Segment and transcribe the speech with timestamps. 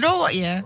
[0.00, 0.34] Do you know what?
[0.34, 0.62] Yeah.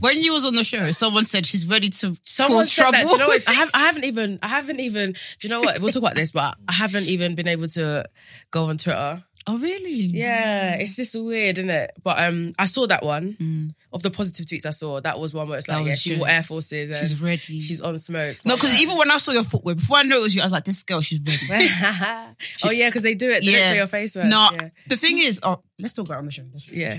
[0.00, 2.98] When you was on the show, someone said she's ready to Someone cause said trouble.
[2.98, 3.06] that.
[3.06, 3.44] Do you know what?
[3.48, 4.38] I, have, I haven't even.
[4.42, 5.12] I haven't even.
[5.12, 5.78] Do you know what?
[5.78, 8.04] We'll talk about this, but I haven't even been able to
[8.50, 9.22] go on Twitter.
[9.46, 9.92] oh, really?
[10.06, 11.92] Yeah, it's just weird, isn't it?
[12.02, 15.00] But um, I saw that one of the positive tweets I saw.
[15.00, 16.28] That was one where it's like, yeah, she wore.
[16.28, 16.98] Air Forces.
[16.98, 17.60] And She's ready.
[17.60, 18.38] She's on smoke.
[18.44, 20.46] No, because even when I saw your footwear, before I knew it was you, I
[20.46, 21.68] was like, this girl, she's ready.
[22.64, 23.44] oh yeah, because they do it.
[23.44, 24.14] They don't show your face.
[24.14, 24.28] first.
[24.30, 24.68] No, Yeah.
[24.88, 26.42] the thing is, oh, let's talk about it on the show.
[26.52, 26.98] Let's- yeah.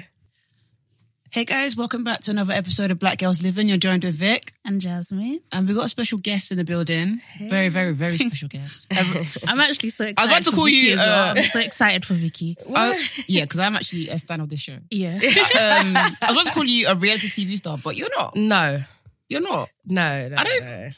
[1.34, 3.68] Hey guys, welcome back to another episode of Black Gals Livin.
[3.68, 5.40] You're joined with Vic, And Jasmine.
[5.52, 7.22] and we've got a special guest in the building.
[7.40, 8.88] Very, very, very special guest.
[9.48, 10.20] I'm actually so excited.
[10.20, 11.30] I was about to for call Vicky you, as well.
[11.30, 12.56] uh, I'm so excited for Vicky.
[12.76, 12.94] Uh,
[13.28, 14.78] yeah, because I'm actually a stan of this show.
[14.92, 15.16] Yeah.
[15.24, 18.36] Um, I was about to call you a reality TV star, but you're not.
[18.36, 18.80] No,
[19.28, 19.70] You're not.
[19.86, 20.36] no, no.
[20.38, 20.90] I don't- no.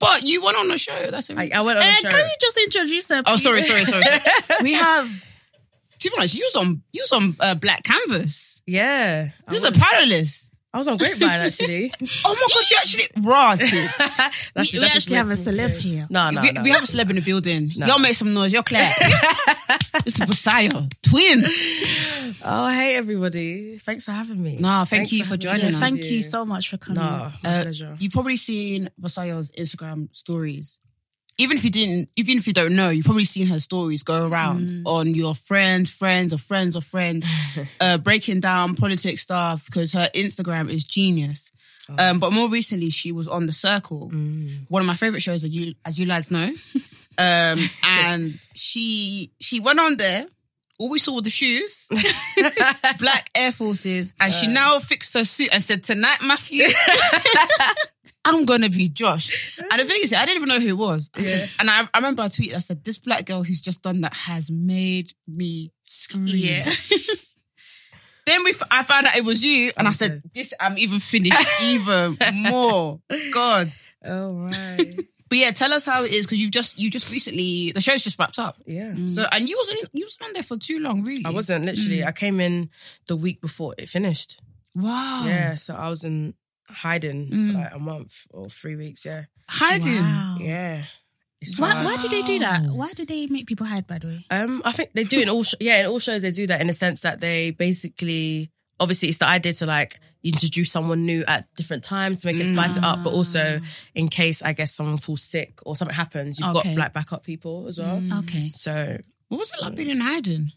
[0.00, 1.10] But you went on the show.
[1.10, 2.08] That's a I, I went on Eh, a show.
[2.10, 3.22] can you just introduce her?
[3.26, 4.02] Oh, sorry, sorry, sorry.
[4.62, 5.08] we have.
[6.04, 8.62] To be honest, you was on you was on uh, Black Canvas.
[8.66, 10.50] yeah, This is a panelist.
[10.72, 11.92] I was on Grapevine actually.
[12.26, 13.56] Oh my god, you actually raw.
[13.56, 14.50] kids.
[14.74, 16.06] We, we actually have a celeb here.
[16.10, 16.62] No, no, we, no.
[16.64, 17.70] we have a celeb in the building.
[17.74, 18.52] Y'all make some noise.
[18.52, 18.86] You're clear.
[20.04, 20.90] this is Busayo.
[21.02, 21.46] Twins.
[22.44, 23.78] Oh, hey everybody!
[23.78, 24.58] Thanks for having me.
[24.58, 25.76] No, thank Thanks you for having joining Yeah, us.
[25.80, 27.00] thank you so much for coming.
[27.02, 27.96] No, Uh, pleasure.
[28.00, 30.78] You've probably seen Busayo's Instagram stories.
[31.38, 34.28] Even if you didn't, even if you don't know, you've probably seen her stories go
[34.28, 34.82] around Mm.
[34.86, 37.26] on your friends, friends, or friends of friends,
[37.80, 41.50] uh, breaking down politics stuff because her Instagram is genius.
[41.88, 41.96] Oh.
[42.10, 44.66] Um, but more recently, she was on The Circle, Mm.
[44.68, 46.50] one of my favorite shows, as you, as you lads know.
[47.18, 50.26] Um, and she, she went on there.
[50.78, 51.88] All we saw were the shoes,
[52.98, 56.64] black Air Forces, and she now fixed her suit and said, tonight, Matthew,
[58.26, 59.58] I'm gonna be Josh.
[59.58, 61.10] And the thing is, I didn't even know who it was.
[61.14, 63.82] I said, and I, I remember I tweeted, I said, this black girl who's just
[63.82, 66.26] done that has made me scream.
[66.28, 66.64] Yeah.
[68.26, 70.98] Then we, f- I found out it was you, and I said, "This, I'm even
[70.98, 72.16] finished even
[72.48, 72.98] more."
[73.34, 73.70] God,
[74.02, 74.94] Oh right,
[75.28, 78.00] but yeah, tell us how it is because you've just, you just recently, the show's
[78.00, 78.56] just wrapped up.
[78.66, 78.92] yeah.
[78.92, 79.10] Mm.
[79.10, 81.22] So, and you wasn't, you wasn't on there for too long, really.
[81.26, 81.98] I wasn't literally.
[81.98, 82.06] Mm.
[82.06, 82.70] I came in
[83.08, 84.40] the week before it finished.
[84.74, 85.24] Wow.
[85.26, 86.32] Yeah, so I was in
[86.68, 87.52] hiding Mm.
[87.52, 89.04] for like a month or three weeks.
[89.04, 89.98] Yeah, hiding.
[90.02, 90.36] Wow.
[90.40, 90.84] yeah.
[91.58, 92.62] Why, why do they do that?
[92.68, 94.24] Why do they make people hide, by the way?
[94.30, 95.42] Um, I think they do in all.
[95.42, 98.50] Sh- yeah, in all shows they do that in the sense that they basically.
[98.80, 102.46] Obviously, it's the idea to like introduce someone new at different times to make it
[102.46, 103.60] spice it up, but also
[103.94, 106.74] in case I guess someone falls sick or something happens, you've Okay.
[106.74, 108.02] got like backup people as well.
[108.20, 108.50] Okay.
[108.52, 108.98] So,
[109.28, 110.50] What was it like being in hiding?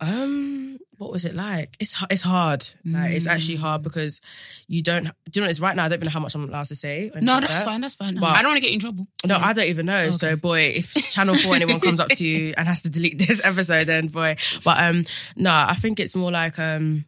[0.00, 1.74] Um, what was it like?
[1.80, 2.64] It's it's hard.
[2.84, 4.20] Like it's actually hard because
[4.68, 5.04] you don't.
[5.04, 5.84] Do you know it's right now?
[5.84, 6.98] I don't even know how much I'm allowed to say.
[7.08, 7.64] or anything No, like that's that.
[7.64, 7.80] fine.
[7.80, 8.14] That's fine.
[8.16, 9.06] But- I don't want to get in trouble.
[9.26, 10.10] No, I don't even know.
[10.10, 13.40] So, boy, if Channel Four anyone comes up to you and has to delete this
[13.44, 14.36] episode, then boy.
[14.64, 15.04] But um,
[15.36, 17.04] no, I think it's more like um,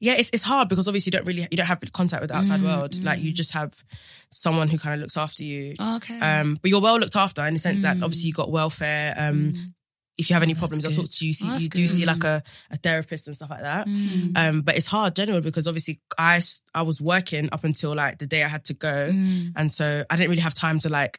[0.00, 2.36] yeah, it's it's hard because obviously you don't really you don't have contact with the
[2.36, 3.02] outside world.
[3.02, 3.72] Like you just have
[4.30, 5.74] someone who kind of looks after you.
[5.80, 6.18] Okay.
[6.20, 9.14] Um, but you're well looked after in the sense that obviously you got welfare.
[9.16, 9.52] Um,
[10.22, 11.32] if you have any problems, I'll talk to you.
[11.32, 13.86] See, you do see like a, a therapist and stuff like that.
[13.86, 14.36] Mm.
[14.36, 16.40] Um, but it's hard generally because obviously I
[16.74, 19.52] I was working up until like the day I had to go, mm.
[19.56, 21.18] and so I didn't really have time to like.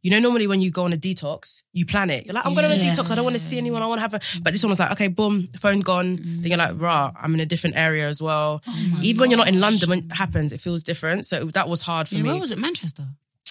[0.00, 2.24] You know, normally when you go on a detox, you plan it.
[2.24, 3.10] You're like, I'm going on a detox.
[3.10, 3.82] I don't want to see anyone.
[3.82, 4.20] I want to have a.
[4.40, 6.18] But this one was like, okay, boom, phone gone.
[6.18, 6.42] Mm.
[6.42, 8.62] Then you're like, rah, I'm in a different area as well.
[8.66, 11.26] Oh Even when you're not in London, when it happens, it feels different.
[11.26, 12.28] So that was hard for yeah, me.
[12.28, 12.58] where was it?
[12.58, 13.06] Manchester.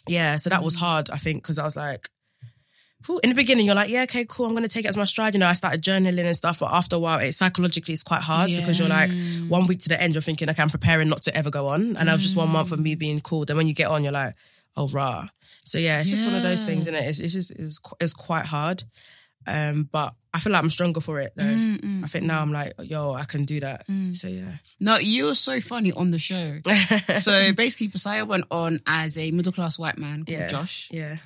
[0.08, 2.10] Yeah, so that was hard, I think, because I was like,
[3.08, 4.98] whew, in the beginning, you're like, yeah, okay, cool, I'm going to take it as
[4.98, 5.34] my stride.
[5.34, 8.22] You know, I started journaling and stuff, but after a while, it psychologically is quite
[8.22, 9.12] hard because you're like,
[9.48, 11.98] one week to the end, you're thinking, okay, I'm preparing not to ever go on.
[11.98, 13.00] And that was just one month of me mm.
[13.00, 13.46] being cool.
[13.46, 14.36] Then when you get on, you're like,
[14.76, 15.28] oh, rah.
[15.66, 17.04] So yeah, it's just one of those things, and it?
[17.04, 18.84] It's, it's just, it's, it's quite hard.
[19.46, 21.44] Um, but I feel like I'm stronger for it though.
[21.44, 22.04] Mm, mm.
[22.04, 23.86] I think now I'm like, yo, I can do that.
[24.12, 24.58] So yeah.
[24.80, 26.60] No, you were so funny on the show.
[27.16, 30.48] so basically, Busayo went on as a middle class white man called Yeah.
[30.48, 30.90] Josh.
[30.92, 31.18] Yeah.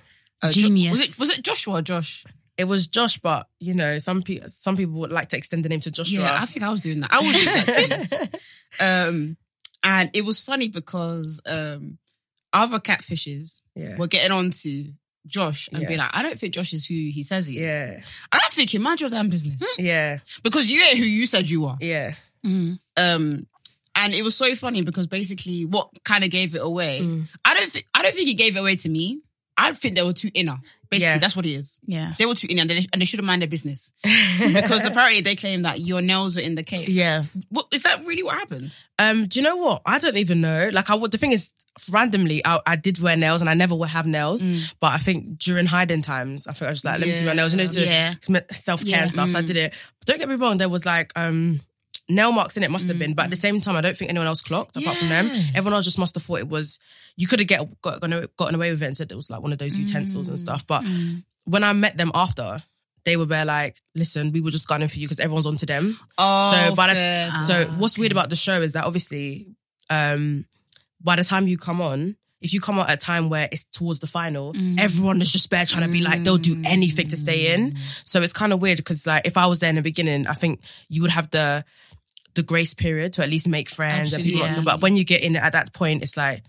[0.44, 0.92] Uh, Jo- Genius.
[0.92, 2.26] was it was it Joshua or Josh?
[2.58, 5.70] It was Josh, but you know, some people some people would like to extend the
[5.70, 6.20] name to Joshua.
[6.24, 7.12] Yeah, I think I was doing that.
[7.14, 8.38] I was doing that too.
[8.86, 9.38] um,
[9.84, 11.98] and it was funny because um,
[12.54, 13.98] other catfishes Yeah.
[13.98, 14.92] were getting on to
[15.26, 15.88] Josh and Yeah.
[15.88, 17.62] be like, I don't think Josh is who he says he is.
[17.62, 18.00] Yeah.
[18.32, 18.82] I don't think him.
[18.84, 19.64] Mind your damn business.
[19.80, 20.20] Yeah.
[20.44, 21.78] because you ain't who you said you are.
[21.80, 22.14] Yeah.
[22.44, 23.48] Um,
[23.96, 27.02] and it was so funny because basically what kind of gave it away.
[27.02, 27.30] Mm.
[27.46, 29.22] I don't think I don't think he gave it away to me.
[29.58, 30.58] I think they were too inner.
[30.90, 31.18] Basically, Yeah.
[31.20, 31.80] that's what it is.
[31.86, 32.14] Yeah.
[32.18, 33.94] They were too inner and they, and they shouldn't mind their business
[34.54, 36.88] because apparently they claim that your nails were in the cake.
[36.90, 37.24] Yeah.
[37.50, 38.82] What, is that really what happened?
[39.00, 39.82] Um, do you know what?
[39.86, 40.70] I don't even know.
[40.74, 40.98] Like, I.
[40.98, 41.54] The thing is,
[41.92, 44.46] randomly, I, I did wear nails, and I never would have nails.
[44.80, 47.34] But I think during hiding times, I think I was like, let me do my
[47.34, 48.14] nails, you know, to Yeah.
[48.54, 49.02] self care Yeah.
[49.04, 49.30] and stuff.
[49.30, 49.74] So I did it.
[50.00, 50.58] But don't get me wrong.
[50.58, 51.62] There was like, um,
[52.10, 53.42] nail marks in it must have mm, been, but at the mm.
[53.42, 55.30] same time, I don't think anyone else clocked apart from them.
[55.56, 56.80] Everyone else just must have thought it was.
[57.16, 59.52] You could have get got, gotten away with it and said it was like one
[59.52, 60.66] of those utensils and mm, stuff.
[60.66, 60.84] But
[61.46, 62.64] when I met them after,
[63.04, 65.98] they were bare like, "Listen, we were just gunning for you because everyone's onto them."
[66.18, 69.48] Oh, so by the so ah, what's weird about the show is that obviously,
[69.90, 70.46] um,
[71.02, 72.16] by the time you come on.
[72.44, 75.52] If you come out at a time where it's towards the final, everyone is just
[75.52, 77.76] bare trying to be like, they'll do anything to stay in.
[78.04, 80.34] So it's kind of weird because like if I was there in the beginning, I
[80.34, 80.60] think
[80.90, 81.64] you would have the
[82.36, 84.44] the grace period to at least make friends and people.
[84.44, 84.70] Absolutely.
[84.70, 84.76] Yeah.
[84.76, 86.44] But when you get in at that point, it's like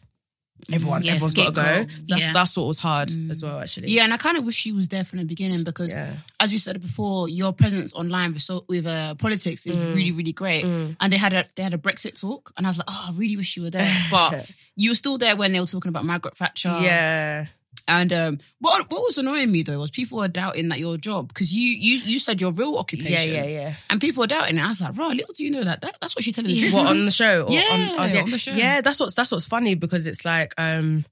[0.72, 1.86] everyone, Yeah, everyone's got to go.
[2.02, 2.32] So that's Yeah.
[2.32, 3.90] that's what was hard as well, actually.
[3.90, 6.14] Yeah, and I kind of wish you was there from the beginning because, Yeah.
[6.38, 9.94] as you said before, your presence online with so with uh, politics is Mm.
[9.94, 10.64] really really great.
[10.64, 13.12] And they had a they had a Brexit talk, and I was like, oh, I
[13.18, 13.92] really wish you were there.
[14.10, 16.78] But you were still there when they were talking about Margaret Thatcher.
[16.80, 17.46] Yeah.
[17.88, 21.28] And um, what what was annoying me though was people were doubting that your job
[21.28, 23.34] because you you you said your real occupation.
[23.34, 23.60] yeah, yeah.
[23.60, 23.74] Yeah.
[23.90, 24.62] And people were doubting it.
[24.62, 26.58] I was like, right, little do you know that, that that's what she's telling the
[26.58, 26.74] truth.
[26.74, 27.42] What on the show?
[27.42, 28.52] Or Yeah, on, oh, on the show.
[28.52, 31.04] Yeah, that's what's that's what's funny because it's like um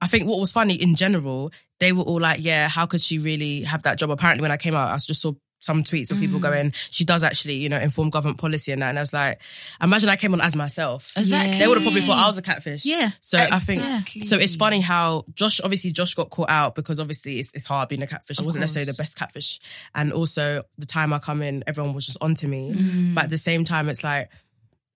[0.00, 1.50] I think what was funny in general,
[1.80, 4.10] they were all like, yeah, how could she really have that job?
[4.10, 6.20] Apparently, when I came out, I was just saw some tweets of Mm.
[6.20, 8.90] people going, she does actually, you know, inform government policy and that.
[8.90, 9.40] And I was like,
[9.82, 11.12] imagine I came on as myself.
[11.16, 11.58] Exactly.
[11.58, 12.84] They would have probably thought I was a catfish.
[12.84, 13.10] Yeah.
[13.20, 13.82] So I think
[14.24, 14.36] so.
[14.36, 18.02] It's funny how Josh, obviously, Josh got caught out because obviously it's, it's hard being
[18.02, 18.38] a catfish.
[18.38, 19.58] I wasn't necessarily the best catfish,
[19.94, 22.72] and also the time I come in, everyone was just onto me.
[22.72, 23.14] Mm.
[23.14, 24.30] But at the same time, it's like.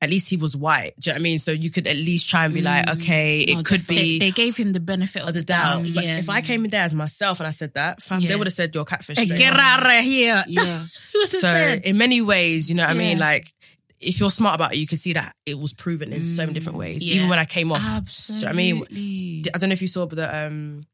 [0.02, 0.94] At least he was white.
[0.98, 1.38] Do you know what I mean?
[1.38, 2.94] So you could at least try and be like, mm.
[2.96, 5.82] okay, it No, could be they gave him the benefit of the doubt.
[5.82, 6.18] But yeah.
[6.18, 8.54] if I came in there as myself and I said that, fam, they would have
[8.54, 9.16] said you're catfish.
[9.16, 10.42] Hey, get out of here.
[10.46, 10.84] Yeah.
[11.26, 13.18] So in many ways, you know what I mean?
[13.18, 13.46] Like
[14.00, 16.54] if you're smart about it, you can see that it was proven in so many
[16.54, 16.80] different mm.
[16.80, 17.06] ways.
[17.06, 17.16] Yeah.
[17.16, 17.80] Even when I came off.
[17.84, 18.40] Absolutely.
[18.40, 19.44] Do you know what I mean?
[19.54, 20.84] I don't know if you saw but the um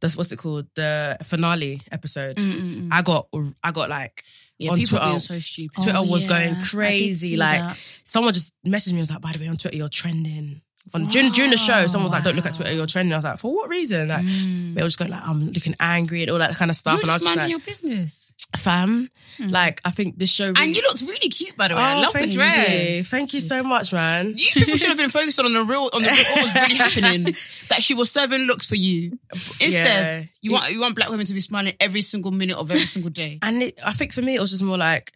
[0.00, 0.66] that's what's it called?
[0.74, 2.36] The finale episode.
[2.36, 3.28] Mm, I got
[3.62, 4.22] I got like
[4.58, 5.10] Yeah, on people Twitter.
[5.10, 5.82] being so stupid.
[5.82, 6.50] Twitter Oh, was yeah.
[6.52, 7.36] going crazy.
[7.36, 7.76] Like that.
[7.76, 10.62] someone just messaged me and was like, by the way, on Twitter you're trending.
[10.94, 13.16] On during, during the show, someone was like, "Don't look at Twitter, you're trending." I
[13.16, 14.72] was like, "For what reason?" Like, mm.
[14.74, 16.94] they were just going like, "I'm looking angry" and all that kind of stuff.
[16.94, 18.32] You're and I was just minding like, your business.
[18.56, 19.06] "Fam,
[19.38, 19.50] mm.
[19.50, 21.80] like, I think this show." Really- And you looked really cute, by the way.
[21.80, 22.96] I Oh, love the dress.
[22.96, 23.02] You.
[23.02, 24.34] Thank you so much, man.
[24.36, 26.74] You people should have been focused on the real, on the real, what was really
[26.84, 27.34] happening.
[27.68, 29.18] That she was serving looks for you.
[29.60, 30.22] Instead, Yeah.
[30.42, 33.10] you want you want black women to be smiling every single minute of every single
[33.10, 33.38] day.
[33.42, 35.12] And it, I think for me, it was just more like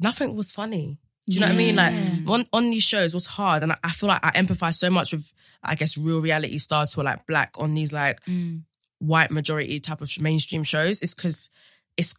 [0.00, 0.98] nothing was funny.
[1.28, 1.76] Do you know what I mean?
[1.76, 1.94] Like
[2.28, 5.12] on, on these shows, was hard, and I, I feel like I empathize so much
[5.12, 5.32] with,
[5.62, 8.62] I guess, real reality stars who are like black on these like mm.
[8.98, 11.00] white majority type of mainstream shows.
[11.00, 11.50] Is because
[11.96, 12.14] it's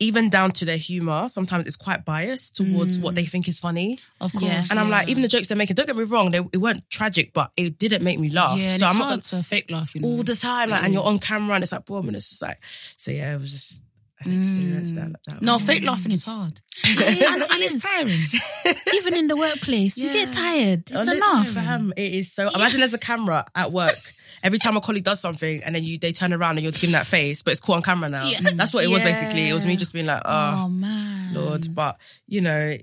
[0.00, 1.28] even down to their humor.
[1.28, 3.30] Sometimes it's quite biased towards what they mm.
[3.30, 3.98] think is funny.
[4.20, 4.44] Of course.
[4.44, 4.62] Yeah.
[4.70, 6.88] And I'm like, even the jokes they're making, don't get me wrong, they it weren't
[6.88, 8.58] tragic, but it didn't make me laugh.
[8.58, 10.08] yeah, so it's I'm hard not to fake laugh, you know.
[10.08, 12.42] all the time, like, and you're on camera, and it's like boom, and it's just
[12.42, 13.82] like, so yeah, it was just
[14.20, 15.16] an experience that.
[15.26, 16.60] that No, fake laughing is hard.
[16.86, 18.76] and, and it's tiring.
[18.94, 20.80] Even in the workplace, we get tired.
[20.80, 21.48] It's oh, Honestly, enough.
[21.48, 22.48] fam, it is so.
[22.54, 23.96] Imagine there's a camera at work.
[24.42, 26.92] Every time a colleague does something, and then you they turn around and you're giving
[26.92, 28.24] that face, but it's caught on camera now.
[28.26, 28.38] Yeah.
[28.54, 29.48] That's what it was basically.
[29.48, 31.34] It was me just being like, oh, Oh man.
[31.34, 31.96] lord, but
[32.26, 32.76] you know,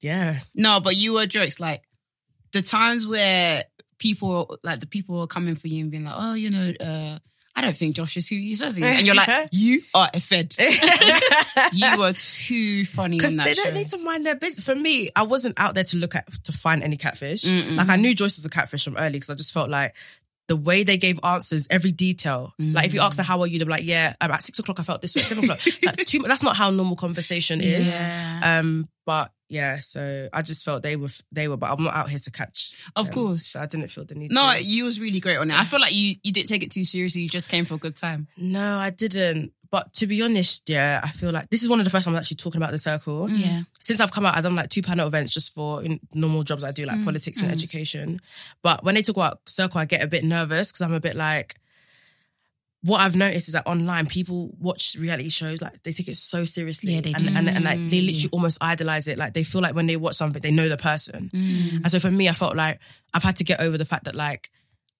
[0.00, 1.82] yeah, No, but you were jokes like
[2.52, 3.62] the times where
[3.98, 7.18] people like the people are coming for you and being like, oh, you know, uh,
[7.54, 8.96] I don't think Josh is who he says he is.
[8.98, 10.54] And you're like, you are a fed.
[11.72, 13.64] you are too funny because they show.
[13.64, 14.64] don't need to mind their business.
[14.64, 17.44] For me, I wasn't out there to look at to find any catfish.
[17.46, 19.94] Like I knew Joyce was a catfish from early because I just felt like.
[20.48, 22.52] The way they gave answers, every detail.
[22.58, 24.80] Like if you ask her how are you, they're like, yeah, um, at six o'clock
[24.80, 25.60] I felt this way, seven o'clock.
[25.86, 27.94] like, too, that's not how normal conversation is.
[27.94, 28.58] Yeah.
[28.58, 32.10] Um, but yeah, so I just felt they were they were, but I'm not out
[32.10, 32.74] here to catch.
[32.96, 33.14] Of them.
[33.14, 33.46] course.
[33.48, 34.30] so I didn't feel the need.
[34.30, 34.62] no, to.
[34.62, 35.54] you was really great on it.
[35.54, 37.22] I feel like you you didn't take it too seriously.
[37.22, 38.28] You just came for a good time.
[38.36, 39.52] no, I didn't.
[39.72, 42.14] But to be honest, yeah, I feel like this is one of the first times
[42.14, 43.26] I'm actually talking about the circle.
[43.26, 43.38] Mm.
[43.38, 43.62] Yeah.
[43.80, 46.62] Since I've come out, I've done like two panel events just for in normal jobs
[46.62, 47.04] I do, like mm.
[47.06, 47.54] politics and mm.
[47.54, 48.20] education.
[48.62, 51.16] But when they talk about circle, I get a bit nervous because I'm a bit
[51.16, 51.56] like.
[52.84, 56.44] What I've noticed is that online people watch reality shows like they take it so
[56.44, 57.32] seriously, Yeah, they and, do.
[57.34, 59.18] and and like they literally almost idolize it.
[59.18, 61.30] Like they feel like when they watch something, they know the person.
[61.32, 62.80] And so for me, I felt like
[63.14, 64.50] I've had to get over the fact that like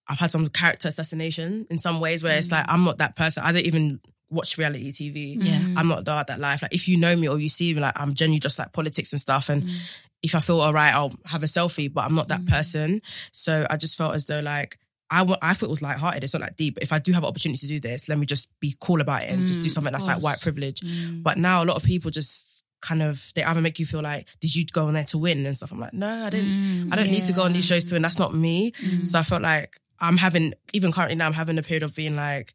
[0.09, 3.43] I've had some character assassination in some ways where it's like I'm not that person.
[3.43, 4.01] I don't even
[4.33, 5.37] watch reality TV.
[5.39, 5.59] Yeah.
[5.59, 5.79] Mm.
[5.79, 6.63] I'm not that that life.
[6.63, 9.13] Like if you know me or you see me, like I'm genuinely just like politics
[9.13, 9.49] and stuff.
[9.49, 10.01] And mm.
[10.23, 12.49] if I feel all right, I'll have a selfie, but I'm not that mm.
[12.49, 13.03] person.
[13.33, 14.79] So I just felt as though like
[15.11, 16.25] I wa- I thought it was lighthearted.
[16.25, 16.75] It's not that deep.
[16.75, 19.01] But if I do have an opportunity to do this, let me just be cool
[19.01, 20.83] about it and just do something that's like white privilege.
[21.23, 24.29] But now a lot of people just kind of they either make you feel like
[24.41, 25.71] did you go on there to win and stuff.
[25.71, 26.93] I'm like no, I didn't.
[26.93, 28.03] I don't need to go on these shows to win.
[28.03, 28.73] That's not me.
[29.03, 32.17] So I felt like I'm having even currently now I'm having a period of being
[32.17, 32.55] like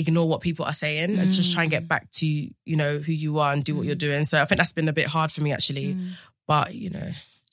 [0.00, 1.88] ignore what people are saying and just try and get mm.
[1.88, 4.06] back to you know who you are and do what you're mm.
[4.06, 4.24] doing.
[4.24, 5.94] So I think that's been a bit hard for me actually.
[5.94, 6.10] Mm.
[6.48, 7.10] But you know,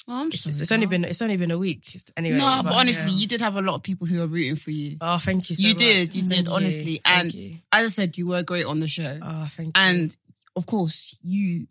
[0.10, 1.86] Oh, I'm it's, sorry, it's only been it's only been a week
[2.16, 2.38] anyway.
[2.38, 3.18] No, but honestly, yeah.
[3.18, 4.96] you did have a lot of people who are rooting for you.
[5.02, 5.56] oh, thank you.
[5.58, 5.78] So you much.
[5.78, 7.02] did, you Thank did, honestly.
[7.04, 7.56] Thank and you.
[7.74, 9.20] as I said, you were great on the show.
[9.22, 9.84] oh, thank you.
[9.84, 10.16] and
[10.56, 11.68] of course, you,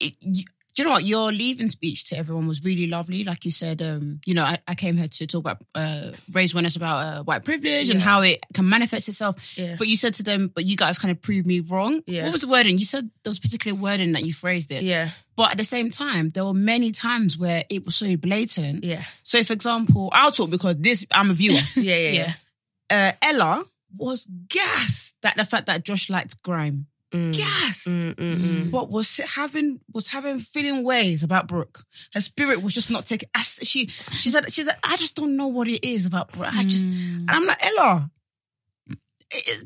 [0.00, 0.44] it, you.
[0.80, 1.04] Do you know what?
[1.04, 3.22] Your leaving speech to everyone was really lovely.
[3.24, 6.52] Like you said, um, you know, I, I came here to talk about, uh, raise
[6.54, 9.58] awareness about uh, white privilege and how it can manifest itself.
[9.58, 9.76] Yeah.
[9.78, 12.02] But you said to them, but you guys kind of proved me wrong.
[12.06, 12.24] Yeah.
[12.24, 12.78] What was the wording?
[12.78, 14.82] You said there was a particular wording that you phrased it.
[14.82, 18.84] yeah, But at the same time, there were many times where it was so blatant.
[18.84, 21.54] yeah, So, for example, I'll talk because this, I'm a viewer.
[21.76, 22.32] yeah, yeah, Yeah.
[22.90, 23.12] yeah.
[23.22, 23.64] uh, Ella
[23.96, 26.86] was gassed at the fact that Josh liked grime.
[27.12, 27.36] Mm.
[27.36, 27.88] Gassed.
[27.88, 28.70] Mm, mm, mm.
[28.70, 31.82] But was having was having feeling ways about Brooke.
[32.14, 33.28] Her spirit was just not taking.
[33.36, 36.54] as- She she said she said I just don't know what it is about Brooke.
[36.54, 38.10] I just and I'm like Ella,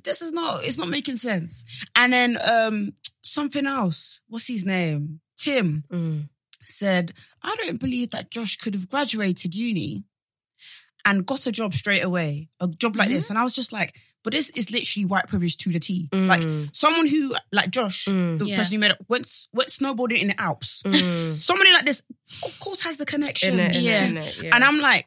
[0.04, 1.64] this is not it's not making sense.
[1.96, 4.20] And then um something else.
[4.28, 5.20] What's his name?
[5.38, 6.28] Tim Mm.
[6.64, 10.04] said I don't believe that Josh could have graduated uni
[11.04, 13.28] and got a job straight away, a job like this.
[13.28, 13.94] And I was just like,
[14.24, 16.08] but this is literally white privilege to the T.
[16.12, 18.56] Like someone who, like Josh, the Yeah.
[18.56, 20.82] person who made it, went, went snowboarding in the Alps.
[20.84, 21.40] Mm.
[21.48, 22.02] Somebody like this,
[22.42, 23.54] of course, has the connection.
[23.54, 24.04] In it, in Yeah.
[24.04, 24.54] it, in it, yeah.
[24.54, 25.06] And I'm like,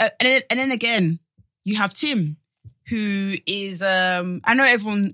[0.00, 1.18] uh, and, then, and then again,
[1.64, 2.36] you have Tim,
[2.88, 5.12] who is, um, I know everyone,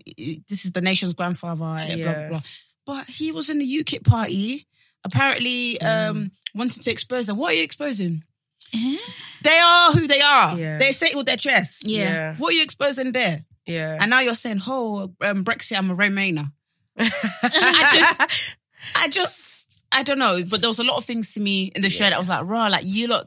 [0.49, 2.41] this is the nation's grandfather, blah, blah, blah.
[2.87, 4.67] But he was in the UKIP party,
[5.05, 6.11] apparently Mm.
[6.11, 7.37] um, wanting to expose them.
[7.37, 8.25] What are you exposing?
[8.73, 10.59] They are who they are.
[10.59, 10.79] Yeah.
[10.79, 11.85] They say it with their chest.
[11.87, 12.03] Yeah.
[12.05, 13.45] yeah, What are you exposing there?
[13.67, 13.99] yeah.
[14.01, 16.51] And now you're saying, oh, um, Brexit, I'm a Remainer.
[16.99, 18.57] I just,
[18.97, 20.41] I just, I don't know.
[20.49, 22.45] But there was a lot of things to me in the show that was like,
[22.45, 23.27] raw, like you lot,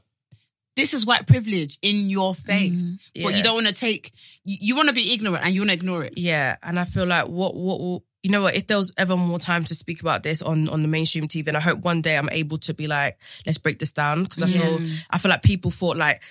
[0.76, 2.92] this is white privilege in your face.
[3.14, 3.38] But Yeah.
[3.38, 4.12] you don't want to take,
[4.44, 6.14] you, you want to be ignorant and you want to ignore it.
[6.18, 9.18] Yeah, and I feel like what what will you know what if there was ever
[9.18, 12.02] more time to speak about this on on the mainstream TV, and I hope one
[12.02, 15.30] day I'm able to be like, let's break this down because I feel I feel
[15.30, 16.22] like people thought like.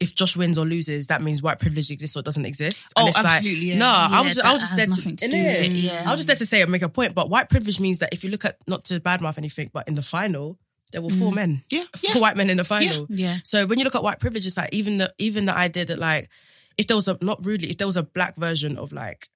[0.00, 2.92] If Josh wins or loses, that means white privilege exists or doesn't exist.
[2.96, 3.74] Oh, it's absolutely, yeah.
[3.74, 6.02] Like, no, I Yeah, was, I was just there nothing to do with it, yeah.
[6.04, 7.14] I was just there to say and make a point.
[7.14, 9.94] But white privilege means that if you look at not to badmouth anything, but in
[9.94, 10.58] the final,
[10.90, 11.36] there were four mm.
[11.36, 12.20] men, Yeah, four yeah.
[12.20, 13.06] white men in the final.
[13.10, 13.36] Yeah.
[13.44, 16.00] So when you look at white privilege, it's like even the even the idea that
[16.00, 16.28] like
[16.76, 19.28] if there was a not rudely, if there was a black version of like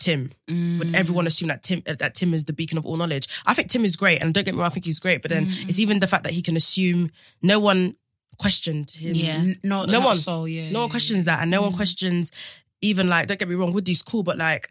[0.00, 0.94] Tim, would mm.
[0.94, 3.28] everyone assume that Tim uh, that Tim is the beacon of all knowledge?
[3.46, 5.22] I think Tim is great, and don't get me wrong, I think he's great.
[5.22, 5.68] But then mm.
[5.68, 7.10] it's even the fact that he can assume
[7.42, 7.96] no one
[8.38, 9.14] questioned him.
[9.14, 9.34] Yeah.
[9.34, 11.76] N- No, no one, So, yeah, no one yeah, questions that, and no one mm.
[11.76, 12.32] questions
[12.80, 13.28] even like.
[13.28, 14.68] Don't get me wrong, Woody's cool, but like.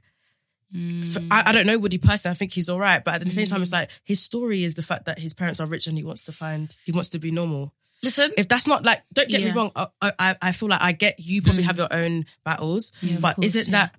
[0.71, 2.33] I don't know Woody personally.
[2.33, 4.75] I think he's all right, but at the same time, it's like his story is
[4.75, 7.17] the fact that his parents are rich and he wants to find, he wants to
[7.17, 9.71] be normal Listen, if that's not like, don't get me wrong.
[9.75, 13.35] I, I, I feel like I get you probably have your own battles, of but
[13.35, 13.87] course, isn't yeah.
[13.87, 13.95] that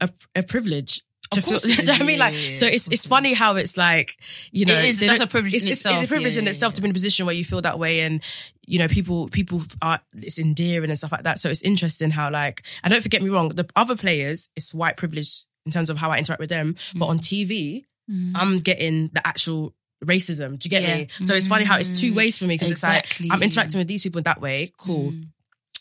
[0.00, 1.02] a, a privilege?
[1.30, 1.98] To Of course feel, it you know is.
[1.98, 4.16] what I mean, like, yeah, yeah, so it's it's funny how it's like,
[4.52, 5.96] you know, It is- that's a privilege it's, in itself.
[5.96, 7.60] It's a privilege Yeah, in yeah, itself to be in a position where you feel
[7.62, 8.22] that way, and
[8.66, 11.38] you know, people people are it's endearing and stuff like that.
[11.38, 14.96] So it's interesting how like, and don't forget me wrong, the other players, it's white
[14.96, 17.10] privilege in terms of how I interact with them, but mm.
[17.10, 18.32] on TV, mm.
[18.34, 19.74] I'm getting the actual
[20.04, 20.58] racism.
[20.58, 20.96] Do you get Yeah.
[20.96, 21.08] me?
[21.22, 22.16] So it's funny how it's two mm.
[22.16, 23.26] ways for me because Exactly.
[23.26, 25.14] it's like I'm interacting with these people that way, cool.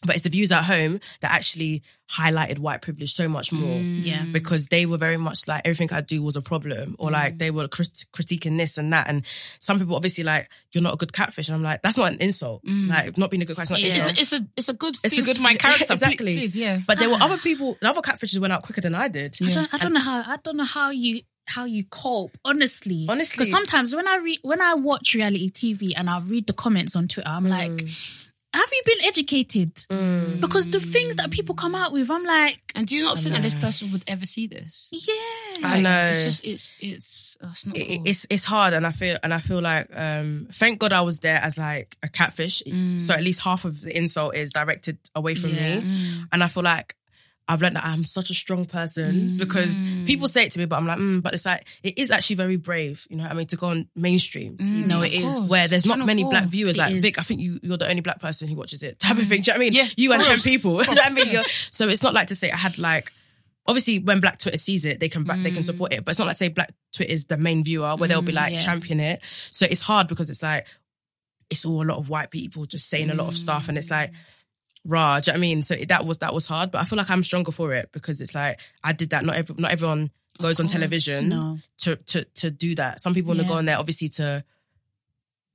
[0.05, 3.79] But it's the views at home that actually highlighted white privilege so much more.
[3.79, 4.05] Mm.
[4.05, 4.25] Yeah.
[4.31, 7.13] Because they were very much like everything I do was a problem, or mm.
[7.13, 9.07] like they were crit- critiquing this and that.
[9.09, 9.25] And
[9.59, 11.47] some people obviously like, you're not a good catfish.
[11.47, 12.63] And I'm like, that's not an insult.
[12.63, 12.89] Mm.
[12.89, 14.95] Like, not being a good catfish, is not an it's, it's a it's a good
[15.03, 15.93] It's a good my character.
[15.93, 16.37] exactly.
[16.37, 16.79] Please, yeah.
[16.85, 17.25] But there were ah.
[17.25, 19.35] other people, the other catfishes went out quicker than I did.
[19.41, 23.05] I don't, I don't know how I don't know how you how you cope honestly
[23.09, 23.35] Honestly.
[23.43, 26.95] because sometimes when I read when I watch reality TV and I read the comments
[26.95, 27.85] on Twitter I'm like
[28.53, 29.71] have you been educated
[30.41, 33.33] because the things that people come out with I'm like And do you not think
[33.35, 34.89] that this person would ever see this?
[34.91, 36.07] yeah I know.
[36.09, 37.77] It's just it's it's uh, it's not.
[37.77, 38.07] it- cool.
[38.07, 41.19] it's it's hard and I feel and I feel like um thank God I was
[41.21, 42.61] there as like a catfish
[42.97, 45.79] so at least half of the insult is directed away from Yeah.
[45.79, 45.85] me
[46.31, 46.95] and I feel like
[47.47, 49.37] I've learned that I'm such a strong person mm.
[49.37, 52.09] because people say it to me but I'm like mm, but it's like it is
[52.09, 54.87] actually very brave you know what I mean to go on mainstream mm.
[54.87, 55.51] no of it is.
[55.51, 56.31] where there's not many four.
[56.31, 57.01] black viewers It like is.
[57.01, 59.29] Vic I think you you're the only black person who watches it type of mm.
[59.29, 59.73] thing do you know what I mean?
[59.73, 61.27] Yeah, you and 10 people Do you know what I mean?
[61.27, 63.11] You're- so it's not like to say I had like
[63.67, 66.19] obviously when black twitter sees it they can back, they can support it but it's
[66.19, 68.59] not like say black twitter is the main viewer where they'll be like yeah.
[68.59, 69.19] champion it.
[69.23, 70.67] So it's hard because it's like
[71.49, 73.91] it's all a lot of white people just saying a lot of stuff and it's
[73.91, 74.11] like
[74.85, 76.81] raw do you know what I mean so it, that was that was hard but
[76.81, 79.55] I feel like I'm stronger for it because it's like I did that not every,
[79.57, 80.11] not everyone
[80.41, 81.59] goes on television No.
[81.79, 83.49] to to to do that some people want to Yeah.
[83.49, 84.43] go on there obviously to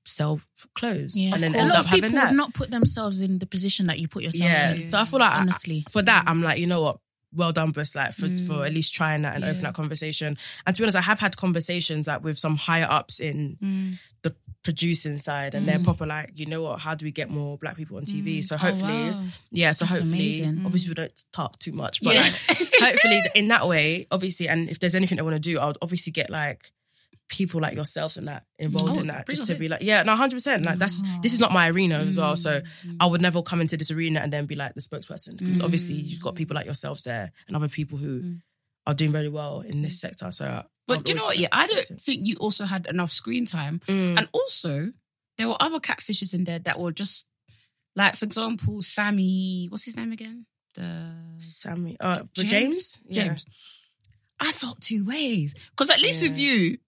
[0.04, 0.40] sell
[0.74, 1.34] clothes yeah.
[1.34, 3.98] and then end up of having people that not put themselves in the position that
[3.98, 4.72] you put yourself yeah.
[4.72, 6.98] in So I feel like I- honestly for that, I'm like, you know what?
[7.34, 8.66] Well done, Bus, like for, for mm.
[8.66, 10.34] at least trying that and open that conversation.
[10.66, 14.00] And to be honest, I have had conversations like with some higher ups in mm.
[14.22, 14.34] the
[14.68, 15.84] producing side and they're mm.
[15.84, 18.40] proper like, you know what, how do we get more black people on TV?
[18.40, 18.44] Mm.
[18.44, 19.24] So oh, hopefully, wow.
[19.50, 20.66] yeah, so That's hopefully, amazing.
[20.66, 22.20] obviously we don't talk too much, but Yeah.
[22.20, 22.34] like,
[22.82, 25.78] hopefully in that way, obviously, and if there's anything they want to do, I would
[25.80, 26.70] obviously get like
[27.28, 30.14] people like yourselves and that involved Oh, in that just to be like, yeah, no,
[30.14, 30.66] hundred percent.
[30.66, 32.96] Like that's this is not my arena as well, so mm-hmm.
[33.00, 35.96] I would never come into this arena and then be like the spokesperson because obviously
[35.96, 36.38] you've got mm.
[36.38, 38.36] people like yourselves there and other people who
[38.86, 40.30] are doing very well in this sector.
[40.30, 41.38] So, I But do you know what?
[41.38, 43.80] Yeah, I don't think you also had enough screen time.
[43.86, 44.18] Mm.
[44.18, 44.92] And also,
[45.36, 47.28] there were other catfishes in there that were just
[47.94, 49.66] like, for example, Sammy.
[49.70, 50.46] What's his name again?
[50.74, 52.50] The Sammy, uh, for James?
[52.50, 53.24] James, Yeah.
[53.24, 53.44] James.
[54.40, 56.28] I felt two ways because at least Yeah.
[56.30, 56.78] with you,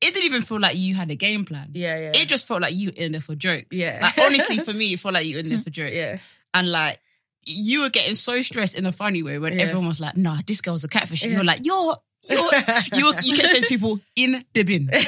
[0.00, 1.70] it didn't even feel like you had a game plan.
[1.72, 2.12] Yeah, yeah.
[2.14, 3.68] It just felt like you were in there for jokes.
[3.76, 3.98] Yeah.
[4.02, 5.92] Like, honestly, for me, it felt like you were in there for jokes.
[5.94, 6.18] Yeah.
[6.54, 6.98] And like,
[7.46, 9.66] you were getting so stressed in a funny way when Yeah.
[9.66, 11.22] everyone was like, nah, this girl's a catfish.
[11.22, 11.38] And Yeah.
[11.38, 11.96] you're like, you're,
[12.28, 14.88] you, you kept saying to people in the bin.
[14.92, 14.98] yeah,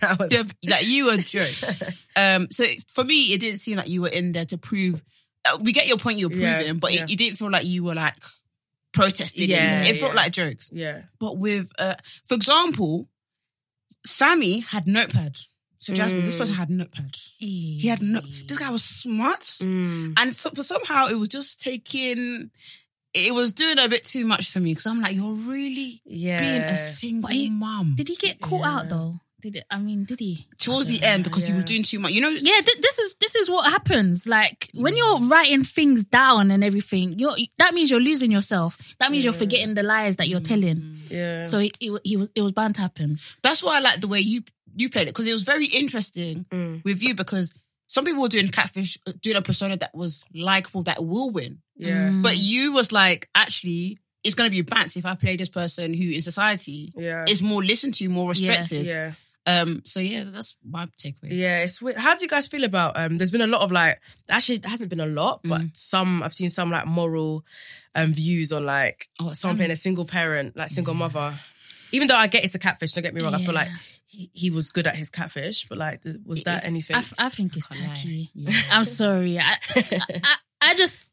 [0.00, 1.82] that was, The- like, you were jokes.
[2.18, 5.00] Um, so for me, it didn't seem like you were in there to prove,
[5.48, 7.04] uh, we get your point, you're Yeah, proving, but yeah.
[7.04, 8.16] it, it didn't feel like you were like
[8.92, 9.48] protesting.
[9.48, 10.20] Yeah, it felt yeah.
[10.22, 10.68] like jokes.
[10.72, 11.94] yeah, But with, uh,
[12.26, 13.06] for example,
[14.04, 15.36] Sammy had notepad.
[15.78, 16.38] So Jasmine, this Mm.
[16.38, 17.14] person had notepad.
[17.38, 18.20] He had no.
[18.48, 20.14] This guy was smart, Mm.
[20.18, 22.50] and so, for somehow it was just taking.
[23.26, 26.40] It was doing a bit too much for me because I'm like, you're really yeah.
[26.40, 27.94] being a single But he- mum.
[27.96, 29.14] Did he get caught out though?
[29.40, 29.64] Did it?
[29.70, 30.48] I mean, did he?
[30.58, 32.10] Towards the end because he was doing too much.
[32.10, 34.26] You know, Yeah, th- this is this is what happens.
[34.26, 38.76] Like when you're writing things down and everything, you're that means you're losing yourself.
[38.98, 40.96] That means you're forgetting the lies that you're telling.
[41.08, 41.44] yeah.
[41.44, 43.16] So it, it, it was it was bound to happen.
[43.42, 44.42] that's why I like the way you
[44.76, 46.82] you played it because it was very interesting Mm.
[46.84, 47.54] with you because
[47.88, 51.58] some people were doing catfish, uh, doing a persona that was likable that will win,
[51.76, 52.22] yeah, Mm.
[52.22, 56.04] but you was like, actually, it's gonna be bants if I play this person who
[56.10, 58.86] in society yeah, is more listened to, more respected.
[58.86, 59.12] yeah.
[59.46, 59.80] Um.
[59.86, 61.30] So yeah, that's my takeaway.
[61.30, 61.96] Yeah, it's weird.
[61.96, 63.98] How do you guys feel about um there's been a lot of like
[64.28, 65.76] actually it hasn't been a lot, but Mm.
[65.76, 67.46] some I've seen some like moral
[67.94, 71.38] um views on like Oh, someone playing a single parent, like single mother.
[71.92, 73.68] Even though I get it's a catfish, don't get me wrong, I feel like
[74.06, 76.96] he, he was good at his catfish, but like th- was that anything?
[76.96, 77.88] I, f- I think it's Can't lie.
[77.94, 78.30] tacky.
[78.34, 78.52] Yeah.
[78.72, 79.38] I'm sorry.
[79.40, 81.08] I, I I just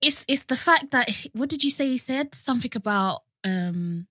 [0.00, 4.06] it's it's the fact that what did you say he said something about um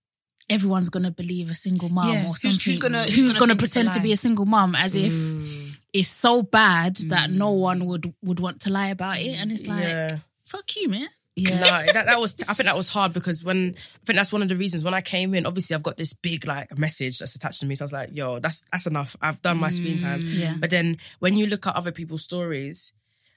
[0.50, 3.54] everyone's gonna believe a single mom Yeah, or who's- something who's gonna- who's who's gonna,
[3.54, 4.04] gonna think it's a pretend to lie?
[4.04, 8.40] be a single mom as if Mm, it's so bad that no one would would
[8.40, 10.18] want to lie about it and it's like yeah.
[10.46, 11.08] fuck you man
[11.50, 11.60] Yeah.
[11.60, 14.42] No, that, that was I think that was hard because when I think that's one
[14.42, 17.36] of the reasons when I came in, obviously I've got this big like message that's
[17.36, 17.76] attached to me.
[17.76, 19.16] So I was like, yo, that's that's enough.
[19.22, 20.20] I've done my screen time.
[20.20, 20.40] Mm.
[20.40, 20.56] Yeah.
[20.60, 22.94] But then when you look at other people's stories,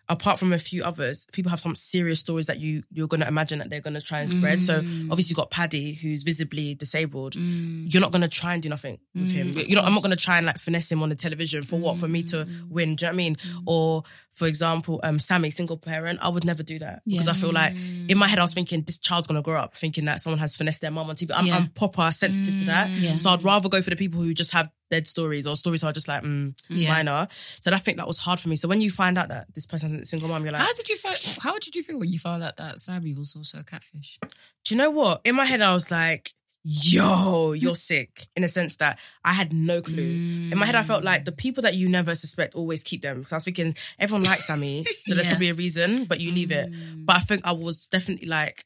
[0.09, 3.59] apart from a few others, people have some serious stories that you you're gonna imagine
[3.59, 4.61] that they're gonna try and spread.
[4.61, 5.11] So mm.
[5.11, 7.35] obviously you've got Paddy who's visibly disabled.
[7.35, 7.93] Mm.
[7.93, 9.53] You're not gonna try and do nothing with him.
[9.53, 9.69] Mm.
[9.69, 11.99] You know, I'm not gonna try and like finesse him on the television for what?
[11.99, 12.97] For me to win.
[12.97, 13.37] Do you know what I mean?
[13.67, 17.03] Or for example, um Sammy, single parent, I would never do that.
[17.07, 17.75] Because I feel like
[18.09, 20.57] in my head I was thinking this child's gonna grow up thinking that someone has
[20.57, 21.31] finessed their mum on TV.
[21.35, 21.57] I'm, Yeah.
[21.57, 22.91] I'm proper sensitive to that.
[22.91, 23.17] Yeah.
[23.17, 25.93] So I'd rather go for the people who just have dead stories or stories are
[25.93, 26.89] just like mm, Yeah.
[26.89, 27.27] minor.
[27.31, 28.57] So I think that was hard for me.
[28.57, 30.73] So when you find out that this person isn't a single mom, you're like, How
[30.75, 31.19] did you find?
[31.41, 34.19] How did you feel when you found out that Sammy was also a catfish?
[34.65, 35.21] do you know what?
[35.25, 36.31] In my head, I was like,
[36.65, 40.19] yo, you're sick in a sense that I had no clue.
[40.51, 43.19] In my head, I felt like the people that you never suspect always keep them.
[43.19, 45.33] Because I was thinking, everyone likes Sammy, so there's Yeah.
[45.33, 46.71] probably a reason, but you leave it.
[47.05, 48.65] But I think I was definitely like,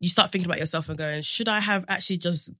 [0.00, 2.52] you start thinking about yourself and going, should I have actually just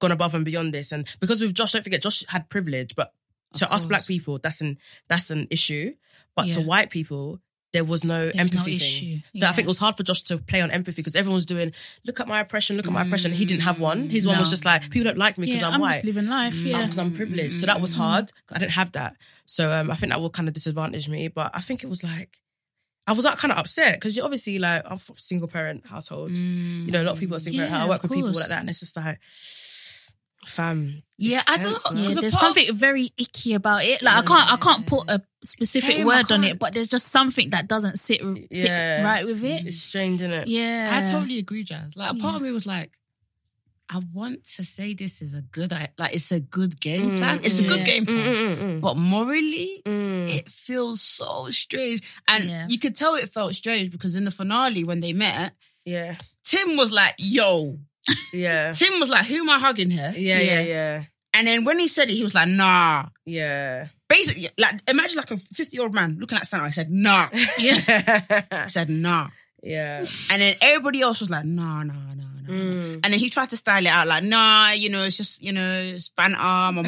[0.00, 0.92] gone above and beyond this?
[0.92, 3.12] And because with Josh, don't forget, Josh had privilege, but
[3.54, 3.84] to us course.
[3.86, 5.94] black people, that's an that's an issue.
[6.36, 7.40] But to white people,
[7.72, 9.06] there was no There's no empathy issue.
[9.06, 9.22] thing.
[9.34, 11.46] So I think it was hard for Josh to play on empathy because everyone was
[11.46, 11.72] doing,
[12.04, 13.30] look at my oppression, look at my oppression.
[13.32, 13.82] He didn't have mm.
[13.82, 14.10] one.
[14.10, 15.92] His one was just like, people don't like me because yeah I'm, I'm white.
[15.92, 16.70] just living life mm.
[16.70, 17.54] yeah Because I'm privileged.
[17.54, 18.02] So that was mm-hmm.
[18.02, 18.32] hard.
[18.52, 19.16] I didn't have that.
[19.46, 21.28] So um, I think that will kind of disadvantage me.
[21.28, 22.40] But I think it was like,
[23.06, 25.86] I was uh, like kind of upset because you obviously like, I'm a single parent
[25.86, 26.32] household.
[26.32, 26.86] Mm.
[26.86, 27.84] You know, a lot of people are single Yeah, parent.
[27.84, 29.20] I work with people like that and it's just like,
[30.50, 31.02] fam.
[31.18, 31.96] Yeah, I don't- tense, Yeah, man.
[31.96, 34.02] Yeah, Because a there's part of- something very icky about it.
[34.02, 37.08] Like I can't, I can't put a specific Same, word on it, but there's just
[37.08, 38.20] something that doesn't sit
[38.52, 39.02] sit Yeah.
[39.02, 39.66] right with it.
[39.66, 40.48] It's strange, isn't it?
[40.48, 41.96] Yeah, I totally agree, Jazz.
[41.96, 42.96] Like, a part of me was like,
[43.92, 47.40] I want to say this is a good, like, it's a good game mm, plan.
[47.42, 48.80] It's a good mm, game mm, plan, Mm-mm-mm.
[48.80, 50.28] but morally, Mm.
[50.32, 52.00] it feels so strange.
[52.28, 52.66] And Yeah.
[52.68, 56.76] you could tell it felt strange because in the finale when they met, Yeah, Tim
[56.76, 57.80] was like, "Yo."
[58.32, 61.02] Yeah, Tim was like, "Who am I hugging here?" yeah, yeah, yeah,
[61.34, 63.86] And then when he said it, he was like, "Nah." yeah.
[64.08, 66.64] Basically, like imagine like a fifty-year-old man looking at Santa.
[66.64, 68.44] I said, "Nah." yeah.
[68.50, 69.28] I said, "Nah."
[69.62, 69.98] yeah.
[70.32, 72.52] And then everybody else was like, "Nah, nah, nah, nah." no.
[72.52, 72.94] Mm.
[73.04, 75.52] And then he tried to style it out like, nah, you know, it's just, you
[75.52, 76.36] know, it's banter.
[76.38, 76.82] My mum,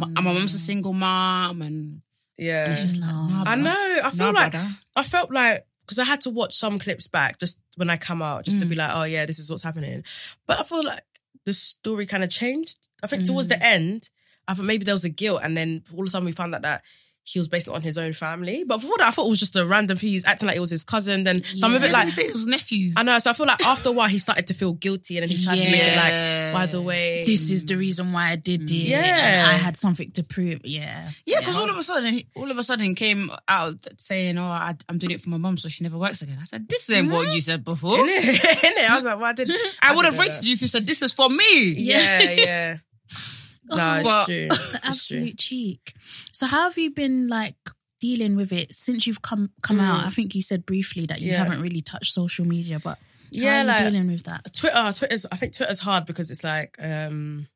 [0.00, 2.00] my, my mum's a single mom, and
[2.38, 2.72] Yeah.
[2.72, 4.00] it's just like, nah, I know.
[4.02, 4.68] I feel Nah, like brother.
[4.96, 8.20] I felt like because I had to watch some clips back just when I come
[8.20, 8.78] out, just to be mm.
[8.78, 10.04] like, oh yeah, this is what's happening.
[10.46, 11.04] But I feel like
[11.44, 12.88] the story kind of changed.
[13.02, 13.62] I think towards the mm.
[13.62, 14.10] end,
[14.48, 16.54] I thought maybe there was a guilt, and then all of a sudden we found
[16.54, 16.82] out that
[17.26, 18.62] he was based it on his own family.
[18.64, 19.96] But before that, I thought it was just a random.
[19.96, 21.24] He was acting like it was his cousin.
[21.24, 22.92] Then some of it like he it was nephew.
[22.96, 23.18] I know.
[23.18, 25.42] So I feel like after a while he started to feel guilty, and then he
[25.42, 28.60] tried to make it like, by the way, This is the reason why I did
[28.60, 28.70] mm.
[28.70, 28.88] it.
[28.88, 28.98] Yeah.
[28.98, 30.60] and I had something to prove.
[30.62, 31.10] Yeah.
[31.26, 34.44] Yeah, because all of a sudden, he- all of a sudden came out saying, "Oh,
[34.44, 36.88] I, I'm doing it for my mum, so she never works again." I said, "This
[36.90, 38.88] ain't what you said before." Innit?
[38.88, 39.50] I was like, well, I did.
[39.82, 41.80] I would have did know rated you if you said, "This is for me." that.
[41.80, 42.76] Yeah, yeah.
[43.68, 44.48] No, it's But- true.
[44.48, 45.18] The It's true.
[45.18, 45.94] absolute cheek.
[46.32, 47.56] So how have you been like
[48.00, 50.04] dealing with it since you've come come out?
[50.04, 51.32] I think you said briefly that you Mm.
[51.32, 51.38] Yeah.
[51.38, 52.98] haven't really touched social media, but
[53.30, 54.52] Yeah, how are you like- dealing with that?
[54.52, 55.26] Twitter, Twitter's.
[55.32, 56.76] I think Twitter's hard because it's like.
[56.80, 57.48] um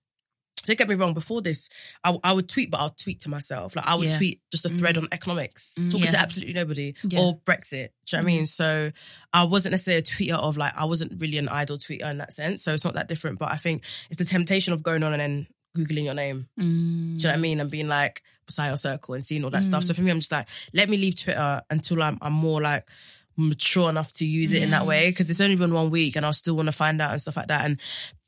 [0.67, 1.15] don't get me wrong.
[1.15, 1.71] Before this,
[2.05, 3.75] I, I would tweet, but I'll tweet to myself.
[3.75, 4.17] Like I would Yeah.
[4.19, 6.11] tweet just a thread on economics, talking Yeah.
[6.11, 7.21] to absolutely nobody, Yeah.
[7.21, 7.71] or Brexit.
[7.71, 8.47] Do you know what I mean?
[8.47, 8.93] So
[9.33, 12.35] I wasn't necessarily a tweeter of like I wasn't really an idle tweeter in that
[12.35, 12.63] sense.
[12.63, 13.39] So it's not that different.
[13.39, 16.49] But I think it's the temptation of going on and then googling your name.
[16.57, 17.41] Do you know what I mm.
[17.41, 17.61] mean?
[17.61, 19.83] And being like beside your circle and seeing all that stuff.
[19.83, 19.97] So mm.
[19.97, 22.89] for me, I'm just like, let me leave Twitter until I'm, I'm more like
[23.37, 25.13] mature enough to use it in that way.
[25.13, 27.37] Cause it's only been one week and I'll still want to find out and stuff
[27.37, 27.65] like that.
[27.65, 27.81] And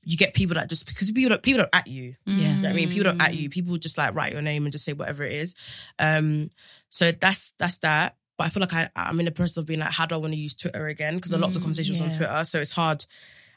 [0.05, 2.15] you get people that just, because people don't, people don't at you.
[2.27, 2.37] Yeah.
[2.37, 2.89] You know what I mean?
[2.89, 3.49] People don't at you.
[3.49, 3.53] Mm.
[3.53, 5.55] People just like write your name and just say whatever it is.
[5.99, 6.45] Um,
[6.89, 8.17] so that's, that's that.
[8.39, 10.19] But I feel like I, I'm in the process of being like, how do I
[10.19, 11.17] want to use Twitter again?
[11.17, 12.11] Because a lot of the conversations on.
[12.11, 12.45] Twitter.
[12.45, 13.05] So it's hard.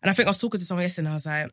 [0.03, 1.49] And I think I was talking to someone yesterday and I was like,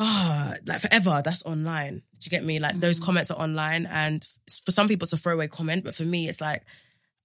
[0.00, 2.02] oh, like forever, that's online.
[2.18, 2.58] Do you get me?
[2.58, 3.04] Like those mm.
[3.04, 4.26] comments are online, and
[4.64, 6.64] for some people it's a throwaway comment, but for me it's like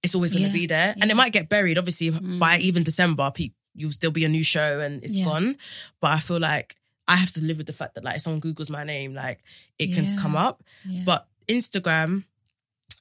[0.02, 1.78] it's always going to Yeah, be there, and it might get buried.
[1.78, 2.60] Obviously, by mm.
[2.60, 5.24] even December, pe- you'll still be a new show and it's Yeah.
[5.24, 5.56] gone.
[6.00, 6.76] But I feel like
[7.08, 9.42] I have to live with the fact that like if someone Google's my name, like
[9.78, 10.62] it can come up.
[10.84, 11.02] Yeah.
[11.04, 12.24] But Instagram.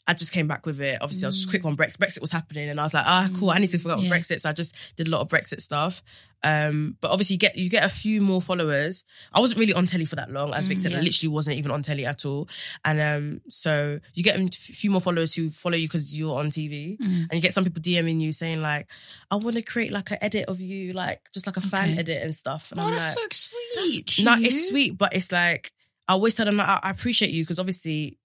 [0.07, 0.99] I just came back with it.
[1.01, 1.97] Obviously, I was just quick on Brexit.
[1.97, 3.49] Brexit was happening, and I was like, "Ah, cool.
[3.49, 4.09] I need to forget Yeah.
[4.11, 6.03] Brexit." So I just did a lot of Brexit stuff.
[6.43, 9.03] Um, but obviously, you get you get a few more followers.
[9.33, 10.93] I wasn't really on telly for that long, as Vic said.
[10.93, 12.47] I literally wasn't even on telly at all.
[12.83, 16.49] And um, so you get a few more followers who follow you because you're on
[16.49, 18.87] TV, and you get some people DMing you saying like,
[19.31, 22.21] "I want to create like an edit of you, like just like a fan edit
[22.21, 23.49] and stuff." And Oh, I'm that's like, so
[23.87, 24.23] sweet.
[24.23, 25.71] no, it's sweet, but it's like
[26.07, 28.19] I always tell them like, I, I appreciate you because obviously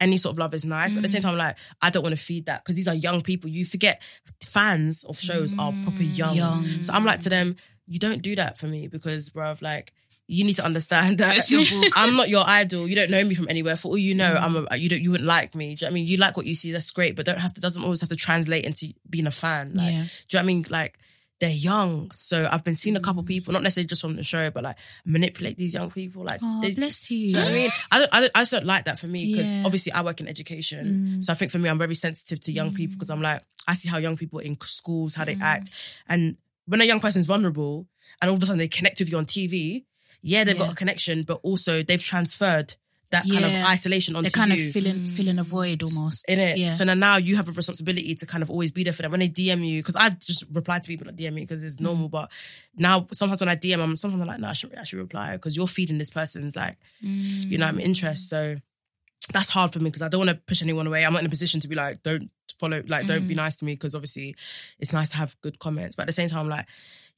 [0.00, 1.24] any sort of love is nice, but at the same mm.
[1.24, 3.50] time, like I don't want to feed that because these are young people.
[3.50, 4.02] You forget
[4.42, 6.16] fans of shows are proper mm.
[6.16, 6.36] young.
[6.36, 6.64] Young.
[6.80, 7.56] So I'm like to them,
[7.86, 9.92] you don't do that for me because, bruv, like.
[10.28, 11.92] You need to understand that It's your book.
[11.96, 12.88] I'm not your idol.
[12.88, 13.76] You don't know me from anywhere.
[13.76, 14.80] For all you know, I'm a, mm.
[14.80, 15.66] you don't you wouldn't like me.
[15.66, 16.06] Do you know what I mean?
[16.08, 18.16] You like what you see, that's great, but don't have to doesn't always have to
[18.16, 19.68] translate into being a fan.
[19.72, 20.00] Like, Yeah.
[20.00, 20.66] do you know what I mean?
[20.68, 20.98] Like
[21.38, 22.10] they're young.
[22.12, 23.26] So I've been seeing a couple mm.
[23.26, 26.24] people, not necessarily just from the show, but like manipulate these young people.
[26.24, 27.18] Like, Oh, they, bless you.
[27.18, 27.70] you know what I mean?
[27.90, 29.62] I don't, I don't, I just don't like that for me because Yeah.
[29.64, 31.16] obviously I work in education.
[31.18, 31.24] Mm.
[31.24, 32.98] So I think for me, I'm very sensitive to young people mm.
[32.98, 35.70] because I'm like, I see how young people in schools, how they act.
[36.08, 37.86] And when a young person's vulnerable
[38.22, 39.84] and all of a sudden they connect with you on TV,
[40.22, 40.64] yeah, they've Yeah.
[40.64, 42.74] got a connection, but also they've transferred
[43.10, 45.10] that kind of isolation onto They're kind you of filling mm.
[45.10, 46.24] filling a void almost.
[46.28, 46.58] in it.
[46.58, 46.66] Yeah.
[46.66, 49.10] So now, now you have a responsibility to kind of always be there for them
[49.12, 49.80] when they DM you.
[49.80, 51.82] Because I just reply to people that DM me because it's mm.
[51.82, 52.08] normal.
[52.08, 52.30] But
[52.76, 55.32] now sometimes when I DM, I'm sometimes I'm like, no, I should I should reply
[55.32, 58.26] because you're feeding this person's like, you know, I'm interest.
[58.26, 58.28] Mm.
[58.28, 58.56] So
[59.32, 61.04] that's hard for me because I don't want to push anyone away.
[61.04, 63.64] I'm not in a position to be like, don't follow, like, don't be nice to
[63.64, 64.34] me because obviously
[64.78, 65.96] it's nice to have good comments.
[65.96, 66.66] But at the same time, like,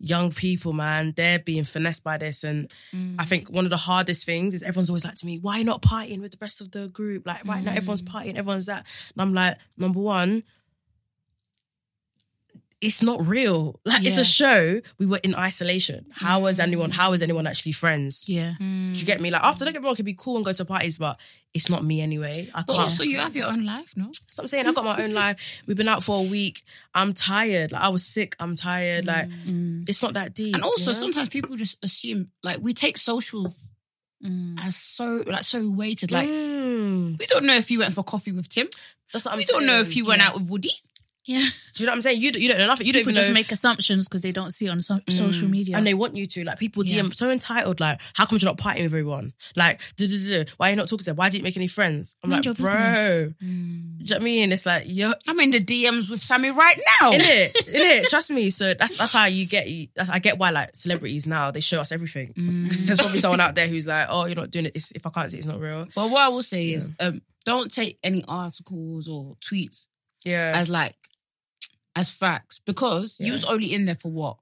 [0.01, 2.45] young people, man, they're being finessed by this.
[2.45, 3.27] And I mm.
[3.27, 6.21] think one of the hardest things is everyone's always like to me, why not partying
[6.21, 7.27] with the rest of the group?
[7.27, 8.13] Like, right now, everyone's mm.
[8.13, 8.87] partying, everyone's that.
[9.15, 10.45] And I'm like, number one,
[12.81, 13.81] it's not real.
[13.85, 14.81] Like it's a show.
[14.99, 16.07] We were in isolation.
[16.13, 16.63] How was mm.
[16.63, 16.91] anyone?
[16.93, 18.29] How is anyone actually friends?
[18.29, 18.55] Yeah.
[18.59, 19.31] Do you get me?
[19.31, 21.19] Like after, don't get me wrong, can be cool and go to parties, but
[21.53, 22.49] it's not me anyway.
[22.55, 22.83] I But can't.
[22.83, 24.11] also, you have your own life, no?
[24.31, 25.63] So I'm saying I've got my own life.
[25.67, 26.63] We've been out for a week.
[26.95, 27.73] I'm tired.
[27.73, 28.37] Like I was sick.
[28.39, 29.07] I'm tired.
[29.07, 29.89] Like mm.
[29.89, 30.55] it's not that deep.
[30.55, 30.97] And also, know?
[30.97, 33.47] sometimes people just assume, like, we take social
[34.25, 34.55] mm.
[34.65, 36.13] as so, like, so weighted.
[36.13, 38.69] Like, Mm, we don't know if you went for coffee with Tim.
[39.13, 40.29] that's what I'm we don't know if you went Yeah.
[40.29, 40.71] out with Woody.
[41.29, 41.41] Yeah.
[41.75, 42.23] Do you know what I'm saying?
[42.23, 42.87] You, you don't know nothing.
[42.87, 43.35] You don't People even just know.
[43.35, 45.13] make assumptions because they don't see it on so- mm.
[45.13, 45.77] social media.
[45.77, 46.43] and they want you to.
[46.43, 47.03] Like people Yeah.
[47.03, 47.81] DM so entitled.
[47.81, 49.35] Like, how come you're not partying with everyone?
[49.55, 51.17] Like, duh, duh, duh, why are you not talking to them?
[51.17, 52.17] Why didn't you make any friends?
[52.25, 52.75] I'm Mind like, your bro.
[52.75, 53.35] business.
[53.39, 54.11] Do you mm.
[54.11, 54.53] know what I mean?
[54.53, 57.13] It's like, yo, I'm in the DMs with Sammy right now.
[57.13, 58.09] in it, in it.
[58.09, 58.49] Trust me.
[58.49, 59.69] So that's that's how you get.
[59.95, 62.65] That's, I get why like celebrities now they show us everything mm.
[62.65, 64.73] because there's probably someone out there who's like, oh, you're not doing it.
[64.75, 65.87] It's, if I can't see, it, it's not real.
[65.95, 69.87] But what I will say is, um, don't take any articles or tweets
[70.25, 70.95] Yeah, as like
[71.99, 74.37] as facts because you was only in there for what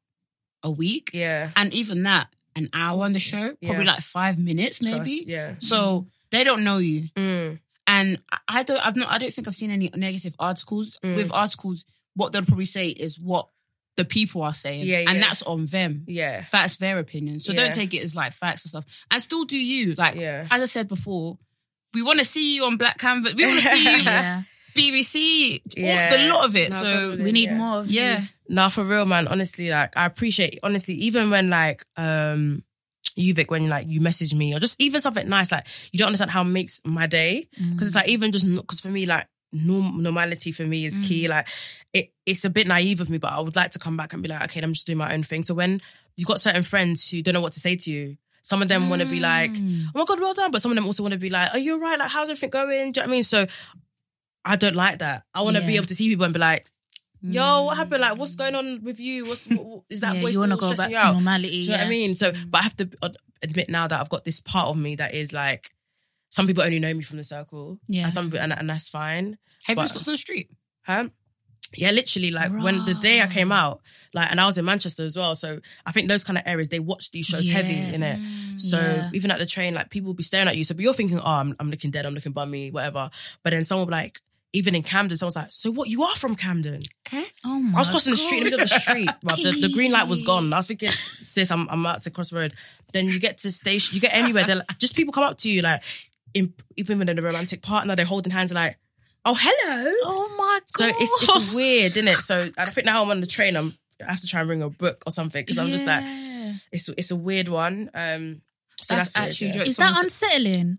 [0.63, 1.11] a week.
[1.15, 1.51] Yeah.
[1.57, 3.93] And even that, an hour on the show, probably Yeah.
[3.93, 4.97] like five minutes, maybe.
[5.25, 5.55] Trust, yeah.
[5.59, 7.09] So they don't know you.
[7.17, 7.59] Mm.
[7.87, 10.99] And I- I don't, I've not, I don't think I've seen any negative articles.
[11.03, 11.17] Mm.
[11.17, 13.49] With articles, what they'll probably say is what
[13.97, 14.85] the people are saying.
[14.87, 16.05] Yeah, And that's on them.
[16.07, 16.45] Yeah.
[16.53, 17.41] That's their opinion.
[17.41, 17.61] So Yeah.
[17.65, 18.85] don't take it as like facts and stuff.
[19.11, 19.95] And still do you.
[19.95, 20.47] Like, Yeah.
[20.51, 21.39] as I said before,
[21.95, 23.35] we want to see you on Black Canvas.
[23.35, 24.43] We want to see you Yeah.
[24.77, 26.09] BBC, all, Yeah.
[26.11, 26.71] the lot of it.
[26.71, 27.25] No, so probably.
[27.25, 27.57] We need Yeah.
[27.57, 28.21] more of yeah.
[28.21, 28.29] you.
[28.49, 29.27] Nah, for real, man.
[29.29, 30.59] Honestly, like I appreciate.
[30.63, 32.63] Honestly, even when like um
[33.17, 36.07] you Vic, when like you message me or just even something nice, like you don't
[36.07, 38.01] understand how it makes my day because it's mm.
[38.01, 39.27] like even just because for me like.
[39.53, 41.25] Norm, normality for me is key.
[41.25, 41.31] Mm.
[41.31, 41.49] Like
[41.95, 44.21] it, it's a bit naive of me, but I would like to come back and
[44.21, 45.45] be like, okay, I'm just doing my own thing.
[45.45, 45.81] So when
[46.17, 48.91] you've got certain friends who don't know what to say to you, some of them
[48.91, 49.85] want to be like, mm.
[49.95, 51.59] oh my god, well done, but some of them also want to be like, are
[51.59, 51.99] you alright?
[51.99, 52.93] Like, how's everything going?
[52.93, 53.23] Do you know what I mean?
[53.23, 53.47] So
[54.47, 55.25] I don't like that.
[55.35, 56.67] I want to be able to see people and be like,
[57.21, 57.65] yo, mm.
[57.67, 58.01] what happened?
[58.01, 59.25] Like, what's going on with you?
[59.25, 61.51] What's what, what- is that Yeah, voice you want to go back to normality.
[61.51, 62.15] Do you know what I mean?
[62.15, 62.51] So, mm.
[62.51, 63.09] but I have to uh,
[63.43, 65.71] admit now that I've got this part of me that is like,
[66.31, 68.05] some people only know me from the circle, Yeah.
[68.05, 69.39] and some people, and, and that's fine.
[69.65, 70.51] Have you But- stopped on the street?
[70.85, 71.09] Huh?
[71.75, 73.81] Yeah, literally, like when the day I came out,
[74.15, 75.35] like, and I was in Manchester as well.
[75.35, 78.19] So I think those kind of areas they watch these shows heavy in it.
[78.19, 79.11] Mm, so Yeah.
[79.13, 80.63] even at the train, like people will be staring at you.
[80.65, 83.11] So but you're thinking, oh, I'm, I'm looking dead, I'm looking bummy, whatever.
[83.43, 84.21] But then someone will be like,
[84.57, 85.89] even in Camden, someone's like, so what?
[85.89, 86.81] You are from Camden?
[87.45, 89.43] Oh my I was crossing the street in the middle of the street, bruv.
[89.43, 90.51] The, the green light was gone.
[90.51, 90.89] I was thinking,
[91.19, 92.55] sis, I'm, I'm about to cross the road.
[92.95, 94.45] Then you get to station, you get anywhere.
[94.45, 95.83] They're like, just people come up to you, like,
[96.33, 98.79] in, even when they're a romantic partner, they're holding hands, like,
[99.27, 99.93] oh, hello.
[100.05, 100.63] Oh my god.
[100.69, 102.17] So it's it's weird, isn't it?
[102.17, 104.63] So I think now I'm on the train, I'm I have to try and bring
[104.63, 106.03] a book or something because I'm just like,
[106.73, 107.91] it's it's a weird one.
[107.93, 108.41] Um,
[108.81, 109.67] so That's that's, weird, actually yeah.
[109.67, 110.79] Is that unsettling?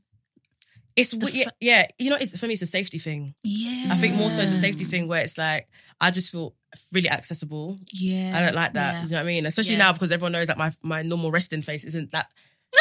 [0.98, 3.36] It's yeah, yeah, you know, it's for me, it's a safety thing.
[3.44, 3.94] Yeah.
[3.94, 5.70] I think more so it's a safety thing where it's like
[6.02, 6.56] I just feel
[6.92, 7.78] really accessible.
[7.94, 8.34] Yeah.
[8.36, 8.94] I don't like that.
[8.94, 9.04] Yeah.
[9.04, 9.46] You know what I mean?
[9.46, 9.86] Especially Yeah.
[9.86, 12.32] now because everyone knows that my my normal resting face isn't that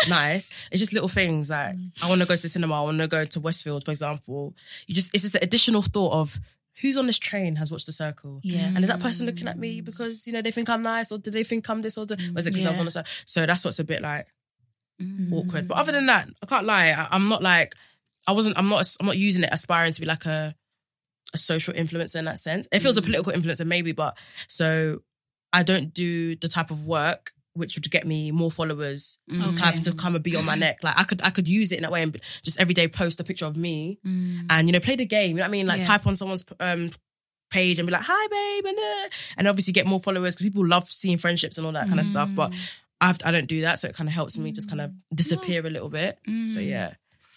[0.09, 0.49] nice.
[0.73, 1.93] It's just little things like Mm.
[2.03, 2.81] I want to go to the cinema.
[2.81, 4.55] I want to go to Westfield, for example.
[4.87, 6.41] You just it's just an additional thought of
[6.81, 8.41] who's on this train has watched the circle.
[8.43, 8.67] Yeah.
[8.75, 11.19] And is that person looking at me because you know they think I'm nice or
[11.19, 12.91] do they think I'm this or, the, or is it because I was on the
[12.91, 13.13] circle?
[13.27, 14.27] So that's what's a bit like
[15.01, 15.31] Mm.
[15.31, 15.69] awkward.
[15.69, 16.87] But other than that, I can't lie.
[16.89, 17.75] I, I'm not like
[18.27, 18.59] I wasn't.
[18.59, 18.85] I'm not.
[19.01, 20.55] I'm not using it aspiring to be like a
[21.35, 22.69] a social influencer in that sense.
[22.73, 23.07] If it was a mm.
[23.07, 24.17] political influencer, maybe, but
[24.49, 25.03] so
[25.53, 29.43] I don't do the type of work which would get me more followers mm.
[29.43, 29.57] to Okay.
[29.57, 30.79] type to come and be on my neck.
[30.83, 33.19] Like I could I could use it in that way and just every day post
[33.19, 34.45] a picture of me mm.
[34.51, 35.31] and you know play the game.
[35.31, 35.67] You know what I mean?
[35.67, 35.85] Like Yeah.
[35.85, 36.91] type on someone's um
[37.51, 39.09] page and be like, "Hi, babe," and uh,
[39.39, 42.07] and obviously get more followers because people love seeing friendships and all that kind of
[42.07, 42.31] stuff.
[42.35, 42.53] But
[43.01, 45.67] I've, I don't do that, so it kind of helps me just kind of disappear
[45.67, 46.19] a little bit.
[46.45, 46.95] So yeah.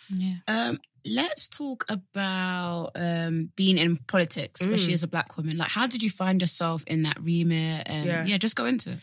[0.10, 0.36] Yeah.
[0.48, 5.58] Um, let's talk about um being in politics, especially as a black woman.
[5.58, 7.84] Like, how did you find yourself in that remit?
[7.88, 8.26] And Yeah.
[8.26, 9.00] yeah, just go into it.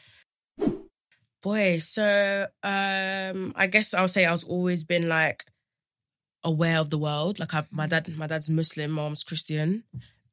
[1.42, 5.45] Boy, so um I guess I'll say I was always been like
[6.45, 7.38] aware of the world.
[7.38, 9.85] Like I, my dad, my dad's Muslim, mom's Christian,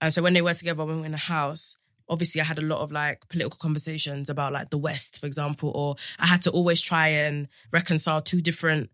[0.01, 1.77] and so when they were together, when we were in a house,
[2.09, 5.71] obviously I had a lot of like political conversations about like the West, for example,
[5.73, 8.89] or I had to always try and reconcile two different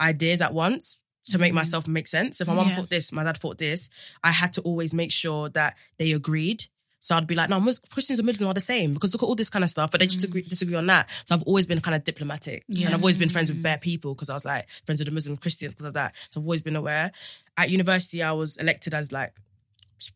[0.00, 2.40] ideas at once to make myself make sense.
[2.40, 2.76] If my mum Yeah.
[2.76, 3.90] thought this, my dad thought this,
[4.22, 6.64] I had to always make sure that they agreed.
[7.00, 7.60] So I'd be like, no,
[7.90, 10.00] Christians and Muslims are the same because look at all this kind of stuff, but
[10.00, 11.10] they just agree, disagree on that.
[11.26, 12.64] So I've always been kind of diplomatic.
[12.66, 12.86] Yeah.
[12.86, 15.14] And I've always been friends with bare people because I was like friends with the
[15.14, 16.14] Muslim Christians because of that.
[16.30, 17.12] So I've always been aware.
[17.58, 19.34] At university, I was elected as like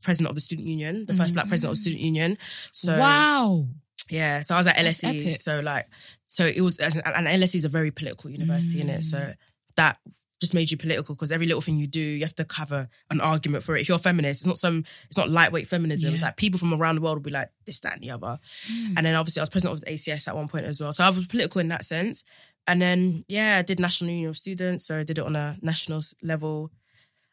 [0.02, 2.38] president of the student union, the first black president of the student union.
[2.72, 3.66] So wow.
[4.08, 5.34] yeah, so I was at LSE.
[5.34, 5.86] So like,
[6.26, 9.00] so it was, and, LSE is a very political university in it.
[9.00, 9.04] Mm.
[9.04, 9.32] So
[9.76, 9.98] that
[10.40, 13.20] just made you political because every little thing you do, you have to cover an
[13.20, 13.82] argument for it.
[13.82, 16.14] If you're a feminist, it's not some, it's not lightweight feminism.
[16.14, 18.38] It's like people from around the world will be like this, that, and the other.
[18.70, 18.94] Mm.
[18.96, 20.92] And then obviously I was president of the ACS at one point as well.
[20.92, 22.24] So I was political in that sense.
[22.66, 24.86] And then yeah, I did National Union of Students.
[24.86, 26.70] So I did it on a national level.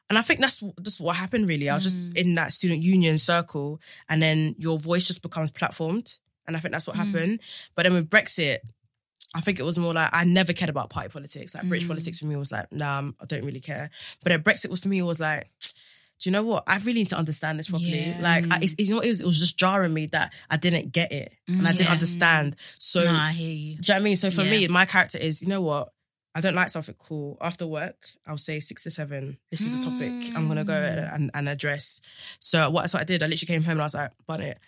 [0.10, 1.70] And I think that's just what happened really.
[1.70, 2.18] I was just mm.
[2.18, 6.18] in that student union circle and then your voice just becomes platformed.
[6.48, 7.06] And I think that's what mm.
[7.06, 7.40] happened.
[7.76, 8.60] But then with Brexit,
[9.36, 11.54] I think it was more like I never cared about party politics.
[11.54, 11.90] Like British mm.
[11.90, 13.90] politics for me was like, nah, I'm- don't really care.
[14.24, 16.64] But then Brexit was for me, was like, do you know what?
[16.68, 18.06] I really need to understand this properly.
[18.06, 18.20] Yeah.
[18.22, 19.20] Like, I, it's, you know it was?
[19.20, 21.92] It was just jarring me that I didn't get it and I didn't Yeah.
[21.92, 22.56] understand.
[22.80, 23.58] So, No, I hear you.
[23.58, 24.16] do you know what I mean?
[24.16, 24.52] So for Yeah.
[24.52, 25.92] me, my character is, you know what?
[26.34, 27.38] I don't like something cool.
[27.40, 29.38] After work, I'll say six to seven.
[29.52, 31.16] This is the topic I'm gonna go mm.
[31.16, 32.02] and, and address.
[32.40, 32.90] So what?
[32.90, 33.24] So I did.
[33.24, 34.60] I literally came home and I was like, "Bonnet,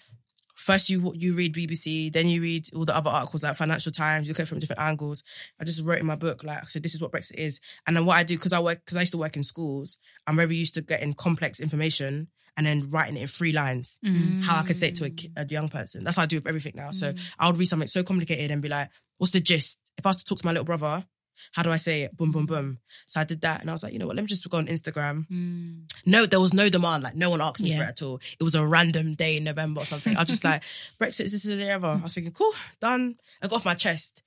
[0.57, 4.27] first you you read BBC, then you read all the other articles like Financial Times.
[4.27, 5.23] You look at it from different angles.
[5.59, 8.05] I just wrote in my book like, so this is what Brexit is, and then
[8.05, 9.97] what I do because I work because I used to work in schools.
[10.25, 13.99] I'm very used to getting complex information and then writing it in three lines.
[14.03, 14.43] Mm.
[14.43, 16.03] How I could say it to a, a young person.
[16.03, 16.91] That's how I do with everything now.
[16.91, 17.33] So mm.
[17.37, 20.17] I would read something so complicated and be like, "What's the gist?" If I was
[20.17, 21.05] to talk to my little brother.
[21.53, 22.15] How do I say it?
[22.17, 22.79] Boom, boom, boom.
[23.05, 24.15] So I did that, and I was like, you know what?
[24.15, 25.27] Let me just go on Instagram.
[25.27, 25.81] Hmm.
[26.05, 27.03] No, there was no demand.
[27.03, 28.19] Like no one asked me for it at all.
[28.39, 30.15] It was a random day in November or something.
[30.15, 30.63] I was just like,
[30.99, 31.87] Brexit, this is the day ever.
[31.87, 33.15] I was thinking, cool, done.
[33.41, 34.23] I got off my chest.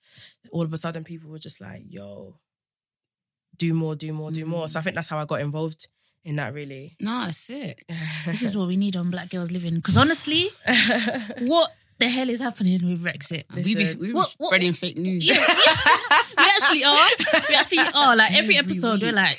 [0.52, 2.36] All of a sudden, people were just like, yo,
[3.58, 4.62] do more, do more, do more.
[4.62, 4.66] Hmm.
[4.68, 5.88] So I think that's how I got involved
[6.24, 6.52] in that.
[6.54, 7.78] Really, No, that's it.
[8.26, 9.76] This is what we need on Black Gals Livin.
[9.76, 10.48] Because honestly,
[11.40, 13.44] what the hell is happening with Brexit?
[13.54, 15.26] We be, we be What- what- spreading fake news.
[15.28, 17.08] Yeah, we actually are.
[17.48, 18.16] We actually are.
[18.16, 19.36] Like every episode, we're like,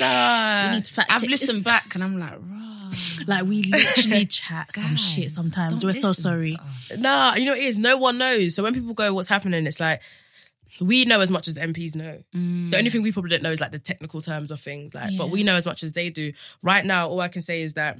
[0.00, 0.68] nah.
[0.70, 1.64] we need to fact I've check listened this.
[1.64, 2.90] back and I'm like, raw.
[3.26, 5.84] Like we literally chat some shit sometimes.
[5.84, 6.58] We're so sorry.
[6.98, 7.78] Nah, you know it is?
[7.78, 8.54] No one knows.
[8.54, 9.66] So when people go, what's happening?
[9.66, 10.02] It's like,
[10.80, 12.22] we know as much as the MPs know.
[12.34, 12.70] Mm.
[12.72, 14.94] The only thing we probably don't know is like the technical terms of things.
[14.94, 16.32] Like, but we know as much as they do.
[16.62, 17.98] Right now, all I can say is that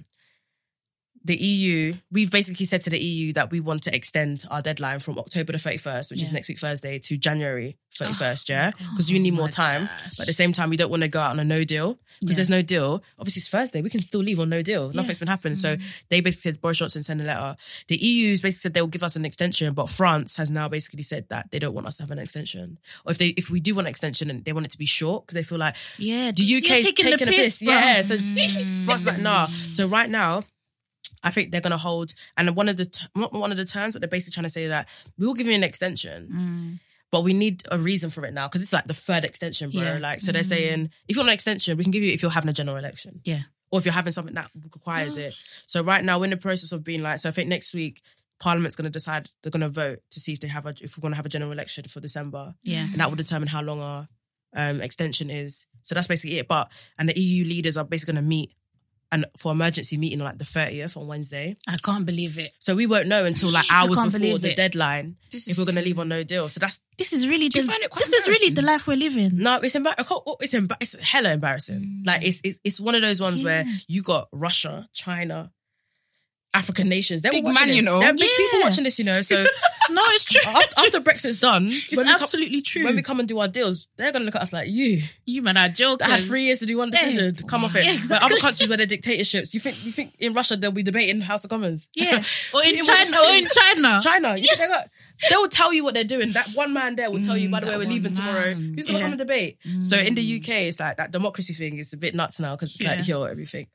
[1.25, 5.01] the EU, we've basically said to the EU that we want to extend our deadline
[5.01, 8.71] from October the 31st, which is next week Thursday, to January 31st, yeah?
[8.91, 9.89] Because you need more time.
[10.11, 11.99] But at the same time, we don't want to go out on a no deal.
[12.21, 12.37] Because Yeah.
[12.37, 13.03] there's no deal.
[13.19, 13.81] Obviously, it's Thursday.
[13.83, 14.93] We can still leave on no deal.
[14.93, 15.57] Nothing's been happening.
[15.57, 15.77] So
[16.11, 17.57] they basically said Boris Johnson sent a letter.
[17.89, 21.03] The EU's basically said they will give us an extension, but France has now basically
[21.03, 22.79] said that they don't want us to have an extension.
[23.07, 24.87] Or if they if we do want an extension and they want it to be
[24.87, 27.63] short because they feel like Yeah, the UK is taking taking, the a piss, piss.
[27.63, 28.17] Yeah, so
[28.85, 29.47] France is like nah.
[29.47, 30.45] So right now.
[31.25, 33.95] I think they're gonna hold, and one of the t- not one of the terms,
[33.95, 36.81] but they're basically trying to say that we will give you an extension, Mm.
[37.11, 39.83] but we need a reason for it now because it's like the third extension, bro.
[39.83, 39.99] Yeah.
[39.99, 42.31] Like, so they're saying if you want an extension, we can give you if you're
[42.31, 43.43] having a general election Yeah.
[43.71, 45.35] or if you're having something that requires it.
[45.65, 48.03] So right now we're in the process of being like, so I think next week
[48.41, 50.99] Parliament's going to decide they're going to vote to see if they have a if
[50.99, 52.85] we're going to have a general election for December, Yeah.
[52.91, 54.09] and that will determine how long our
[54.57, 55.67] um, extension is.
[55.83, 56.49] So that's basically it.
[56.49, 58.53] But and the EU leaders are basically going to meet
[59.15, 61.57] and for emergency meeting on like the thirtieth on Wednesday.
[61.69, 62.51] I can't believe it.
[62.59, 64.57] So we won't know until like hours before the it.
[64.57, 66.49] deadline This if is we're going to leave on no deal.
[66.49, 68.87] So that's This is really the, you find it quite this is really the life
[68.89, 69.31] we're living.
[69.37, 72.03] No, it's embar- oh, It's, embar- it's hella embarrassing.
[72.03, 72.07] Mm.
[72.07, 75.53] Like it's, it's it's one of those ones where you got Russia, China,
[76.55, 77.21] African nations.
[77.23, 77.91] They're Big all watching man, you this.
[77.93, 78.01] know.
[78.01, 78.65] They're big people Yeah.
[78.65, 79.21] watching this, you know.
[79.23, 79.35] So
[79.91, 80.41] No, it's true.
[80.47, 82.85] after, after Brexit's done, It's when we come- absolutely true.
[82.85, 85.03] when we come and do our deals, they're gonna look at us like you.
[85.27, 86.07] you man are joking.
[86.07, 87.35] I had three years to do one decision.
[87.49, 87.85] Come off it.
[87.85, 90.83] Yeah, But other countries where they're dictatorships, you think you think in Russia they'll be
[90.83, 91.91] debating House of Commons?
[91.95, 92.23] Yeah.
[92.55, 93.17] Or in It was- China.
[93.19, 94.01] Or in China.
[94.03, 94.29] China.
[94.37, 94.89] You think they got-
[95.31, 96.33] They will tell you what they're doing.
[96.33, 98.53] That one man there will tell you, by the way, we're leaving tomorrow.
[98.55, 99.01] Who's going to Yeah.
[99.03, 99.59] come and debate?
[99.81, 102.75] So in the UK, it's like that democracy thing is a bit nuts now because
[102.75, 103.69] it's like, yo, everything.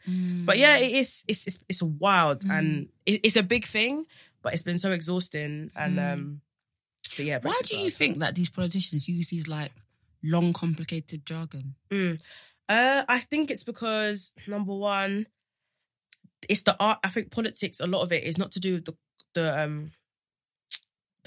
[0.46, 4.06] But yeah, it is, it's, it's, it's wild and it, it's a big thing,
[4.42, 5.72] but it's been so exhausting.
[5.76, 6.42] And, um,
[7.16, 9.72] but yeah, Why do you think that these politicians use these like
[10.24, 11.76] long, complicated jargon?
[12.68, 15.26] Uh, I think it's because number one,
[16.48, 17.00] it's the art.
[17.04, 17.80] I think politics.
[17.80, 18.96] A lot of it is not to do with the
[19.34, 19.92] the um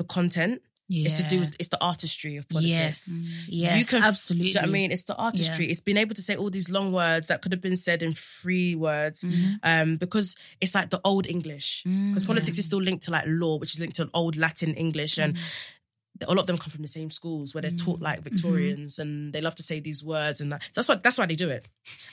[0.02, 0.62] the content.
[0.88, 1.06] Yeah.
[1.06, 2.68] It's to do with it's the artistry of politics.
[2.76, 3.44] Yes.
[3.48, 3.78] Yes.
[3.78, 4.48] You can- absolutely.
[4.48, 4.92] You know I mean?
[4.92, 5.70] It's the artistry.
[5.70, 8.12] It's being able to say all these long words that could have been said in
[8.12, 9.52] three words, Mm-hmm.
[9.62, 11.82] um, because it's like the old English.
[11.84, 15.16] Because politics is still linked to like law, which is linked to old Latin English,
[15.18, 16.30] and Mm-hmm.
[16.30, 19.32] a lot of them come from the same schools where they're taught like Victorians, and
[19.32, 21.66] they love to say these words, and that, that's why that's why they do it,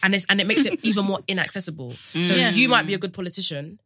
[0.04, 1.94] and it's and it makes it even more inaccessible.
[2.22, 2.52] So Yeah.
[2.52, 3.80] you might be a good politician,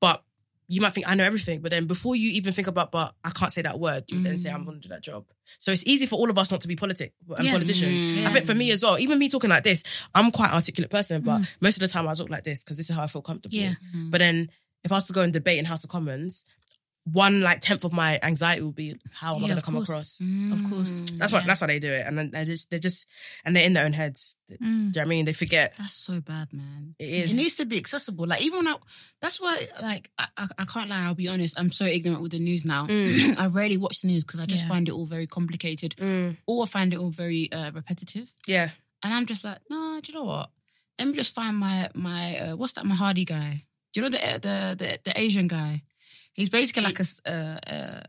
[0.00, 0.24] but
[0.70, 3.30] you might think I know everything, but then before you even think about, but I
[3.30, 4.54] can't say that word, you then say mm.
[4.54, 5.24] I'm going to do that job.
[5.58, 7.52] So it's easy for all of us not to be politic and Yeah.
[7.52, 8.00] politicians.
[8.00, 8.24] Mm.
[8.24, 9.82] I think for me as well, even me talking like this,
[10.14, 11.56] I'm quite an articulate person, but mm.
[11.60, 13.56] most of the time I talk like this because this is how I feel comfortable.
[13.56, 13.74] Yeah.
[13.92, 14.48] But then
[14.84, 16.44] if I was to go and debate in House of Commons,
[17.04, 19.88] one like tenth of my anxiety will be how am I going to come course.
[19.88, 20.20] across?
[20.52, 21.06] Of course.
[21.16, 23.06] That's why that's why they do it, and then they just they just
[23.44, 24.36] and they're in their own heads.
[24.48, 25.24] Do you know what I mean?
[25.24, 25.74] They forget.
[25.78, 26.94] That's so bad, man.
[26.98, 27.32] It is.
[27.32, 28.26] It needs to be accessible.
[28.26, 28.76] Like even when I,
[29.20, 31.04] that's why, like I, I, I can't lie.
[31.04, 31.58] I'll be honest.
[31.58, 32.86] I'm so ignorant with the news now.
[32.90, 34.68] I rarely watch the news because I just Yeah.
[34.68, 35.94] find it all very complicated,
[36.46, 38.34] or I find it all very uh, repetitive.
[38.46, 38.70] Yeah.
[39.02, 40.00] And I'm just like, nah.
[40.00, 40.50] Do you know what?
[40.98, 43.62] Let me just find my my uh, what's that Mahadi guy?
[43.94, 45.82] Do you know the the the, the Asian guy?
[46.32, 48.00] He's basically like a s- uh, uh,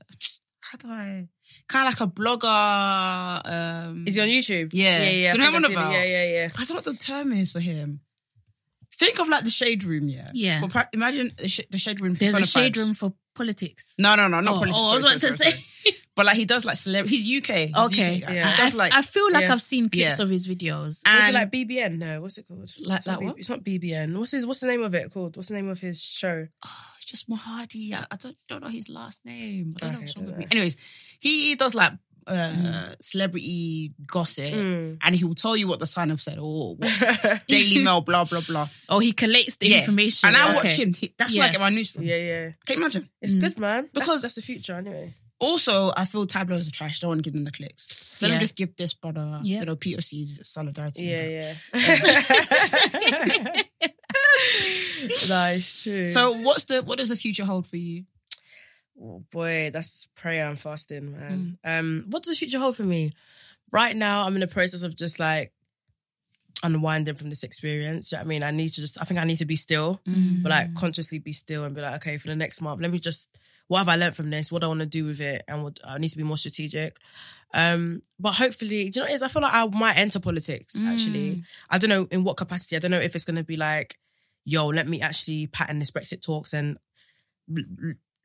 [0.62, 1.28] how do I
[1.68, 3.88] kind of like a blogger.
[3.88, 4.70] Um, Is he on YouTube?
[4.74, 5.04] Yeah.
[5.04, 5.32] yeah, yeah.
[5.34, 5.82] Do you know what I'm I've seen it.
[5.82, 5.94] about?
[5.94, 6.50] Yeah, yeah, yeah.
[6.56, 8.02] I don't know what the term is for him.
[8.98, 10.30] Think of like the shade room, yeah.
[10.34, 10.62] Yeah.
[10.72, 12.14] But imagine the, sh- the shade room.
[12.14, 12.78] There's a shade personified.
[12.78, 13.96] room for politics.
[13.98, 14.78] No, no, no, not Oh, politics.
[14.80, 15.58] oh, I was sorry, about to sorry, say.
[15.58, 15.96] sorry.
[16.16, 17.18] But like he does like celebrity.
[17.18, 17.56] He's UK.
[17.56, 18.22] He's Okay.
[18.22, 18.30] UK.
[18.34, 18.56] Yeah.
[18.60, 19.54] I, like I feel like yeah.
[19.54, 20.24] I've seen clips Yeah.
[20.24, 21.02] of his videos.
[21.06, 21.98] Was it like BBN?
[21.98, 22.70] No, what's it called?
[22.86, 23.40] Like- it's not like B- what?
[23.40, 24.18] It's not BBN.
[24.18, 24.46] What's his?
[24.46, 25.38] What's the name of it called?
[25.38, 26.48] What's the name of his show?
[26.66, 26.70] oh,
[27.00, 27.94] do just Mahadi.
[27.94, 29.72] I, I don't, don't know his last name.
[29.76, 30.46] I don't know what's wrong with me.
[30.52, 30.76] Anyways,
[31.20, 31.94] he does like
[32.28, 34.98] uh, celebrity gossip, Mm.
[35.02, 38.24] and he will tell you what the Sun have said or what Daily Mail, blah
[38.26, 38.68] blah blah.
[38.90, 39.80] Oh, he collates the Yeah.
[39.80, 40.28] information.
[40.30, 40.54] and I Okay.
[40.56, 40.94] watch him.
[40.94, 42.04] He- That's where I get my news from.
[42.04, 42.52] Yeah, yeah.
[42.66, 43.10] Can you imagine?
[43.22, 43.90] It's good, man.
[43.94, 45.14] Because Because- that's the future anyway.
[45.42, 47.00] Also, I feel tabloids are trash.
[47.00, 47.84] Don't want to give them the clicks.
[47.84, 49.60] So let me just give this brother, Yeah.
[49.62, 51.06] you know, POC's solidarity.
[51.06, 51.54] Yeah, yeah.
[55.30, 56.06] no, it's true.
[56.06, 58.04] So what's the what does the future hold for you?
[59.02, 61.58] Oh, boy, that's prayer and fasting, man.
[61.64, 63.12] Um, what does the future hold for me?
[63.74, 65.54] Right now, I'm in the process of just like
[66.64, 68.12] unwinding from this experience.
[68.12, 68.44] You know what I mean?
[68.44, 71.34] I need to just, I think I need to be still, but like consciously be
[71.34, 73.40] still and be like, okay, for the next month, let me just,
[73.72, 74.52] what have I learned from this?
[74.52, 75.44] What do I want to do with it?
[75.48, 76.98] And what, I need to be more strategic.
[77.54, 79.22] Um, but hopefully, do you know what it is?
[79.22, 81.44] I feel like I might enter politics actually.
[81.70, 82.76] I don't know in what capacity.
[82.76, 83.98] I don't know if it's going to be like,
[84.44, 86.80] yo, let me actually pattern this Brexit talks and
[87.58, 87.64] l-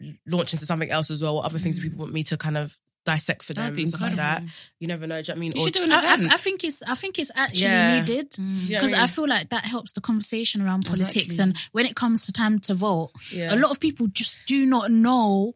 [0.03, 1.36] l- launch into something else as well.
[1.36, 2.76] What other things do people want me to kind of
[3.07, 4.42] dissect for them and stuff like that?
[4.78, 5.22] You never know.
[5.22, 5.52] Do you know what I mean?
[5.57, 6.30] You should do an I, event.
[6.30, 8.00] I, I think it's I think it's actually Yeah.
[8.00, 9.09] needed Do you know what because I I, mean?
[9.09, 11.42] feel like that helps the conversation around politics Exactly.
[11.42, 13.54] and when it comes to time to vote, Yeah.
[13.54, 15.54] a lot of people just do not know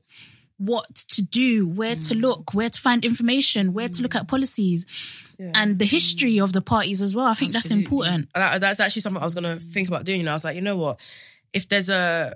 [0.56, 2.20] what to do, where to Mm.
[2.20, 4.84] look, where to find information, where to look at policies,
[5.54, 7.24] and the history of the parties as well.
[7.24, 8.28] I think that's important.
[8.34, 10.18] that, that's actually something I was gonna think about doing.
[10.20, 11.00] You know, I was like, you know what?
[11.54, 12.34] If there's a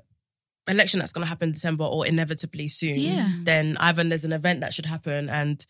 [0.66, 3.30] election that's gonna happen in December or inevitably soon, Yeah.
[3.42, 5.64] then either there's an event that should happen, and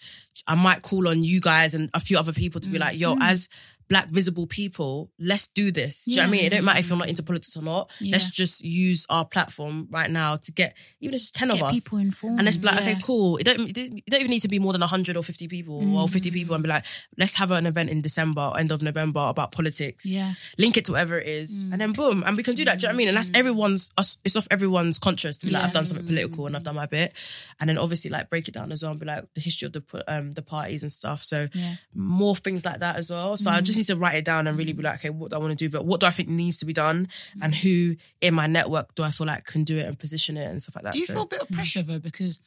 [0.46, 2.82] I might call on you guys and a few other people to be mm.
[2.82, 3.22] like, yo, mm.
[3.22, 3.48] as
[3.88, 6.04] black visible people, let's do this.
[6.04, 6.32] Do you know what I Mm.
[6.32, 6.44] Mean?
[6.44, 7.90] It don't matter if you're not into politics or not.
[8.00, 8.12] Yeah.
[8.12, 11.60] Let's just use our platform right now to get even if it's just ten Get
[11.60, 11.72] of us.
[11.72, 12.38] people informed.
[12.38, 12.90] And let's be like, yeah.
[12.92, 13.36] okay, cool.
[13.36, 16.08] It don't, it don't even need to be more than 100 or 50 people or
[16.08, 16.84] 50 people and be like,
[17.18, 20.06] let's have an event in December or end of November about politics.
[20.06, 20.34] Yeah.
[20.58, 21.62] Link it to whatever it is.
[21.64, 22.22] And then boom.
[22.26, 22.78] And we can do that.
[22.80, 23.08] Do you know what I mean?
[23.08, 23.90] And that's everyone's,
[24.24, 26.86] it's off everyone's conscience to be like, I've done something political and I've done my
[26.86, 27.12] bit.
[27.60, 29.72] And then obviously like break it down as well and be like the history of
[29.72, 31.22] the, um, the parties and stuff.
[31.22, 31.48] So
[31.94, 33.36] more things like that as well.
[33.36, 35.36] So I just need to write it down and really be like, okay, what do
[35.36, 35.70] I want to do?
[35.70, 37.08] But what do I think needs to be done?
[37.42, 40.48] And who in my network do I feel like can do it and position it
[40.50, 40.92] and stuff like that?
[40.92, 41.98] Do you So- feel a bit of pressure though?
[41.98, 42.38] Because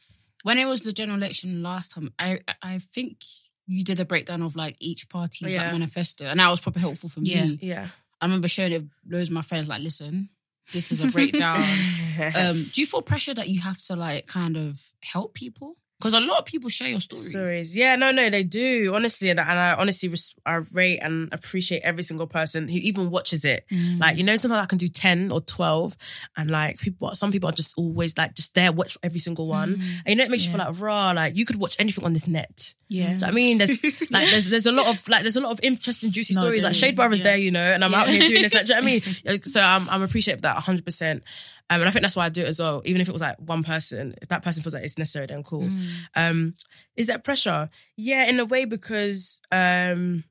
[0.42, 3.22] when it was the general election last time, I I think
[3.66, 5.64] you did a breakdown of like each party's Yeah.
[5.64, 7.46] like manifesto, and that was proper helpful for Yeah.
[7.46, 7.58] me.
[7.60, 7.88] Yeah.
[8.20, 9.68] I remember showing it with loads of my friends.
[9.68, 10.30] Like, listen,
[10.72, 11.62] this is a breakdown.
[12.36, 15.76] um, do you feel pressure that you have to like kind of help people?
[15.98, 17.30] Because a lot of people share your stories.
[17.30, 17.76] stories.
[17.76, 21.82] Yeah, no, no, they do honestly, and, and I honestly res- I rate and appreciate
[21.82, 23.64] every single person who even watches it.
[23.70, 24.00] Mm.
[24.00, 25.96] Like you know, sometimes I can do ten or twelve,
[26.36, 29.76] and like people, some people are just always like just there, watch every single one,
[29.76, 29.82] mm.
[30.06, 31.10] and you know it makes you feel like raw.
[31.10, 32.74] Like you could watch anything on this net.
[32.88, 33.06] Yeah.
[33.06, 35.36] Do you know what I mean, there's like there's there's a lot of like there's
[35.36, 36.64] a lot of interesting juicy No, stories.
[36.64, 37.24] Like Shade Brothers yeah.
[37.24, 38.54] there, you know, and I'm out here doing this.
[38.54, 39.42] Like, do you know what I mean?
[39.42, 40.84] So I'm I'm appreciative of that 100.
[40.84, 41.22] percent
[41.70, 42.80] um, and I think that's why I do it as well.
[42.84, 45.42] Even if it was like one person, if that person feels like it's necessary, then
[45.42, 45.68] cool.
[46.16, 46.54] Um,
[46.96, 47.68] is that pressure?
[47.96, 50.24] Yeah, in a way because um,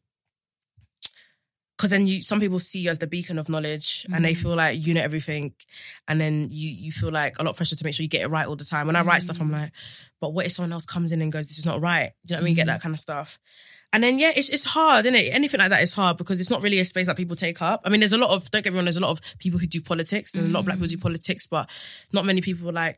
[1.77, 4.55] because then you some people see you as the beacon of knowledge and they feel
[4.55, 5.53] like you know everything,
[6.07, 8.23] and then you you feel like a lot of pressure to make sure you get
[8.23, 8.88] it right all the time.
[8.88, 9.71] When I write stuff, I'm like,
[10.19, 12.13] but what if someone else comes in and goes, "This is not right"?
[12.25, 12.55] Do you know what I mean?
[12.55, 13.38] Get that kind of stuff.
[13.93, 15.33] And then yeah, it's it's hard, isn't it?
[15.33, 17.81] Anything like that is hard because it's not really a space that people take up.
[17.85, 19.59] I mean, there's a lot of don't get me wrong, there's a lot of people
[19.59, 21.01] who do politics and a lot of black people do mm.
[21.01, 21.69] politics, but
[22.11, 22.97] not many people like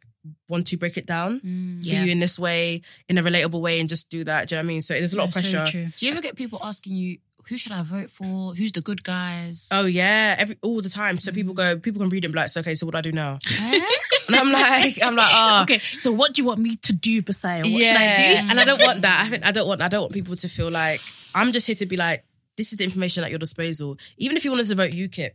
[0.49, 2.03] want to break it down mm, for yeah.
[2.03, 4.49] you in this way, in a relatable way, and just do that.
[4.49, 4.81] Do you know what I mean?
[4.81, 5.91] So there's a lot of That's pressure.
[5.95, 7.17] Do you ever get people asking you
[7.49, 8.53] who should I vote for?
[8.53, 9.69] Who's the good guys?
[9.71, 11.19] Oh yeah, every all the time.
[11.19, 11.57] So people mm.
[11.57, 13.11] go, people can read it and be like, so, okay, so what do I do
[13.11, 13.37] now?
[14.32, 17.21] and I'm like, I'm like, oh, Okay, so what do you want me to do,
[17.21, 17.59] Busayo?
[17.61, 17.88] What yeah.
[17.88, 18.49] should I do?
[18.51, 19.23] and I don't want that.
[19.25, 21.01] I think I don't want I don't want people to feel like
[21.36, 22.23] I'm just here to be like,
[22.57, 23.97] this is the information at your disposal.
[24.17, 25.32] Even if you wanted to vote UKIP,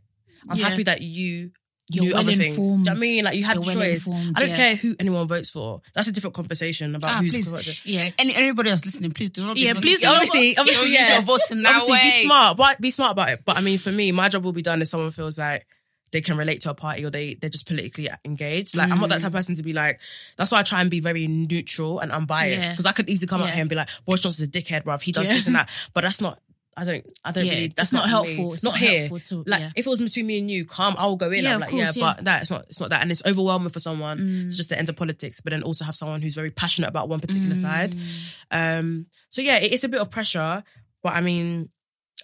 [0.49, 0.68] I'm Yeah.
[0.68, 1.51] happy that you
[1.90, 2.57] You're knew other things.
[2.57, 3.24] Do you know I mean?
[3.24, 4.07] Like you had You're choice.
[4.07, 4.55] well-informed, I don't yeah.
[4.57, 5.80] care who anyone votes for.
[5.95, 7.51] That's a different conversation about Ah, who's please.
[7.51, 7.74] voting.
[7.84, 8.09] Yeah.
[8.18, 9.55] Any anybody that's listening, please do not.
[9.55, 11.14] be Yeah, please don't- obviously, obviously, Use yeah.
[11.14, 12.01] your vote in that obviously, way.
[12.05, 13.40] be smart, but be smart about it.
[13.45, 15.66] But I mean, for me, my job will be done if someone feels like
[16.12, 18.76] they can relate to a party or they they're just politically engaged.
[18.76, 19.36] Like I'm not that type of mm.
[19.36, 20.00] person to be like.
[20.36, 22.70] That's why I try and be very neutral and unbiased Yeah.
[22.72, 23.55] because I could easily come out Yeah.
[23.55, 25.02] here and be like, Boris Johnson's a dickhead, bruv.
[25.02, 25.34] He does Yeah.
[25.34, 25.68] this and that.
[25.92, 26.38] But that's not.
[26.76, 27.07] I don't.
[27.24, 27.68] I don't really.
[27.68, 28.11] That's it's not me.
[28.11, 28.52] helpful.
[28.52, 28.98] It's not, not here.
[29.00, 30.96] helpful to- like if it was between me and you, calm.
[30.98, 31.44] I will go in.
[31.44, 32.62] Yeah, I'm like, course, yeah, but that it's not.
[32.68, 34.57] It's not that, and it's overwhelming for someone to mm.
[34.57, 37.57] just to enter politics, but then also have someone who's very passionate about one particular
[37.57, 37.92] side.
[37.92, 38.78] Mm.
[38.78, 39.07] Um.
[39.28, 40.64] So yeah, it, it's a bit of pressure,
[41.02, 41.68] but I mean,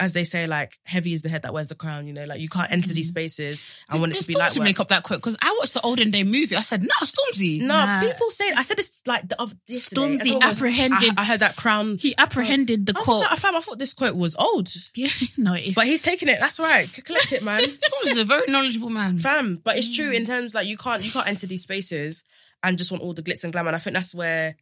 [0.01, 2.07] as they say, like heavy is the head that wears the crown.
[2.07, 4.53] You know, like you can't enter these spaces and want it Did to be like
[4.53, 5.19] Stormzy make up that quote?
[5.21, 6.57] Because I watched the olden day movie.
[6.57, 7.61] I said, no, Stormzy.
[7.61, 8.01] No, Nah.
[8.01, 10.01] people say I said this like the other yesterday.
[10.01, 11.99] Stormzy Everyone was- apprehended- I, I heard that crown.
[11.99, 13.21] He apprehended the I quote.
[13.21, 16.29] like, I found- I thought this quote was old, Yeah, no, it's but he's taking
[16.29, 16.39] it.
[16.41, 16.91] That's right.
[17.05, 17.61] Collect it, man.
[17.65, 19.19] Stormzy's a very knowledgeable man.
[19.19, 19.61] fam.
[19.63, 22.25] But it's true in terms like you can't you can't enter these spaces
[22.63, 23.69] and just want all the glitz and glamour.
[23.69, 24.57] And I think that's where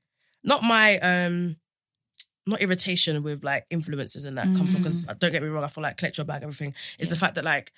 [0.45, 1.57] not my um
[2.49, 5.19] not irritation with like influencers and that come from because mm.
[5.19, 6.75] don't get me wrong, I feel like collect your bag, everything.
[6.99, 7.73] Is the fact that like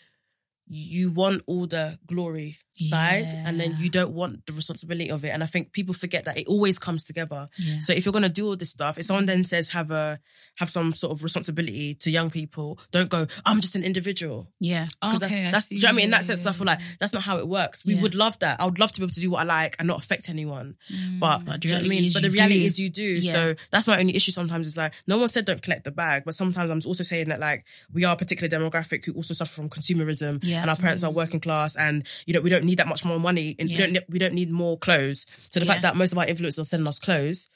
[0.69, 2.57] you want all the glory
[2.89, 5.29] side and then you don't want the responsibility of it.
[5.31, 7.47] And I think people forget that it always comes together.
[7.59, 7.79] Yeah.
[7.81, 10.19] So if you're gonna do all this stuff, if someone then says have a
[10.57, 14.49] have some sort of responsibility to young people, don't go, I'm just an individual.
[14.61, 14.87] yeah.
[15.01, 16.05] Because Okay, I that's, that's do you know what I mean?
[16.07, 17.85] In that Yeah, sense, yeah, feel like that's not how it works.
[17.85, 18.03] We Yeah.
[18.03, 18.61] would love that.
[18.61, 20.77] I would love to be able to do what I like and not affect anyone.
[21.19, 22.11] But, But do you know what I mean?
[22.13, 22.67] But the reality do.
[22.67, 23.03] is you do.
[23.03, 23.33] Yeah.
[23.33, 26.23] So that's my only issue sometimes is like, no one said don't collect the bag,
[26.25, 29.53] but sometimes I'm also saying that like we are a particular demographic who also suffer
[29.53, 30.61] from consumerism Yeah.
[30.63, 31.15] and our parents are mm.
[31.15, 33.77] working class and you know, we don't need that much more money and Yeah.
[33.77, 35.27] we don't we don't need more clothes.
[35.49, 37.49] So the fact that most of our influencers are sending us clothes,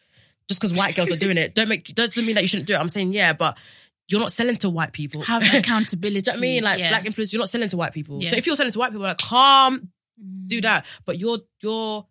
[0.49, 2.75] just because white girls are doing it, don't make doesn't mean that you shouldn't do
[2.75, 2.81] it.
[2.81, 3.57] I'm saying yeah, but
[4.09, 5.23] you're not selling to white people.
[5.23, 6.21] Have accountability.
[6.25, 6.65] Do you know what I mean?
[6.65, 6.91] Like yeah.
[6.91, 8.19] black influence, you're not selling to white people.
[8.21, 8.31] Yeah.
[8.31, 9.91] So if you're selling to white people, like calm,
[10.47, 10.85] do that.
[11.07, 12.07] But your your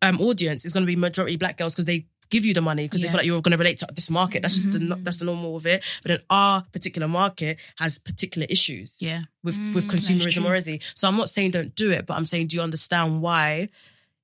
[0.00, 2.84] um audience is going to be majority black girls because they give you the money
[2.84, 4.42] because they feel like you're going to relate to this market.
[4.42, 5.84] That's just the that's the normal of it.
[6.02, 9.22] But then our particular market has particular issues Yeah.
[9.42, 10.80] with with consumerism already.
[10.94, 13.68] So I'm not saying don't do it, but I'm saying do you understand why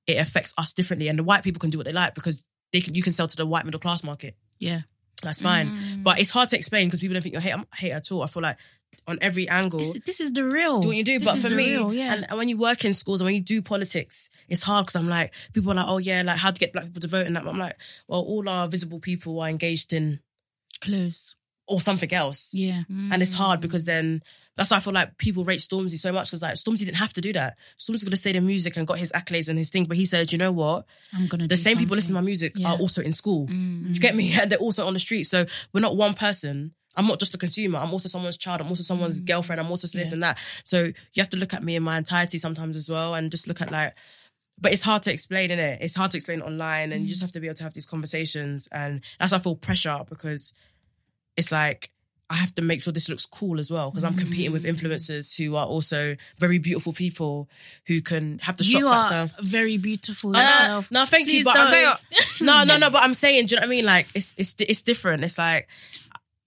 [0.07, 1.07] it affects us differently?
[1.07, 3.27] And the white people can do what they like because they can you can sell
[3.27, 4.35] to the white middle class market.
[4.59, 4.81] Yeah.
[5.23, 5.69] That's fine.
[5.69, 6.03] Mm.
[6.03, 8.21] But it's hard to explain because people don't think you're hate, I'm hate at all.
[8.21, 8.57] I feel like
[9.07, 10.81] on every angle This, this is the real.
[10.81, 11.19] do what you do.
[11.19, 12.13] This but for me, real, yeah.
[12.13, 14.95] and, and when you work in schools and when you do politics, it's hard because
[14.95, 17.27] I'm like, people are like, oh yeah, like how to get black people to vote
[17.27, 17.43] and that.
[17.43, 17.77] But I'm like,
[18.07, 20.19] well, all our visible people are engaged in
[20.81, 21.35] close.
[21.67, 22.53] or something else.
[22.53, 22.83] Yeah.
[22.89, 23.63] And it's hard mm.
[23.63, 24.21] because then
[24.57, 27.13] that's why I feel like people rate Stormzy so much because like Stormzy didn't have
[27.13, 27.57] to do that.
[27.77, 30.05] Stormzy could have stayed in music and got his accolades and his thing, but he
[30.05, 30.85] said, you know what?
[31.13, 31.45] I'm gonna.
[31.45, 32.71] The same people listening to my music Yeah.
[32.71, 33.47] are also in school.
[33.49, 33.93] You mm-hmm.
[33.95, 34.33] get me?
[34.41, 35.23] And they're also on the street.
[35.23, 36.73] So we're not one person.
[36.97, 37.79] I'm not just a consumer.
[37.79, 38.61] I'm also someone's child.
[38.61, 39.59] I'm also someone's girlfriend.
[39.59, 40.39] I'm also this and that.
[40.63, 43.47] So you have to look at me in my entirety sometimes as well and just
[43.47, 43.93] look at like,
[44.59, 45.79] but it's hard to explain, is it?
[45.81, 47.85] It's hard to explain online and you just have to be able to have these
[47.85, 48.67] conversations.
[48.71, 50.53] And that's why I feel pressure because
[51.35, 51.89] it's like,
[52.27, 55.37] I have to make sure this looks cool as well because I'm competing with influencers
[55.37, 57.47] who are also very beautiful people
[57.85, 59.43] who can have the shock You are factor.
[59.43, 61.71] very beautiful Uh, no, thank you, Please but I'm don't.
[61.71, 62.89] saying, no, no, no.
[62.95, 63.85] But I'm saying, do you know what I mean?
[63.85, 65.23] Like, it's it's it's different.
[65.23, 65.67] It's like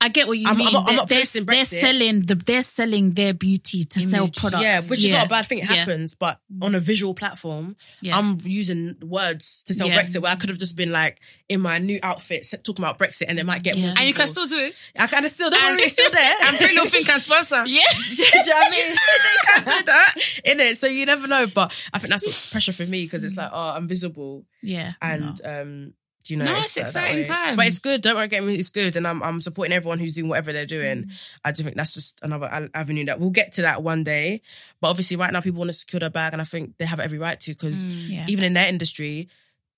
[0.01, 0.69] I get what you I'm- mean.
[0.69, 4.01] I'm not- I'm They're- not they're, posting they're selling the they're selling their beauty to
[4.01, 4.63] sell products.
[4.63, 5.59] yeah, which is not a bad thing.
[5.59, 5.75] It Yeah.
[5.75, 8.17] happens, but on a visual platform, Yeah.
[8.17, 10.01] I'm using words to sell Yeah.
[10.01, 10.23] Brexit.
[10.23, 13.41] Where I could have just been like in my new outfit talking about Brexit, and
[13.41, 13.87] it might get Yeah.
[13.87, 13.95] more.
[13.99, 14.91] And you can still do it.
[14.97, 16.35] I can still don't worry, it's still there.
[16.47, 17.65] And Pretty Little Thing can sponsor.
[17.67, 17.83] Yeah.
[18.17, 18.97] do you know I mean?
[18.97, 20.15] They can do that.
[20.45, 21.47] In it, so you never know.
[21.49, 24.45] But I think that's what's pressure for me because it's like, oh, I'm visible.
[24.63, 24.93] Yeah.
[25.03, 25.95] and um
[26.31, 27.25] you know No, it's exciting way.
[27.25, 27.57] times.
[27.57, 30.15] but it's good don't worry get me it's good and I'm, I'm supporting everyone who's
[30.15, 31.39] doing whatever they're doing Mm.
[31.45, 34.41] i just think that's just another avenue that we'll get to that one day
[34.81, 37.01] but obviously right now people want to secure their bag and i think they have
[37.01, 38.25] every right to because Yeah.
[38.29, 39.29] even in their industry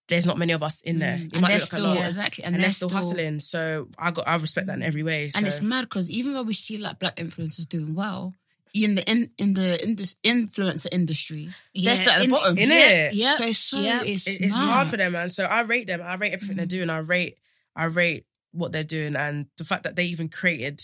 [0.09, 1.32] there's not many of us in there Mm.
[1.34, 2.05] And might they're still lot.
[2.05, 5.46] exactly, and, they're still, hustling so i got i respect that in every way And
[5.46, 8.34] it's mad because even though we see like black influencers doing well
[8.75, 12.59] in the in in the in this influencer industry, Yeah, they're at the in- bottom.
[12.59, 12.77] in Yeah.
[12.77, 13.33] it Yeah.
[13.35, 14.03] So it's so Yeah.
[14.03, 15.29] it's, it- it's hard for them, man.
[15.31, 16.01] So I rate them.
[16.03, 16.71] I rate everything they're mm.
[16.71, 16.91] doing.
[16.91, 17.37] I rate,
[17.75, 20.77] I rate what they're doing, and the fact that they even created.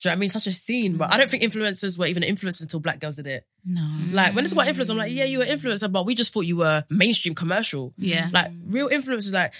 [0.00, 0.30] Do you know what I mean?
[0.30, 1.30] Such a scene, but I don't mm.
[1.30, 3.46] think influencers were even influencers until black girls did it.
[3.64, 3.88] No.
[4.10, 6.40] Like when it's about influence, I'm like, yeah, you were influencer, but we just thought
[6.40, 7.94] you were mainstream commercial.
[7.96, 8.28] Yeah.
[8.32, 9.54] Like real influencers, like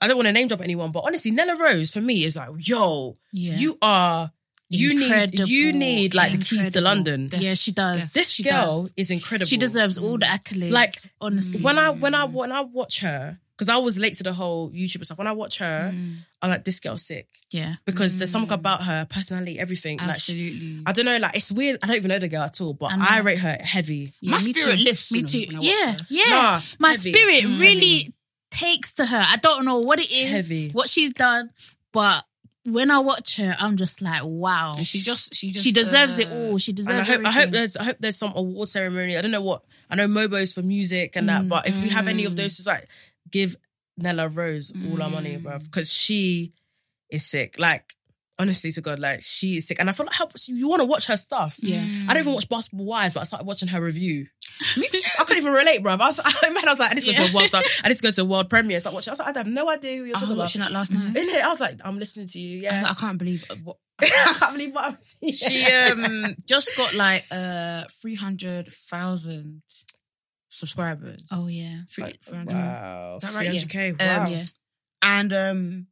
[0.00, 2.50] I don't want to name drop anyone, but honestly, Nella Rose for me is like,
[2.58, 3.54] yo, Yeah.
[3.54, 4.32] you are,
[4.72, 6.80] you need, you need like the keys to.
[6.80, 7.28] London.
[7.36, 8.12] Yeah, she does.
[8.12, 8.94] This she girl does.
[8.96, 9.46] is incredible.
[9.46, 10.70] She deserves all the accolades.
[10.72, 14.24] Like, honestly, when I when I when I watch her because I was late to
[14.24, 15.18] the whole YouTube stuff.
[15.18, 16.14] When I watch her, Mm.
[16.40, 19.98] I'm like, this girl's sick yeah, because there's something about her personality, everything.
[19.98, 20.82] Like, she- Absolutely.
[20.86, 21.78] I don't know, like it's weird.
[21.82, 23.18] I don't even know the girl at all, but I.
[23.18, 24.12] I, rate her heavy.
[24.20, 24.84] Yeah, My spirit too.
[24.84, 25.44] lifts, Me too.
[25.48, 26.24] when I watch Yeah, yeah.
[26.30, 27.12] Nah, My heavy.
[27.12, 28.14] spirit Mm, really
[28.50, 29.24] takes to her.
[29.28, 30.70] I don't know what it is, Heavy.
[30.70, 31.50] what she's done,
[31.92, 32.24] but
[32.64, 34.74] when I watch her, I'm just like, wow.
[34.76, 36.58] And she just she just she deserves uh, it all.
[36.58, 39.16] She deserves I hope, I hope there's I hope there's some award ceremony.
[39.16, 41.88] I don't know what I know Mobo's for music and Mm, that, but if we
[41.88, 42.88] have any of those, just like
[43.30, 43.56] give
[43.96, 45.42] Nella Rose all our money, Mm.
[45.42, 46.52] bruv, because she
[47.10, 47.58] is sick.
[47.58, 47.94] Like
[48.38, 50.86] honestly to God, like she is sick, and I feel like help you want to
[50.86, 51.56] watch her stuff.
[51.58, 51.84] Yeah.
[52.08, 54.26] I don't even watch Basketball Wives, but I started watching her review.
[54.76, 55.00] Me too.
[55.20, 55.92] I couldn't even relate, bro.
[55.92, 57.62] I was, I, man, I was like, I need to go to a world star.
[57.84, 58.80] I need to go to a world premiere.
[58.80, 59.08] So I watched.
[59.08, 60.42] I was like, I have no idea who you're I was talking about.
[60.42, 61.16] watching that last night.
[61.16, 62.58] In it, I was like, I'm listening to you.
[62.58, 65.32] I, Yeah, was like, I can't believe what I can't believe what I'm seeing.
[65.32, 69.62] she um just got like uh three hundred thousand
[70.48, 71.24] subscribers.
[71.30, 71.78] Oh yeah.
[71.90, 72.54] Three, 300.
[72.54, 73.48] wow, Is that right?
[73.48, 73.96] 300k.
[74.00, 74.18] Yeah.
[74.18, 74.24] Wow.
[74.26, 74.42] Um, Yeah.
[75.02, 75.86] And um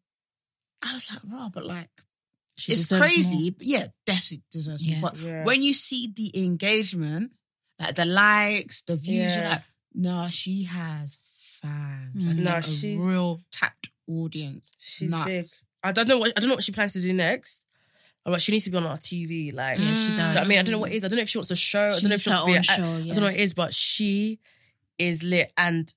[0.83, 1.91] I was like, raw, but like
[2.57, 3.43] She it's crazy.
[3.43, 3.53] more.
[3.59, 5.01] But yeah, definitely deserves Yeah.
[5.01, 5.11] more.
[5.11, 5.45] But Yeah.
[5.45, 7.33] when you see the engagement,
[7.81, 9.51] like the likes, the views, you're Yeah.
[9.51, 9.63] like,
[9.95, 11.19] no, she has
[11.61, 12.27] fans.
[12.27, 12.41] Like, Mm.
[12.41, 14.73] No, like a she's- real tapped audience.
[14.79, 15.27] She's Nuts.
[15.27, 15.45] big.
[15.83, 17.65] I don't know what I don't know what she plans to do next.
[18.23, 19.51] But she needs to be on our TV.
[19.51, 20.37] Like, Yeah, she Do you know does.
[20.37, 21.05] I mean, I don't know what it is.
[21.05, 21.89] I don't know if she wants a show.
[21.89, 22.59] I don't know if she wants to be.
[22.59, 22.77] A, show, I
[23.07, 24.39] don't know what it is, but she
[24.99, 25.51] is lit.
[25.57, 25.93] And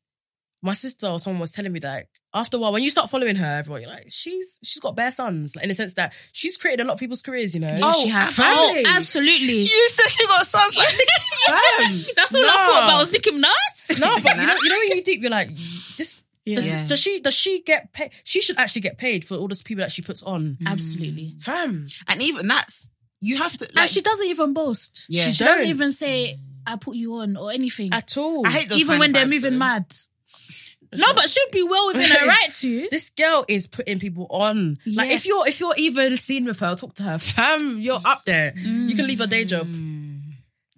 [0.62, 3.36] my sister or someone was telling me like after a while, when you start following
[3.36, 6.58] her, everyone you're like, she's she's got bare sons, like in the sense that she's
[6.58, 7.54] created a lot of people's careers.
[7.54, 8.36] You know, Yeah, she oh, has.
[8.36, 8.84] family.
[8.88, 9.62] Oh, absolutely.
[9.62, 11.94] You said she got sons like Fam.
[12.16, 14.00] That's all I thought about was Nicki Minaj.
[14.02, 15.50] No, but you know, you know when you deep, you're like,
[15.98, 16.22] this.
[16.46, 16.86] Does, Yeah.
[16.86, 18.12] does she does she get paid?
[18.26, 20.58] She should actually get paid for all those people that she puts on.
[20.62, 20.68] Mm.
[20.68, 21.36] Absolutely.
[21.40, 22.90] Fam, And even that's
[23.22, 25.06] you have to Like, like she doesn't even boast.
[25.08, 25.24] Yeah.
[25.28, 27.94] she She doesn't even say I put you on or anything.
[27.94, 28.46] at all.
[28.46, 29.60] I hate those even when they're moving though.
[29.60, 29.86] mad.
[30.98, 32.88] No, but she'd be well within her right to.
[32.92, 34.78] this girl is putting people on.
[34.86, 35.22] Like Yes.
[35.22, 38.54] if you're if you're even seen with her, talk to her, fam, you're up there.
[38.58, 39.48] You can leave your day mm.
[39.48, 39.68] job.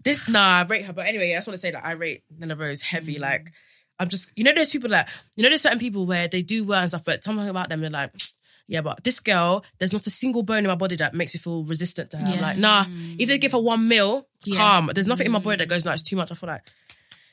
[0.04, 0.94] This nah, I rate her.
[0.94, 3.16] But anyway, I just want to say that I rate Nella Rose heavy.
[3.16, 3.22] Mm.
[3.22, 3.52] Like
[4.00, 6.64] I'm just you know there's people that you know there's certain people where they do
[6.64, 8.12] well and stuff, but something about them they're like.
[8.68, 11.38] Yeah, but this girl, there's not a single bone in my body that makes me
[11.38, 12.26] feel resistant to her.
[12.26, 12.42] I'm Yeah.
[12.42, 12.86] like, nah,
[13.20, 14.58] if they give her one meal, Yeah.
[14.58, 14.90] calm.
[14.92, 15.70] There's nothing in my body that mm.
[15.70, 16.32] goes, no, it's too much.
[16.32, 16.64] I feel like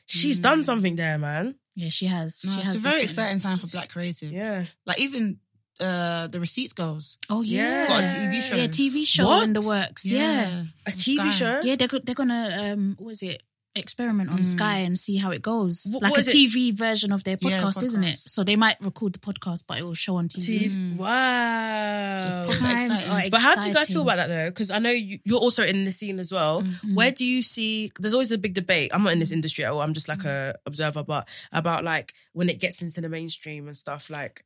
[0.05, 1.55] she's done something there, man.
[1.75, 2.43] Yeah, she has.
[2.45, 3.03] No, she it's has a very definitely.
[3.05, 4.31] exciting time for black creatives.
[4.31, 4.65] Yeah.
[4.85, 5.39] Like even
[5.81, 7.17] uh the receipts girls.
[7.29, 7.87] Oh yeah, Yeah.
[7.87, 8.55] Got a TV show.
[8.55, 9.43] Yeah, TV show What?
[9.47, 10.05] in the works.
[10.05, 11.29] Yeah, A TV Sky.
[11.31, 11.61] show?
[11.63, 11.75] yeah.
[11.75, 13.41] They're go- they're gonna um, what was it?
[13.75, 15.95] Experiment on Sky and see how it goes.
[15.97, 16.35] Wh- like what a is it?
[16.35, 18.17] TV version of their Yeah, podcast, isn't it?
[18.19, 20.69] So they might record the podcast, but it will show on TV.
[20.69, 20.95] TV.
[20.97, 22.45] Wow.
[22.45, 23.31] So Times exciting.
[23.31, 24.49] But how do you guys feel about that though?
[24.49, 26.61] Because I know you, you're also in the scene as well.
[26.61, 26.95] Mm-hmm.
[26.95, 27.91] Where do you see?
[27.99, 28.91] There's always a big debate.
[28.93, 29.81] I'm not in this industry at all.
[29.81, 33.75] I'm just like a observer, but about like when it gets into the mainstream and
[33.75, 34.09] stuff.
[34.09, 34.43] Like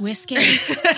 [0.00, 0.42] We're scared.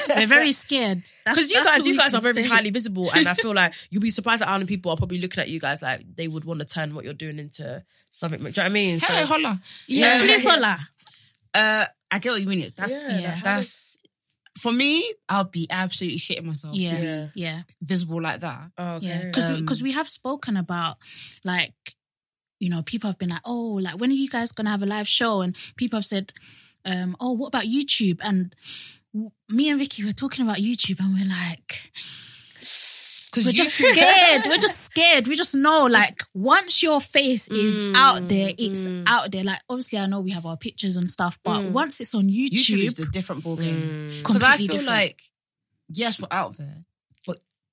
[0.09, 1.03] We're very scared.
[1.25, 2.49] because you That's- that's guys, you guys are very say.
[2.49, 5.21] highly visible, and I feel like you'll be surprised at how many people are probably
[5.21, 8.41] looking at you guys like they would want to turn what you're doing into something.
[8.41, 8.99] Do you know what I mean?
[8.99, 9.61] Hey, holla.
[9.89, 10.21] Yeah, Yeah.
[10.21, 10.79] please holla.
[11.55, 12.61] Uh I get what you mean.
[12.61, 13.41] It's that's Yeah, Yeah.
[13.43, 13.99] that's
[14.59, 17.29] for me, I'll be absolutely shitting myself Yeah, to be Yeah.
[17.35, 17.63] yeah.
[17.83, 18.71] visible like that.
[18.79, 19.07] Oh, okay.
[19.07, 20.97] Yeah, because Um, we have spoken about
[21.45, 21.75] like
[22.59, 24.87] you know people have been like oh like when are you guys gonna have a
[24.87, 26.33] live show and people have said
[26.87, 28.55] um oh what about YouTube and
[29.13, 31.91] w- me and Vicky were talking about YouTube and we're like
[33.45, 37.95] we're just scared we're just scared we just know like once your face is Mm,
[37.95, 41.39] out there it's out there like obviously I know we have our pictures and stuff
[41.45, 41.71] but Mm.
[41.73, 44.09] once it's on YouTube, YouTube is a different ball game.
[44.09, 44.19] Mm.
[44.19, 44.87] Because I feel different.
[44.87, 45.21] like
[45.93, 46.85] yes, we're out there, but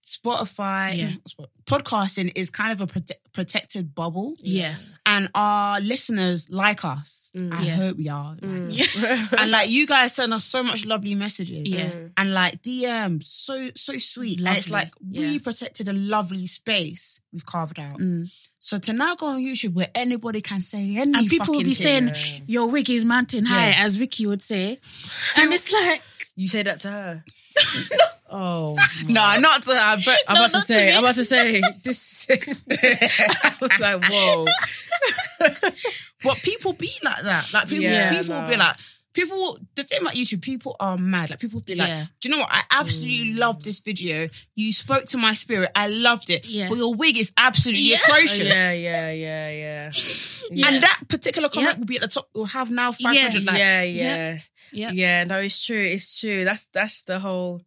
[0.04, 1.12] Spotify, Yeah.
[1.40, 4.34] not podcasting is kind of a prote- protected bubble.
[4.44, 4.76] yeah
[5.06, 7.32] and our listeners like us.
[7.36, 7.66] I Mm.
[7.66, 7.76] Yeah.
[7.76, 8.36] hope we are.
[8.42, 8.96] Like,
[9.42, 11.68] and like you guys send us so much lovely messages.
[11.68, 11.90] Yeah.
[12.16, 14.40] And like DMs, so so sweet.
[14.40, 15.40] And it's like really Yeah.
[15.44, 18.00] protected a lovely space we've carved out.
[18.00, 18.32] Mm.
[18.60, 21.74] So to now go on YouTube where anybody can say any and people will be
[21.74, 22.14] thing.
[22.16, 23.84] saying your wig is mountain high Yeah.
[23.86, 24.80] as Vicky would say
[25.38, 26.02] and it's like
[26.36, 27.24] You say that to her.
[28.32, 28.76] oh,
[29.08, 30.94] No, not to her, but I'm No, about to not to say.
[30.94, 32.28] I'm about to say this.
[32.32, 34.46] I was like, whoa.
[36.24, 37.54] but people be like that.
[37.54, 38.50] Like people, Yeah, people no.
[38.50, 38.76] be like,
[39.14, 39.58] people.
[39.76, 41.30] The thing about YouTube, people are mad.
[41.30, 42.06] Like people be like, Yeah.
[42.20, 42.52] do you know what?
[42.52, 43.40] I absolutely mm.
[43.40, 44.30] loved this video.
[44.56, 45.70] You spoke to my spirit.
[45.76, 46.48] I loved it.
[46.48, 46.70] Yeah.
[46.70, 47.98] But your wig is absolutely Yeah.
[47.98, 48.48] atrocious.
[48.48, 49.92] Yeah, yeah, yeah, yeah.
[50.52, 50.68] Yeah.
[50.68, 52.28] And that particular comment will be at the top.
[52.34, 53.60] Will have now five hundred likes.
[53.60, 54.38] yeah, yeah,
[54.72, 55.24] yeah yeah.
[55.24, 55.84] No, it's true.
[55.84, 56.44] It's true.
[56.46, 57.62] That's that's the whole.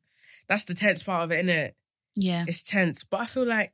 [0.49, 1.77] That's the tense part of it, isn't it?
[2.15, 3.73] yeah It's tense, but I feel like.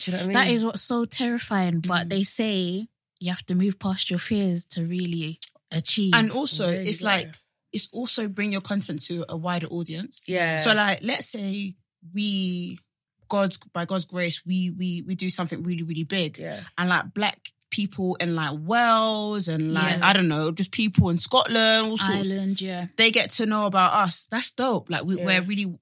[0.00, 0.34] You know what I mean?
[0.34, 1.80] That is what's so terrifying.
[1.80, 2.88] But they say
[3.20, 5.38] you have to move past your fears to really
[5.70, 6.12] achieve.
[6.14, 7.34] And also, Yeah, you it's like
[7.72, 10.22] it's also bring your content to a wider audience.
[10.26, 10.56] Yeah.
[10.56, 11.74] So like, let's say
[12.14, 12.78] we,
[13.28, 16.60] God's by God's grace, we we we do something really really big, Yeah.
[16.78, 17.38] and like black
[17.70, 20.06] people in like Wales and like Yeah.
[20.08, 22.32] I don't know, just people in Scotland, all sorts.
[22.32, 22.86] Ireland, yeah.
[22.96, 24.26] They get to know about us.
[24.30, 24.88] That's dope.
[24.88, 25.24] Like we, Yeah.
[25.26, 25.78] we're really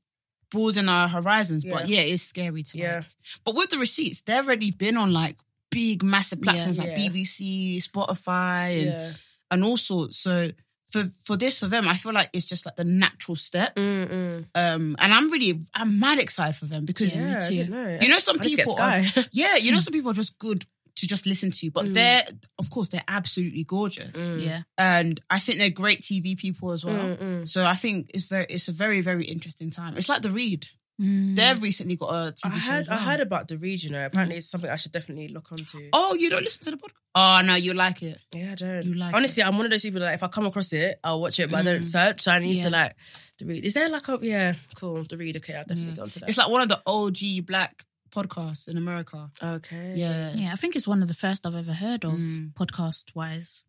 [0.51, 1.65] broadening our horizons.
[1.65, 2.01] But Yeah.
[2.03, 2.95] yeah, it's scary to Yeah.
[2.97, 3.05] like.
[3.45, 5.37] But with the receipts, they've already been on like
[5.71, 6.97] big, massive platforms like Yeah.
[7.09, 9.13] BBC, Spotify, and Yeah.
[9.51, 10.19] And all sorts.
[10.19, 10.51] So
[10.87, 13.75] for for this for them, I feel like it's just like the natural step.
[13.77, 14.45] Mm-mm.
[14.55, 17.99] Um, and I'm really I'm mad excited for them because Yeah, you know.
[18.01, 20.65] know some people are, yeah, you know some people are just good
[20.97, 21.67] to just listen to.
[21.67, 21.73] Mm.
[21.73, 22.23] But they're,
[22.59, 24.61] of course, they're absolutely gorgeous, Yeah.
[24.79, 27.17] and I think they're great TV people as well.
[27.17, 29.97] Mm, So I think it's very, it's a very, very interesting time.
[29.97, 30.69] It's like the Read.
[31.01, 31.37] Mm.
[31.37, 32.73] They've recently got a TV I show.
[32.73, 32.99] heard, as well.
[32.99, 33.93] I heard about the region.
[33.93, 35.89] You know, apparently it's something I should definitely look onto.
[35.93, 36.93] Oh, you don't listen to the podcast?
[37.15, 38.19] Oh no, you like it.
[38.33, 38.83] Yeah, I don't.
[38.85, 41.21] You like Honestly, I'm one of those people that if I come across it, I'll
[41.21, 42.21] watch it, but I don't search.
[42.23, 42.65] So I need Yeah.
[42.65, 42.97] to like
[43.39, 43.65] the read.
[43.67, 45.05] Is there like a yeah, cool.
[45.05, 45.37] The read.
[45.37, 46.29] Okay, I'll definitely go onto that.
[46.31, 49.31] It's like one of the OG black podcasts in America.
[49.43, 49.93] okay.
[49.97, 50.33] Yeah.
[50.35, 52.55] Yeah, I think it's one of the first I've ever heard of Mm.
[52.55, 53.67] podcast wise.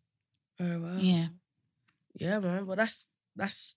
[0.58, 0.96] Oh wow.
[0.98, 1.26] Yeah.
[2.14, 2.64] Yeah, man.
[2.66, 3.06] Well, that's
[3.36, 3.76] that's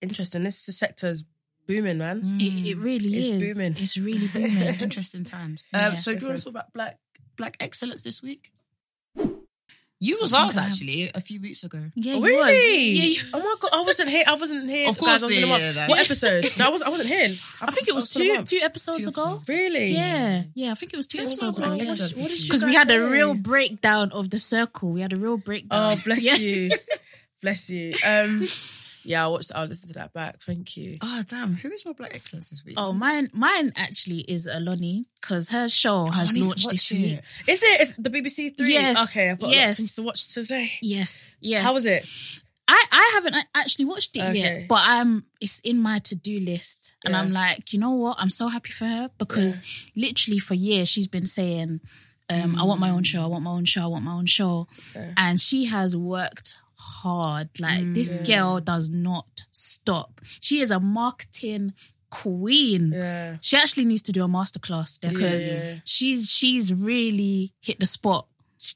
[0.00, 0.42] interesting.
[0.44, 1.24] This sector is
[1.66, 2.38] booming, man.
[2.40, 3.54] It, it really It's is.
[3.56, 3.76] booming.
[3.78, 4.56] It's really booming.
[4.58, 5.62] It's interesting times.
[5.72, 5.88] Yeah.
[5.88, 6.98] Um, so do you want to talk about black
[7.36, 8.50] black excellence this week?
[9.98, 11.82] You was I ours actually a few weeks ago.
[11.94, 12.90] yeah, you really?
[12.90, 14.24] Yeah, you- oh my god, I wasn't here.
[14.26, 14.90] I wasn't here.
[14.90, 16.44] Of course, I was yeah, yeah, What episode?
[16.58, 16.82] no, I was.
[16.82, 17.34] I wasn't here.
[17.62, 18.50] I think it was I gonna two watch.
[18.50, 19.40] two episodes ago.
[19.48, 19.86] Really?
[19.94, 21.70] Yeah, yeah, I think it was two What episodes ago.
[21.70, 22.48] what- Excellence what did this you week.
[22.50, 24.92] Because we guys had a real breakdown of the circle.
[24.92, 25.92] We had a real breakdown.
[25.92, 26.34] Oh, bless Yeah.
[26.34, 26.70] you.
[27.42, 27.94] bless you.
[28.06, 28.46] Um,
[29.06, 29.50] yeah, I watched.
[29.54, 30.40] I'll listen to that back.
[30.42, 30.98] Thank you.
[31.02, 32.74] Oh damn, who is my black excellence this week?
[32.76, 36.98] Oh, mine, mine actually is Aloni because her show I has need launched this watch
[36.98, 37.12] week.
[37.46, 37.50] it.
[37.50, 37.80] Is it?
[37.80, 38.72] Is the BBC Three?
[38.72, 38.98] Yes.
[39.10, 39.56] Okay, I've got Yes.
[39.56, 40.70] a lot of things to watch today.
[40.82, 41.62] Yes, yes.
[41.64, 42.04] How was it?
[42.68, 44.38] I, I haven't actually watched it Okay.
[44.38, 47.20] yet, but I'm it's in my to do list, and Yeah.
[47.20, 48.16] I'm like, you know what?
[48.20, 49.62] I'm so happy for her because
[49.94, 51.80] literally for years she's been saying,
[52.28, 53.22] um, "I want my own show.
[53.22, 53.82] I want my own show.
[53.82, 54.66] I want my own show,"
[55.16, 56.58] and she has worked
[57.02, 57.48] hard.
[57.60, 58.26] Like this mm.
[58.26, 60.20] girl does not stop.
[60.40, 61.72] She is a marketing
[62.10, 62.92] queen.
[62.92, 63.36] Yeah.
[63.40, 65.74] She actually needs to do a masterclass because Yeah.
[65.84, 68.26] she's she's really hit the spot.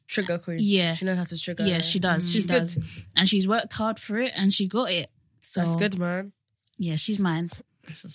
[0.07, 0.59] Trigger queen.
[0.61, 0.95] Yeah.
[0.95, 1.65] She knows how to trigger.
[1.67, 2.25] Yeah, she does.
[2.25, 2.29] Mm.
[2.29, 2.61] She She's good.
[2.61, 2.79] does,
[3.17, 5.11] and she's worked hard for it, and she got it.
[5.41, 6.33] So That's good, man.
[6.79, 7.51] Yeah, she's mine.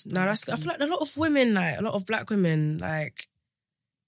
[0.06, 0.48] No, that's.
[0.48, 3.28] I feel like a lot of women, like a lot of black women, like,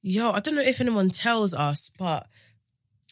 [0.01, 2.27] yo, I don't know if anyone tells us, but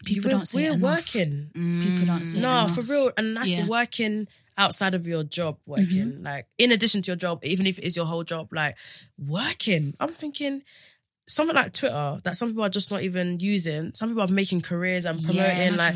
[0.04, 1.50] People we're, don't it we're working.
[1.54, 3.66] People don't it No, for real, and that's Yeah.
[3.68, 4.28] working
[4.58, 5.58] outside of your job.
[5.66, 6.24] Working Mm-hmm.
[6.26, 8.76] like in addition to your job, even if it is your whole job, like
[9.18, 9.96] working.
[10.00, 10.64] I'm thinking.
[11.28, 13.92] Something like Twitter that some people are just not even using.
[13.96, 15.78] Some people are making careers and promoting Yes.
[15.78, 15.96] like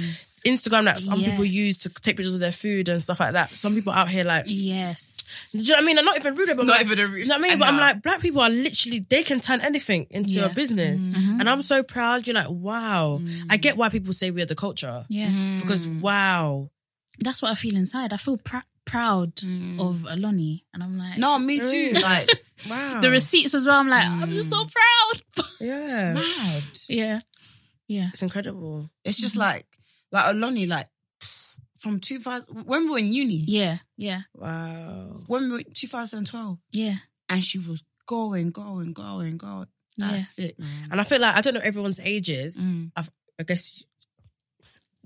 [0.51, 3.51] Instagram that some people use to take pictures of their food and stuff like that.
[3.51, 5.51] Some people out here like Yes.
[5.51, 5.97] do you know what I mean?
[5.99, 7.43] I'm not even rude, but Not like, even a rude- Do you know what I
[7.43, 7.51] mean?
[7.53, 10.45] I But I'm like, black people are literally they can turn anything into Yeah.
[10.45, 11.21] a business, mm-hmm.
[11.21, 11.39] mm-hmm.
[11.41, 12.25] and I'm so proud.
[12.25, 13.21] You're like, wow.
[13.51, 13.77] I get mm.
[13.77, 15.57] why people say we're the culture Yeah.
[15.59, 16.01] because mm.
[16.01, 16.71] wow.
[17.19, 18.13] That's what I feel inside.
[18.13, 18.57] I feel pr-
[18.91, 19.79] proud Mm.
[19.79, 21.91] of Aloni, and I'm like, No, me too.
[22.01, 22.27] Like
[22.69, 22.99] Wow.
[23.01, 23.79] the receipts as well.
[23.79, 25.45] I'm like, I'm just so proud.
[25.59, 26.13] yeah.
[26.13, 26.63] mad.
[26.89, 27.17] yeah.
[27.87, 28.09] Yeah.
[28.13, 28.89] It's incredible.
[29.03, 29.65] It's just like
[30.11, 30.87] like Aloni, like
[31.77, 33.77] from 2000 when we were in uni, Yeah.
[33.97, 34.21] Yeah.
[34.35, 35.15] Wow.
[35.27, 36.95] when we were 2012, Yeah.
[37.29, 39.67] and she was going, going, going, going.
[39.97, 40.87] That's sick, man.
[40.91, 42.71] And I feel like I don't know everyone's ages.
[42.71, 42.91] Mm.
[42.95, 43.09] I've,
[43.39, 43.83] I guess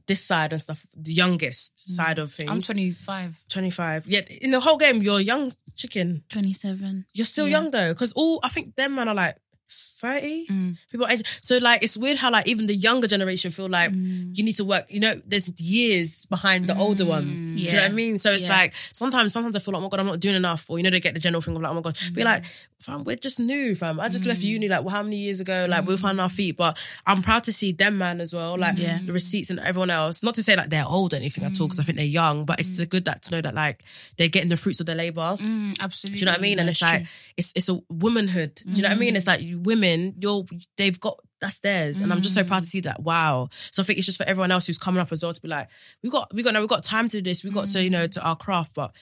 [0.07, 1.95] this side and stuff, the youngest mm.
[1.95, 2.49] side of things.
[2.49, 3.45] I'm 25.
[3.49, 4.07] 25.
[4.07, 6.23] Yet in the whole game, you're a young chicken.
[6.29, 7.05] 27.
[7.13, 7.59] You're still Yeah.
[7.59, 9.37] young though, because all I think them man are like
[9.73, 10.47] thirty.
[10.47, 10.77] Mm.
[10.91, 14.37] People, age- so like it's weird how like even the younger generation feel like Mm.
[14.37, 14.85] you need to work.
[14.89, 17.09] You know, there's years behind the older mm.
[17.09, 17.51] ones.
[17.51, 18.17] Do you know what I mean?
[18.17, 18.57] So it's Yeah.
[18.57, 20.83] like sometimes, sometimes I feel like, oh my god, I'm not doing enough, or you
[20.83, 22.67] know, they get the general thing of like, oh my god, be like, mm.
[22.79, 23.99] fam, we're just new, fam.
[23.99, 24.45] I just left mm.
[24.55, 25.65] uni like well, how many years ago?
[25.69, 28.77] Like we'll find our feet, but I'm proud to see them man as well, like
[28.77, 28.99] Yeah.
[29.03, 30.21] the receipts and everyone else.
[30.23, 32.45] Not to say like they're old or anything at all, because I think they're young,
[32.45, 33.83] but it's the good that to know that like
[34.17, 35.35] they're getting the fruits of their labor.
[35.39, 36.17] Mm, absolutely.
[36.17, 36.59] Do you know what I mean?
[36.59, 37.05] And it's like
[37.37, 38.55] it's it's a womanhood.
[38.55, 39.15] Do you know what I mean?
[39.15, 40.45] It's like you women, you're
[40.77, 43.01] they've got that's theirs, and I'm just so proud to see that.
[43.01, 43.49] Wow.
[43.51, 45.49] So I think it's just for everyone else who's coming up as well to be
[45.49, 45.67] like,
[46.01, 47.43] we got we got no, we got time to do this.
[47.43, 48.95] We got to you know to our craft, but.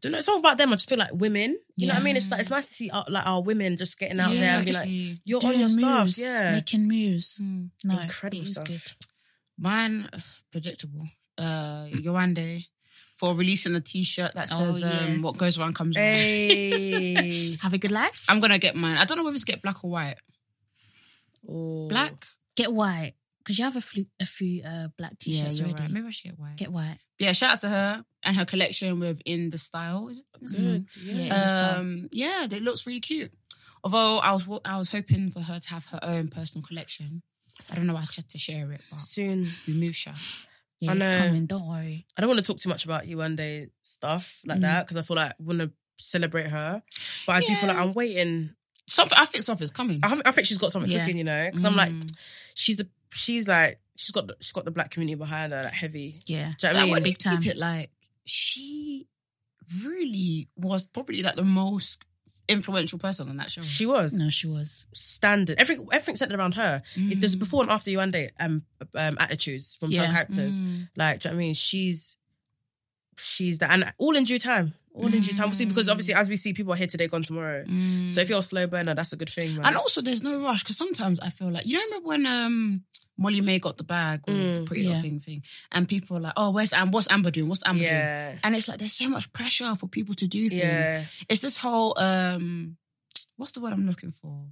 [0.00, 0.70] Don't know something about them.
[0.72, 1.58] I just feel like women.
[1.74, 2.14] You know what I mean?
[2.16, 4.56] It's like it's nice to see our, like our women just getting out Yeah, there
[4.58, 4.88] and be like,
[5.24, 6.52] you're on Doing your stuff, yeah.
[6.52, 7.40] Making moves.
[7.42, 8.66] No, Incredible it is stuff.
[8.68, 8.80] good.
[9.58, 10.08] Mine,
[10.52, 11.08] predictable.
[11.36, 12.66] Uh, Yewande
[13.18, 17.74] for releasing a T-shirt that Oh, says um, "What goes around comes around." Hey, Have
[17.74, 18.26] a good life.
[18.28, 18.96] I'm gonna get mine.
[18.96, 20.16] I don't know whether it's get black or white.
[21.48, 21.86] Ooh.
[21.88, 22.12] Black.
[22.56, 23.14] Get white.
[23.38, 25.84] Because you have a few, a few uh, black t-shirts you're already.
[25.84, 25.90] right.
[25.90, 26.56] Maybe I should get white.
[26.56, 26.98] Get white.
[27.18, 30.08] yeah, shout out to her and her collection with in the style.
[30.08, 30.22] Is
[30.54, 30.58] it?
[30.58, 31.74] Good, Yeah, yeah.
[31.78, 33.32] Um, yeah, it looks really cute.
[33.82, 37.22] Although I was I was hoping for her to have her own personal collection.
[37.70, 39.46] I don't know why she had to share it, but Soon.
[39.66, 39.96] we move.
[40.80, 41.18] Yeah, I it's know.
[41.18, 41.46] coming.
[41.46, 42.06] Don't worry.
[42.16, 44.62] I don't want to talk too much about Yewande stuff like mm.
[44.62, 46.82] that because I feel like I want to celebrate her,
[47.26, 48.50] but I do feel like I'm waiting.
[48.86, 49.98] Something I think something's coming.
[50.02, 51.00] I, I think she's got something Yeah.
[51.00, 52.10] cooking, you know, because I'm like, mm.
[52.54, 55.72] she's the she's like she's got the, she's got the black community behind her, like
[55.72, 56.18] heavy.
[56.26, 56.52] Yeah.
[56.58, 57.02] Do you know what I mean?
[57.02, 57.38] Big time.
[57.38, 57.90] keep it like
[58.24, 59.06] she
[59.84, 62.04] really was probably like the most
[62.48, 63.60] influential person on that show.
[63.60, 64.86] She was No, she was.
[64.94, 65.58] standard.
[65.58, 66.82] Everything everything centered around her.
[66.96, 67.40] If there's Mm.
[67.40, 68.62] before and after Yewande um,
[68.94, 70.10] um attitudes from some Yeah.
[70.12, 70.58] characters.
[70.58, 70.88] Mm.
[70.96, 71.54] Like, do you know what I mean?
[71.54, 72.16] She's
[73.16, 74.74] she's that and all in due time.
[74.94, 75.46] All in due time.
[75.46, 77.64] We'll see because obviously as we see people are here today, gone tomorrow.
[78.06, 79.64] So if you're a slow burner, that's a good thing, man.
[79.64, 79.68] Mm.
[79.68, 82.84] And also, there's no rush because sometimes I feel like you know, remember when um
[83.20, 84.88] Molly-Mae got the bag with the Pretty Yeah.
[84.90, 86.90] Little Thing thing, and people are like, "Oh, where's Am?
[86.92, 87.48] What's Amber doing?
[87.48, 88.28] What's Amber Yeah.
[88.30, 90.62] doing?" And it's like there's so much pressure for people to do things.
[90.62, 91.04] Yeah.
[91.28, 92.76] It's this whole um,
[93.36, 94.46] what's the word I'm looking for?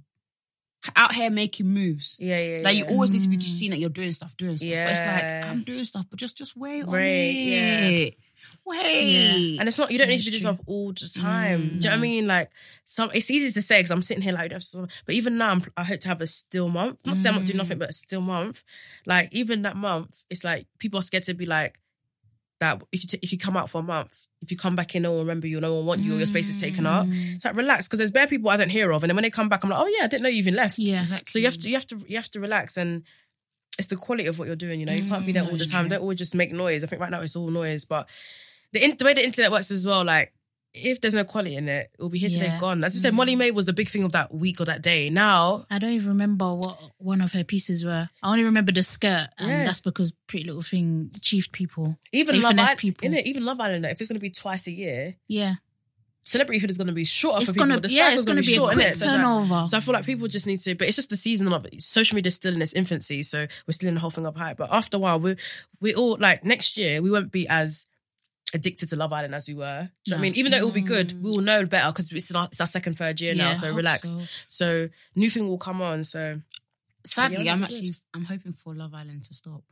[0.95, 2.17] Out here making moves.
[2.21, 2.61] Yeah, yeah.
[2.63, 2.83] Like yeah.
[2.85, 4.69] you always need to be seen that you're doing stuff, doing stuff.
[4.69, 5.49] But it's like Yeah.
[5.51, 8.09] I'm doing stuff, but just just wait on Right, yeah.
[8.37, 8.57] It.
[8.65, 9.57] Wait.
[9.59, 10.63] And it's not you don't need to be That's doing true.
[10.63, 11.61] stuff all the time.
[11.61, 11.71] Mm.
[11.71, 12.27] Do you know what I mean?
[12.27, 12.51] Like
[12.83, 15.83] some, it's easy to say because I'm sitting here like, but even now, I'm, I
[15.83, 17.05] hope to have a still month.
[17.05, 17.59] Not say I'm not doing Mm.
[17.59, 18.63] nothing, but a still month.
[19.05, 21.79] Like even that month, it's like people are scared to be like
[22.59, 22.81] that.
[22.91, 25.03] If you t- if you come out for a month, if you come back in,
[25.03, 27.05] no one remember you, no one want you, or your space is taken up.
[27.05, 27.33] Mm.
[27.35, 29.29] It's like relax because there's bare people I don't hear of, and then when they
[29.29, 30.79] come back, I'm like, oh yeah, I didn't know you even left.
[30.79, 31.03] Yeah.
[31.25, 33.03] So you have to you have to you have to relax and.
[33.77, 34.93] It's the quality of what you're doing, you know.
[34.93, 35.87] You can't be there mm, all the time.
[35.87, 36.83] Don't always just make noise.
[36.83, 38.07] I think right now it's all noise, but
[38.73, 40.33] the, in, the way the internet works as well, like
[40.73, 42.59] if there's no quality in it, it will be here today, Yeah.
[42.59, 42.83] gone.
[42.83, 43.39] As you said, Molly mm.
[43.39, 45.09] May was the big thing of that week or that day.
[45.09, 48.09] Now, I don't even remember what one of her pieces were.
[48.21, 49.63] I only remember the skirt, and Yeah.
[49.65, 51.97] that's because Pretty Little Thing chiefed people.
[52.11, 53.09] even They Love finesse Island, people.
[53.09, 53.23] innit?
[53.23, 55.55] even Love Island, if it's going to be twice a year, Yeah,
[56.27, 57.67] celebrityhood is going to be shorter It's for people.
[57.67, 58.97] gonna- the yeah, it's gonna gonna be a short, quick innit?
[58.97, 59.65] So like- turnover.
[59.65, 61.81] so I feel like people just need to, but it's just the season of it.
[61.81, 64.35] Social media is still in its infancy, so we're still in the whole thing up
[64.35, 64.53] high.
[64.53, 65.37] But after a while, we
[65.79, 67.87] we all like next year we won't be as
[68.53, 69.89] addicted to Love Island as we were.
[70.03, 70.35] Do you know what I mean?
[70.35, 71.45] Even though it will be good, we will mm.
[71.45, 73.45] know better because it's our, it's our second, third year now.
[73.45, 74.09] Yeah, I So relax.
[74.09, 74.19] so.
[74.47, 76.03] So new thing will come on.
[76.03, 76.41] So
[77.05, 79.63] Sadly, Yeah, I'm actually I'm hoping for Love Island to stop.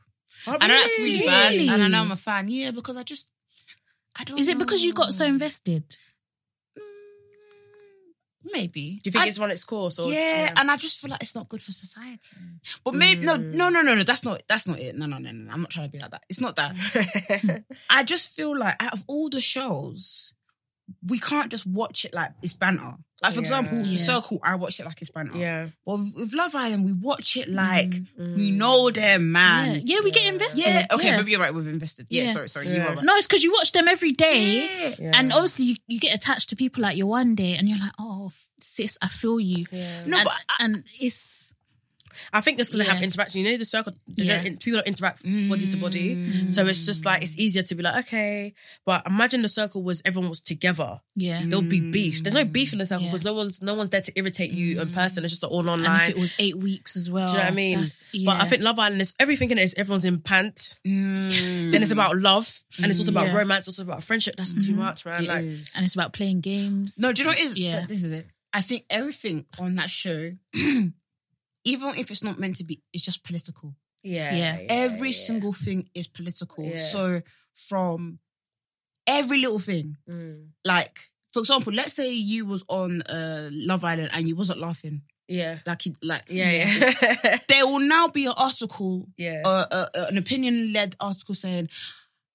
[0.46, 2.48] Oh, I know that's really bad, and I know I'm a fan.
[2.48, 3.30] Yeah, because I just
[4.18, 4.38] I don't.
[4.38, 5.38] is it because you got so know.
[8.54, 8.98] Invested?
[9.02, 9.98] Do you think I- it's run its course?
[9.98, 12.36] Or, yeah, and I just feel like it's not good for society.
[12.84, 13.54] But maybe no, Mm.
[13.54, 14.02] no, no, no, no.
[14.02, 14.42] That's not.
[14.48, 14.96] That's not it.
[14.96, 15.44] No, no, no, no.
[15.44, 15.52] no.
[15.52, 16.24] I'm not trying to be like that.
[16.28, 17.64] It's not that.
[17.90, 20.32] I just feel like out of all the shows,
[21.08, 22.92] we can't just watch it like it's banter.
[23.22, 23.40] Like for Yeah.
[23.40, 23.96] example, The Yeah.
[24.04, 25.38] Circle, I watch it like it's banter.
[25.38, 25.68] yeah.
[25.86, 28.36] But with, with Love Island, we watch it like mm.
[28.36, 29.76] we know them, man.
[29.76, 30.60] Yeah, yeah, we get invested.
[30.60, 31.54] Yeah, okay, maybe you're right.
[31.54, 32.06] We've invested.
[32.10, 32.68] Yeah, sorry, sorry.
[32.68, 33.04] You are right.
[33.04, 34.94] No, it's because you watch them every day.
[35.00, 38.30] And obviously, you, you get attached to people like Yewande, and you're like, "Oh,
[38.60, 41.45] sis, I feel you." No, and, but I- and it's
[42.32, 44.42] I think just because they have interaction, you know, the circle, they Yeah.
[44.42, 45.48] don't, people don't interact mm.
[45.48, 46.48] body to body.
[46.48, 48.54] So it's just like, it's easier to be like, okay.
[48.84, 51.00] But imagine the circle was everyone was together.
[51.14, 51.42] yeah.
[51.44, 52.22] There'll be beef.
[52.22, 52.52] There's no mm.
[52.52, 53.10] beef in the circle Yeah.
[53.10, 54.94] because no one's no one's there to irritate you in mm.
[54.94, 55.24] person.
[55.24, 56.10] It's just all And online.
[56.10, 57.78] if it was eight weeks as well, Do you know what I mean?
[57.78, 60.78] that's- But I think Love Island is everything in it is everyone's in pant.
[60.84, 63.28] Then it's about love and it's also about Yeah.
[63.28, 63.38] Mm-hmm.
[63.38, 64.36] romance, also about friendship.
[64.36, 64.80] That's too mm-hmm.
[64.80, 65.22] much, man.
[65.22, 65.70] It like, is.
[65.74, 66.98] and it's about playing games.
[66.98, 67.58] No, do you know what it is?
[67.58, 67.84] Yeah.
[67.86, 68.26] This is it.
[68.52, 70.32] I think everything on that show,
[71.72, 73.74] even if it's not meant to be, it's just political.
[74.02, 74.54] yeah, Yeah.
[74.84, 75.26] Every yeah.
[75.28, 76.64] single thing is political.
[76.64, 76.76] Yeah.
[76.94, 77.20] So
[77.68, 78.18] from
[79.06, 80.50] every little thing, Mm.
[80.64, 80.96] like
[81.32, 85.58] for example, let's say you was on uh, Love Island and you wasn't laughing, yeah,
[85.66, 89.42] like you, like yeah, yeah, there will now be an article, yeah.
[89.44, 91.68] uh, uh, uh, an opinion led article saying.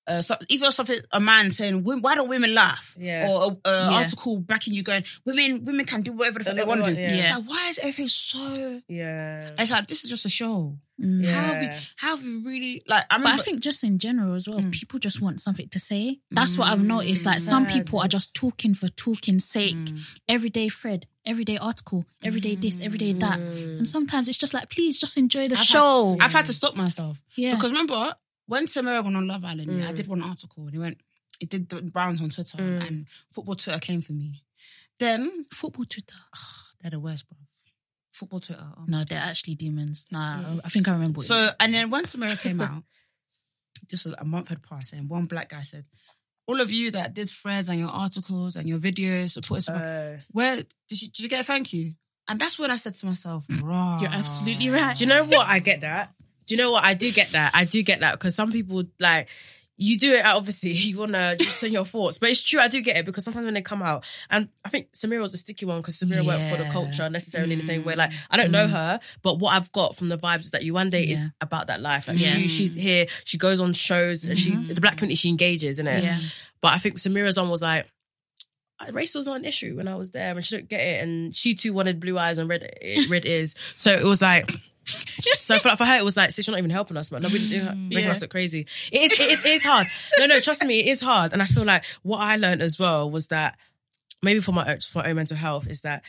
[0.08, 3.28] Uh, so, even something a man saying, "Why- "Why don't women laugh?" Yeah.
[3.30, 3.98] Or a, a Yeah.
[4.00, 6.94] article backing you going, "Women, women can do whatever the fuck They they want to
[6.96, 7.14] do." yeah.
[7.16, 8.82] It's like, why is everything so?
[8.88, 9.52] yeah.
[9.60, 10.76] It's like this is just a show.
[11.00, 11.26] Mm.
[11.28, 11.66] How have we?
[11.66, 11.80] Yeah.
[11.98, 13.06] How have we really like?
[13.12, 14.72] I But I think just in general as well, Mm.
[14.72, 16.20] people just want something to say.
[16.32, 17.26] That's what I've noticed.
[17.26, 19.76] Like some people are just talking for talking's sake.
[19.76, 20.00] Mm.
[20.28, 23.40] Everyday thread, everyday article, everyday this, everyday that.
[23.40, 23.78] Mm.
[23.78, 26.18] And sometimes it's just like, please just enjoy the I've had- show.
[26.20, 27.24] I've had to stop myself.
[27.36, 27.54] Yeah.
[27.56, 28.14] Because remember
[28.48, 29.88] when Samira went on Love Island, Mm.
[29.88, 30.98] I did one article and it went,
[31.40, 32.88] it did the rounds on Twitter Mm.
[32.88, 34.44] and football Twitter came for me.
[35.00, 36.16] Then Football Twitter.
[36.36, 37.38] oh, they're the worst, bro.
[38.14, 38.68] Football Twitter.
[38.78, 38.84] oh.
[38.88, 40.08] No, they're actually demons.
[40.12, 41.22] Nah, I think I remember.
[41.22, 42.84] So and then when Samira came out,
[43.90, 45.88] just a month had passed, and one black guy said,
[46.46, 49.70] "All of you that did threads and your articles and your videos, support us.
[49.70, 51.96] Uh, where did you, did you get a thank you?"
[52.28, 54.96] And that's when I said to myself, "Bro, You're absolutely right.
[54.96, 55.48] Do you know what?
[55.48, 56.14] I get that.
[56.46, 56.84] Do you know what?
[56.84, 57.52] I do get that.
[57.54, 59.30] I do get that because some people like
[59.82, 60.26] you do it.
[60.26, 62.60] Obviously, you wanna just say your thoughts, but it's true.
[62.60, 65.34] I do get it because sometimes when they come out, and I think Samira was
[65.34, 67.96] a sticky one because Samira went for the culture necessarily in the same way.
[67.96, 68.28] Like mm.
[68.30, 68.72] I don't know mm.
[68.72, 72.08] her, but what I've got from the vibes is that Yewande is about that life.
[72.08, 72.34] Like Yeah.
[72.34, 72.82] she, she's mm.
[72.82, 73.06] here.
[73.26, 74.64] She goes on shows and she mm-hmm.
[74.64, 76.04] the black community she engages in it.
[76.04, 76.18] Yeah.
[76.62, 77.88] But I think Samira's on was like.
[78.92, 81.04] Race was not an issue when I was there, and she didn't get it.
[81.04, 83.54] And she too wanted blue eyes and red eh, red ears.
[83.76, 84.50] So it was like,
[85.36, 87.30] so for, for her, it was like, sis, you're not even helping us, but no,
[87.30, 88.12] making Yeah.
[88.12, 88.68] us look crazy.
[88.92, 89.88] It is, it is, it is hard.
[90.20, 91.34] No, no, trust me, it is hard.
[91.34, 93.58] And I feel like what I learned as well was that
[94.24, 96.04] maybe for my for my own mental health is that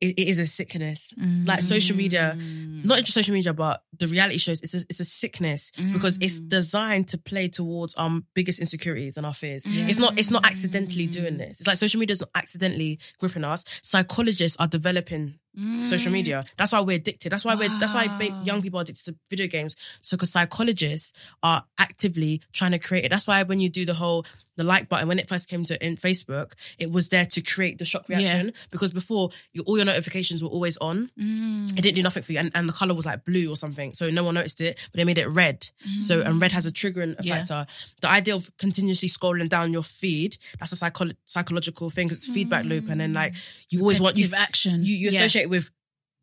[0.00, 1.14] it, it is a sickness.
[1.46, 2.84] Like social media, mm.
[2.84, 4.62] not just social media, but the reality shows.
[4.62, 6.48] It's a, it's a sickness because it's mm.
[6.48, 9.66] designed to play towards our biggest insecurities and our fears.
[9.68, 11.60] It's not it's not accidentally doing this.
[11.60, 13.64] It's like social media is not accidentally gripping us.
[13.82, 15.34] Psychologists are developing
[15.84, 16.40] social media.
[16.44, 16.50] Mm.
[16.56, 17.30] That's why we're addicted.
[17.30, 18.04] That's why we're that's why
[18.44, 19.76] young people are addicted to video games.
[20.00, 23.08] So because psychologists are actively trying to create it.
[23.10, 24.24] That's why when you do the whole
[24.56, 27.78] the like button when it first came to in Facebook, it was there to create
[27.78, 31.10] the shock reaction because before you, all your notifications were always on.
[31.18, 31.70] Mm.
[31.78, 33.94] It didn't do nothing for you, and, and the color was like blue or something,
[33.94, 34.78] so no one noticed it.
[34.92, 35.66] But they made it red.
[35.96, 37.36] So and red has a triggering Yeah.
[37.38, 37.54] factor.
[37.54, 37.64] Uh,
[38.02, 42.28] the idea of continuously scrolling down your feed that's a psycho- psychological thing because it's
[42.28, 43.34] a feedback loop, and then like
[43.70, 44.84] you always want you action.
[44.84, 45.20] you, you Yeah.
[45.20, 45.70] associate it with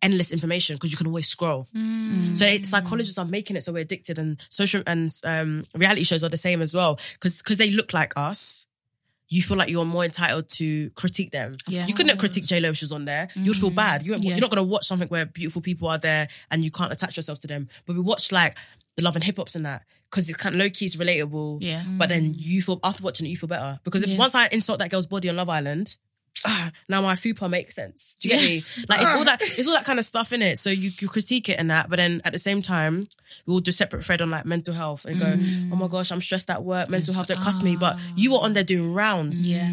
[0.02, 1.68] endless information because you can always scroll.
[1.74, 2.66] So it, mm.
[2.66, 6.38] psychologists are making it so we're addicted, and social and um, reality shows are the
[6.38, 8.66] same as well because because they look like us.
[9.30, 11.52] You feel like you're more entitled to critique them.
[11.68, 11.86] Yeah.
[11.86, 13.28] You couldn't critique J Lo if she was on there.
[13.36, 13.76] You'd feel mm.
[13.76, 14.06] bad.
[14.06, 14.36] You, Yeah.
[14.36, 17.18] You're not going to watch something where beautiful people are there and you can't attach
[17.18, 17.68] yourself to them.
[17.86, 18.56] But we watch like
[18.96, 21.62] the love and hip hops and that because it's kind of low key, it's relatable.
[21.62, 21.84] Yeah.
[21.98, 22.36] But then mm.
[22.38, 24.18] you feel after watching it, you feel better because if Yeah.
[24.18, 25.98] once I insult that girl's body on Love Island,
[26.46, 28.18] ah, now my fupa makes sense.
[28.20, 28.64] Do you get me?
[28.90, 30.58] Like it's all that it's all that kind of stuff in it.
[30.58, 33.02] So you you critique it and that, but then at the same time,
[33.46, 35.36] we will do separate thread on like mental health and go,
[35.72, 37.76] oh my gosh, I'm stressed at work, mental health don't cuss me.
[37.76, 39.48] But you were on there doing rounds.
[39.48, 39.68] Yeah.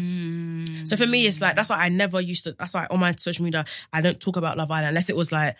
[0.85, 2.53] So for me, it's like that's why I never used to.
[2.53, 5.31] That's why on my social media I don't talk about Love Island unless it was
[5.31, 5.55] like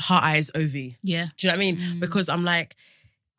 [0.00, 0.74] Heart Eyes Ov.
[0.74, 0.94] Yeah.
[1.02, 2.00] Do you know what I mean?
[2.00, 2.76] Because I'm like,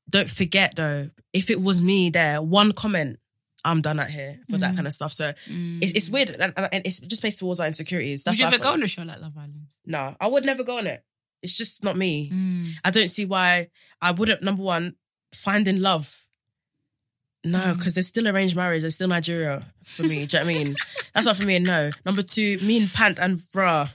[0.09, 3.19] don't forget though, if it was me there, one comment.
[3.67, 5.11] I'm done out here for that kind of stuff.
[5.11, 8.23] So it's, it's weird and, and- it's just based towards our insecurities.
[8.23, 9.67] That's Would you why I ever go thought- on a show like Love Island?
[9.85, 11.03] no, I would never go on it.
[11.43, 12.31] It's just not me.
[12.33, 12.67] Mm.
[12.83, 13.69] I don't see why
[14.01, 14.41] I wouldn't.
[14.41, 14.95] Number one,
[15.33, 16.23] finding love.
[17.43, 17.77] No, Mm.
[17.77, 18.81] because there's still arranged marriage.
[18.81, 20.25] There's still Nigeria for me.
[20.25, 20.75] do you know what I mean?
[21.13, 21.59] That's not for me.
[21.59, 21.91] No.
[22.05, 23.87] Number two, me and pant and bra,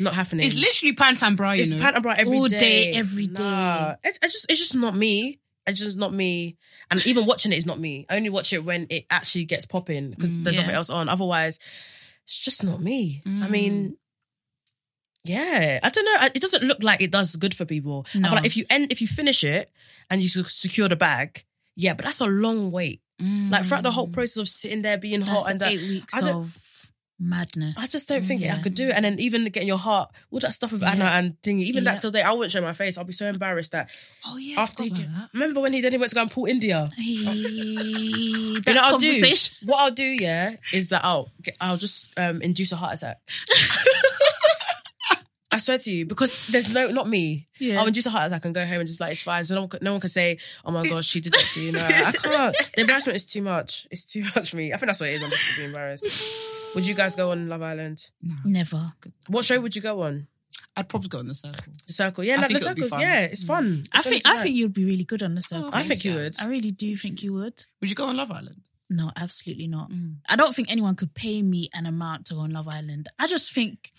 [0.00, 0.46] not happening.
[0.46, 1.80] It's literally pant and bra, you It's know.
[1.80, 2.58] pant and bra every All day.
[2.58, 3.42] day, every day.
[3.42, 3.96] Nah.
[4.04, 5.40] It, it just, it's just not me.
[5.66, 6.56] It's just not me.
[6.90, 8.06] And even watching it is not me.
[8.10, 10.62] I only watch it when it actually gets popping because mm, there's yeah.
[10.62, 11.08] something else on.
[11.08, 11.58] Otherwise,
[12.24, 13.22] it's just not me.
[13.26, 13.96] I mean, mm.
[15.24, 16.28] yeah, I don't know.
[16.34, 18.06] It doesn't look like it does good for people.
[18.14, 18.30] No.
[18.30, 19.70] like if you end, if you finish it
[20.10, 21.44] and you secure the bag,
[21.76, 23.00] yeah, but that's a long wait.
[23.20, 23.50] Mm.
[23.50, 26.20] Like throughout the whole process of sitting there being That's hot and that, eight weeks
[26.20, 26.58] of
[27.18, 27.78] madness.
[27.78, 28.94] I just don't think I could do it.
[28.96, 31.92] And then even getting your heart, all that stuff with Anna and thingy, even Yeah.
[31.92, 32.98] that today, I wouldn't show my face.
[32.98, 33.90] I'll be so embarrassed that
[34.26, 36.88] Oh yeah, after he, remember when he then he went to go and pull India.
[36.96, 39.32] Hey, that You know what I'll do?
[39.64, 41.28] What I'll do, yeah, is that I'll
[41.60, 43.18] I'll just um, induce a heart attack.
[45.54, 47.46] I swear to you, because there's no, not me.
[47.58, 47.80] Yeah.
[47.80, 49.44] I'll induce a heart attack and go home and just be like, it's fine.
[49.44, 51.60] So no one, can- no one can say, oh my gosh, she did that to
[51.60, 51.72] you.
[51.72, 52.56] No, I can't.
[52.74, 53.86] The embarrassment is too much.
[53.90, 54.72] It's too much for me.
[54.72, 55.22] I think that's what it is.
[55.22, 56.04] I'm just being embarrassed.
[56.74, 58.10] Would you guys go on Love Island?
[58.22, 58.34] No.
[58.44, 58.92] Never.
[59.28, 60.26] What show would you go on?
[60.76, 61.72] I'd probably go on the circle.
[61.86, 62.24] The Circle.
[62.24, 63.00] Yeah, I no, think the it would be Circle's, fun.
[63.00, 63.84] yeah, it's fun.
[63.92, 65.70] I think I think you'd be really good on the circle.
[65.72, 66.32] I think you would.
[66.42, 67.62] I really do think you would.
[67.80, 68.62] Would you go on Love Island?
[68.90, 69.90] No, absolutely not.
[69.90, 70.16] Mm.
[70.28, 73.08] I don't think anyone could pay me an amount to go on Love Island.
[73.20, 73.92] I just think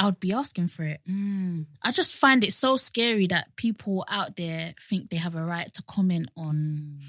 [0.00, 1.00] I would be asking for it.
[1.06, 1.66] Mm.
[1.82, 5.70] I just find it so scary that people out there think they have a right
[5.74, 7.00] to comment on,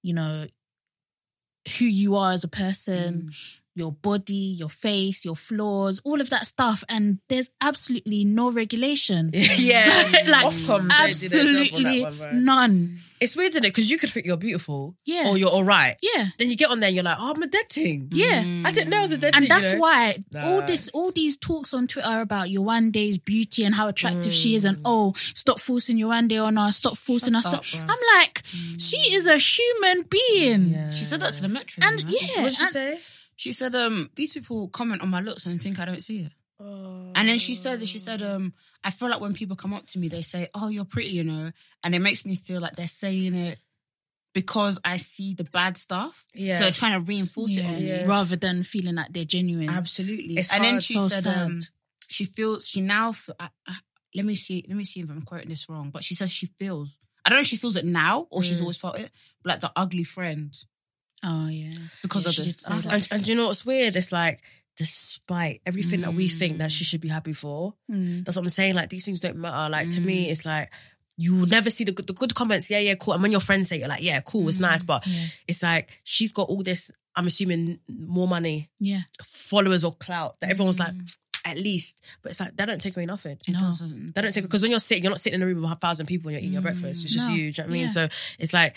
[0.00, 0.46] you know,
[1.78, 3.32] who you are as a person,
[3.74, 6.84] your body, your face, your flaws, all of that stuff.
[6.88, 9.30] And there's absolutely no regulation.
[9.34, 9.86] yeah,
[10.28, 12.34] like Ofcom, they did a job on absolutely one, right?
[12.34, 12.98] none.
[13.20, 13.68] It's weird, isn't it?
[13.68, 15.28] Because you could think you're beautiful, Yeah.
[15.28, 15.96] or you're all right.
[16.02, 16.26] Yeah.
[16.38, 18.08] Then you get on there and you're like, oh, I'm a dead thing.
[18.12, 18.42] Yeah.
[18.64, 19.42] I didn't know I was a dead thing.
[19.42, 19.48] and thing.
[19.48, 19.80] that's you know?
[19.80, 20.66] why all Nah.
[20.66, 24.78] this all these talks on twitter about Yewande's beauty and how attractive she is and
[24.84, 27.80] oh stop forcing Yewande on us stop forcing us up, to bruh.
[27.88, 28.42] i'm like
[28.78, 31.82] she is a human being She said that to the Metro.
[31.86, 32.12] and man.
[32.12, 33.00] yeah What did she and- say?
[33.38, 36.32] She said, um, these people comment on my looks and think I don't see it.
[36.58, 38.52] And then she said, she said, um,
[38.84, 41.24] I feel like when people come up to me, they say, "Oh, you're pretty," you
[41.24, 41.50] know,
[41.82, 43.58] and it makes me feel like they're saying it
[44.34, 46.24] because I see the bad stuff.
[46.34, 46.54] Yeah.
[46.54, 48.04] So they're trying to reinforce it yeah, me.
[48.06, 50.36] rather than feeling like they're genuine Absolutely.
[50.36, 51.60] It's and then she So said, um,
[52.08, 53.14] she feels she now.
[53.40, 53.74] I I
[54.14, 54.64] let me see.
[54.68, 55.90] Let me see if I'm quoting this wrong.
[55.90, 56.98] But she says she feels.
[57.24, 58.44] I don't know if she feels it now or Mm.
[58.44, 59.10] she's always felt it.
[59.42, 60.54] But like the ugly friend
[61.24, 62.62] oh yeah because Yeah, of this.
[62.62, 63.96] did And I was say like, And, and you know what's weird?
[63.96, 64.42] It's like,
[64.76, 66.88] despite everything that we think that she mm.
[66.88, 68.24] should be happy for, Mm.
[68.24, 68.74] that's what I'm saying.
[68.74, 69.70] Like, these things don't matter.
[69.70, 70.30] Like, to me, mm.
[70.30, 70.70] it's like,
[71.16, 72.70] you will never see the good, the good comments.
[72.70, 73.14] Yeah, yeah, cool.
[73.14, 74.62] And when your friends say it, you're like, yeah, cool, it's mm.
[74.62, 74.82] nice.
[74.82, 75.06] But
[75.48, 80.50] it's like, she's got all this, I'm assuming, more money, yeah followers or clout that
[80.50, 80.92] everyone's like,
[81.46, 82.04] at least.
[82.22, 83.32] But it's like, that don't take away nothing.
[83.32, 84.14] it doesn't.
[84.14, 85.76] They don't take because when you're sitting, you're not sitting in a room with a
[85.76, 87.04] thousand people and you're eating your breakfast.
[87.04, 87.34] It's just No.
[87.36, 87.52] you.
[87.52, 87.80] Do you know what I mean?
[87.82, 87.86] Yeah.
[87.86, 88.08] So
[88.38, 88.76] it's like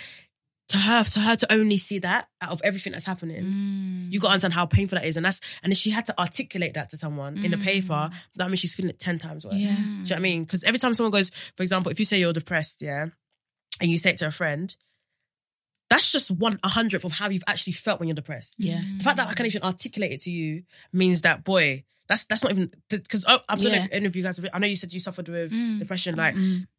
[0.70, 4.12] to her, to her to only see that out of everything that's happening, Mm.
[4.14, 6.20] you got to understand how painful that is, and that's and if she had to
[6.20, 9.56] articulate that to someone in the paper, that means she's feeling it ten times worse.
[9.56, 9.60] Mm.
[9.62, 9.76] Yeah.
[9.76, 10.44] Do you know what I mean?
[10.44, 13.08] Because every time someone goes, for example, if you say you're depressed, yeah,
[13.82, 14.76] and you say it to a friend,
[15.90, 18.58] that's just one a hundredth of how you've actually felt when you're depressed.
[18.60, 18.82] Yeah.
[18.98, 20.64] The fact that I can even articulate it to you
[20.94, 23.86] means that boy, that's that's not even because oh, I'm gonna Yeah.
[23.86, 24.40] if any of you guys.
[24.54, 26.16] I know you said you suffered with depression.
[26.16, 26.36] Like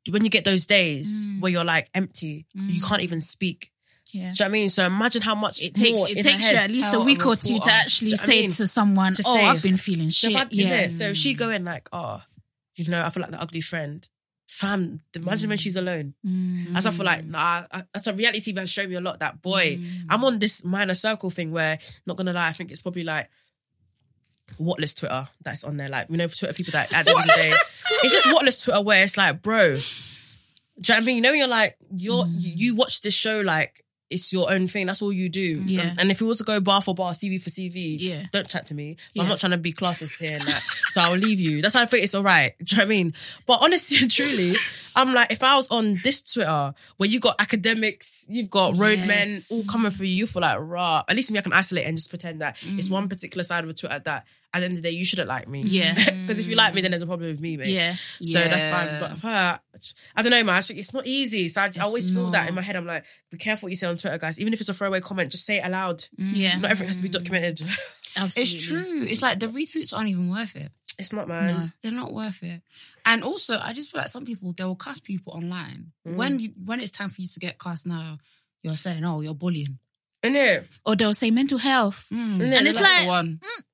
[0.09, 3.73] when you get those days where you're like empty, you can't even speak.
[4.13, 4.21] Yeah.
[4.21, 4.69] Do you know what I mean?
[4.69, 7.59] So imagine how much It takes it takes you at least a week or two
[7.59, 8.51] to actually Do you know what I say mean?
[8.51, 10.89] to someone, To "Oh, say- I've been feeling shit." I- yeah.
[10.89, 12.23] So she going like, oh,
[12.75, 14.09] you know, I feel like the ugly friend.
[14.49, 15.61] Fam, imagine when mm.
[15.61, 16.15] she's alone.
[16.27, 16.75] Mm.
[16.75, 19.21] As I feel like, nah, I, that's a reality TV has shown me a lot.
[19.21, 19.87] That boy, mm.
[20.09, 23.31] I'm on this minor circle thing where, not gonna lie, I think it's probably like
[24.59, 25.89] whatless Twitter that's on there.
[25.89, 27.53] Like, you know, Twitter people that at the end of the day,
[28.03, 29.81] it's just whatless Twitter where it's like, bro, do you
[30.89, 31.17] know what I mean?
[31.17, 34.67] You know, when you're like, you're, you you watch this show like, it's your own
[34.67, 34.87] thing.
[34.87, 35.63] That's all you do.
[35.65, 35.95] Yeah.
[35.99, 38.27] And if you was to go bar for bar, CV for CV, Yeah.
[38.33, 38.97] don't chat to me.
[39.15, 39.23] Yeah.
[39.23, 40.61] I'm not trying to be classist here and that.
[40.61, 41.63] so I'll leave you.
[41.63, 42.55] That's how I think it's all right.
[42.65, 43.13] Do you know what I mean?
[43.47, 44.55] But honestly and truly,
[44.97, 49.09] I'm like, if I was on this Twitter where you got academics, you've got roadmen
[49.29, 49.53] Yes.
[49.53, 51.05] all coming for you, you feel like, rah.
[51.09, 52.93] At least me, I can isolate and just pretend that it's mm.
[52.93, 55.29] one particular side of a Twitter that at the end of the day, you shouldn't
[55.29, 55.65] like me.
[55.65, 55.69] Mm.
[55.71, 55.95] Yeah.
[56.31, 57.69] Because if you like me, then there's a problem with me, mate.
[57.69, 57.93] yeah.
[57.93, 58.87] So that's fine.
[58.87, 59.01] Yeah.
[59.01, 59.61] But for her,
[60.15, 60.55] I don't know, man.
[60.55, 61.49] I just think it's not easy.
[61.49, 62.77] So I, I always feel that in my head.
[62.77, 64.39] I'm like, be careful what you say on Twitter, guys.
[64.39, 65.99] Even if it's a throwaway comment, just say it aloud.
[66.21, 66.31] Mm.
[66.35, 66.57] Yeah.
[66.59, 67.63] Not everything has to be documented.
[68.17, 68.43] Absolutely.
[68.43, 69.03] It's true.
[69.03, 70.71] It's like the retweets aren't even worth it.
[71.01, 71.73] it's not, man.
[71.83, 72.63] They're not worth it.
[73.05, 76.15] And also, I just feel like some people they will cuss people online mm.
[76.15, 77.87] when you when it's time for you to get cussed.
[77.87, 78.19] Now
[78.63, 79.79] you're saying, "Oh, you're bullying,"
[80.23, 80.69] Isn't it?
[80.85, 82.07] Or they'll say mental health.
[82.13, 82.35] Mm.
[82.35, 83.27] And And it's That's like, the one.
[83.27, 83.65] And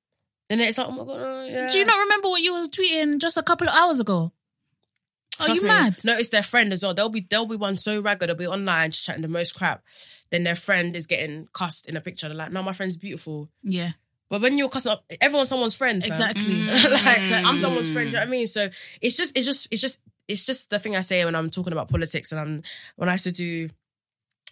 [0.49, 1.69] then it's like, oh my god, oh, yeah.
[1.69, 4.31] do you not remember what you was tweeting just a couple of hours ago?
[5.39, 5.67] Are you me.
[5.67, 5.97] mad?
[6.03, 6.93] No, it's their friend as well.
[6.93, 8.29] They'll be they'll be one so ragged.
[8.29, 9.83] They'll be online just chatting the most crap.
[10.29, 12.27] Then their friend is getting cussed in a picture.
[12.27, 13.49] They're like, no, my friend's beautiful.
[13.63, 13.91] Yeah.
[14.29, 16.03] But when you're cussing up, everyone's someone's friend.
[16.03, 16.11] fam.
[16.11, 16.65] Exactly.
[16.91, 18.09] like I'm someone's friend.
[18.09, 18.11] Mm.
[18.11, 18.47] Do you know what I mean?
[18.47, 18.69] So
[19.01, 21.71] it's just, it's just, it's just, it's just the thing I say when I'm talking
[21.71, 22.61] about politics and I'm
[22.97, 23.69] when I used to do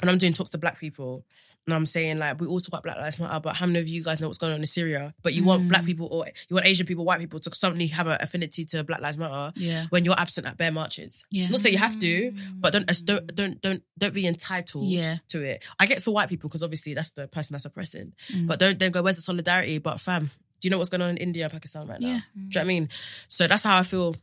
[0.02, 1.26] when I'm doing talks to black people.
[1.74, 4.04] I'm saying like we all talk about Black Lives Matter, but how many of you
[4.04, 5.16] guys know what's going on in Syria?
[5.24, 8.06] But you want black people or you want Asian people, white people to suddenly have
[8.06, 9.86] an affinity to Black Lives Matter Yeah.
[9.90, 11.26] when you're absent at bear marches.
[11.32, 11.48] Yeah.
[11.50, 15.18] Not say you have to, but don't don't don't don't don't be entitled Yeah.
[15.30, 15.64] to it.
[15.80, 18.14] I get for white people because obviously that's the person that's oppressing.
[18.32, 18.46] Mm.
[18.48, 19.80] But don't then go, where's the solidarity?
[19.80, 20.26] But fam,
[20.62, 22.08] do you know what's going on in India and Pakistan right now?
[22.08, 22.20] Yeah.
[22.36, 22.90] Do you know what I mean?
[23.28, 24.16] So that's how I feel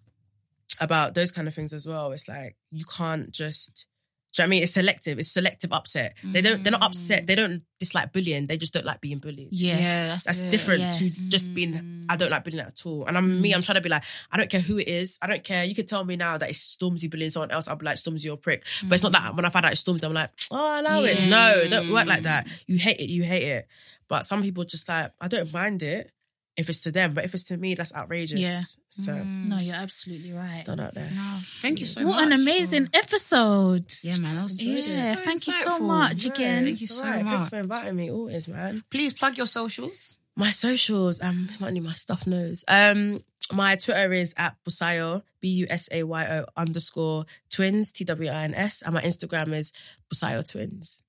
[0.80, 2.12] about those kind of things as well.
[2.12, 3.86] It's like you can't just
[4.34, 4.62] do you know what I mean?
[4.62, 5.18] It's selective.
[5.18, 6.16] It's selective upset.
[6.24, 6.64] They don't.
[6.64, 7.26] They're not upset.
[7.26, 8.46] They don't dislike bullying.
[8.46, 9.48] They just don't like being bullied.
[9.50, 9.78] Yes.
[9.80, 10.50] Yeah, that's That's it.
[10.50, 10.98] different Yes.
[11.00, 12.06] to just being.
[12.08, 13.04] I don't like bullying at all.
[13.04, 13.52] And I'm me.
[13.52, 14.04] I'm trying to be like.
[14.30, 15.18] I don't care who it is.
[15.20, 15.64] I don't care.
[15.64, 17.68] You could tell me now that it's Stormzy bullying someone else.
[17.68, 18.64] I'll be like Stormzy, you're a prick.
[18.84, 21.02] But it's not that when I find out it's Stormzy, I'm like, oh, I allow
[21.04, 21.28] it.
[21.28, 22.48] No, don't work like that.
[22.66, 23.10] You hate it.
[23.10, 23.68] You hate it.
[24.08, 26.10] But some people just like I don't mind it
[26.56, 28.38] if it's to them, but if it's to me, that's outrageous.
[28.40, 28.60] Yeah.
[28.88, 30.50] So No, you're absolutely right.
[30.56, 31.10] it's done out there.
[31.14, 32.26] No, thank you so What much.
[32.26, 33.86] an amazing episode.
[34.02, 34.36] Yeah, man.
[34.36, 35.86] That was Yeah, so thank you so insightful.
[35.86, 36.64] much again.
[36.64, 37.24] Thank you It's so alright.
[37.24, 37.48] Thanks much.
[37.50, 38.10] for inviting me.
[38.10, 38.84] Always, man.
[38.90, 40.18] Please plug your socials.
[40.36, 42.64] My socials, um, might need my stuff knows.
[42.68, 43.22] Um,
[43.52, 48.30] my Twitter is at Busayo, B U S A Y O underscore twins, T W
[48.30, 49.72] I N S, and my Instagram is
[50.12, 51.02] Busayo Twins.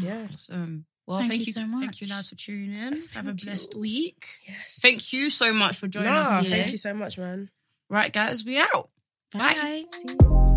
[0.00, 0.26] Yeah.
[0.32, 0.86] Awesome.
[1.06, 1.80] Well, Thank thank, you you, so much.
[1.80, 3.02] Thank you, lads, for tuning in.
[3.14, 3.80] Have a blessed you.
[3.80, 4.26] week.
[4.46, 4.78] Yes.
[4.80, 6.48] Thank you so much for joining Nah, us.
[6.48, 7.50] thank you so much, man.
[7.88, 8.88] Right, guys, we out.
[9.32, 9.54] Bye.
[9.54, 9.84] Bye.
[9.88, 10.56] See you.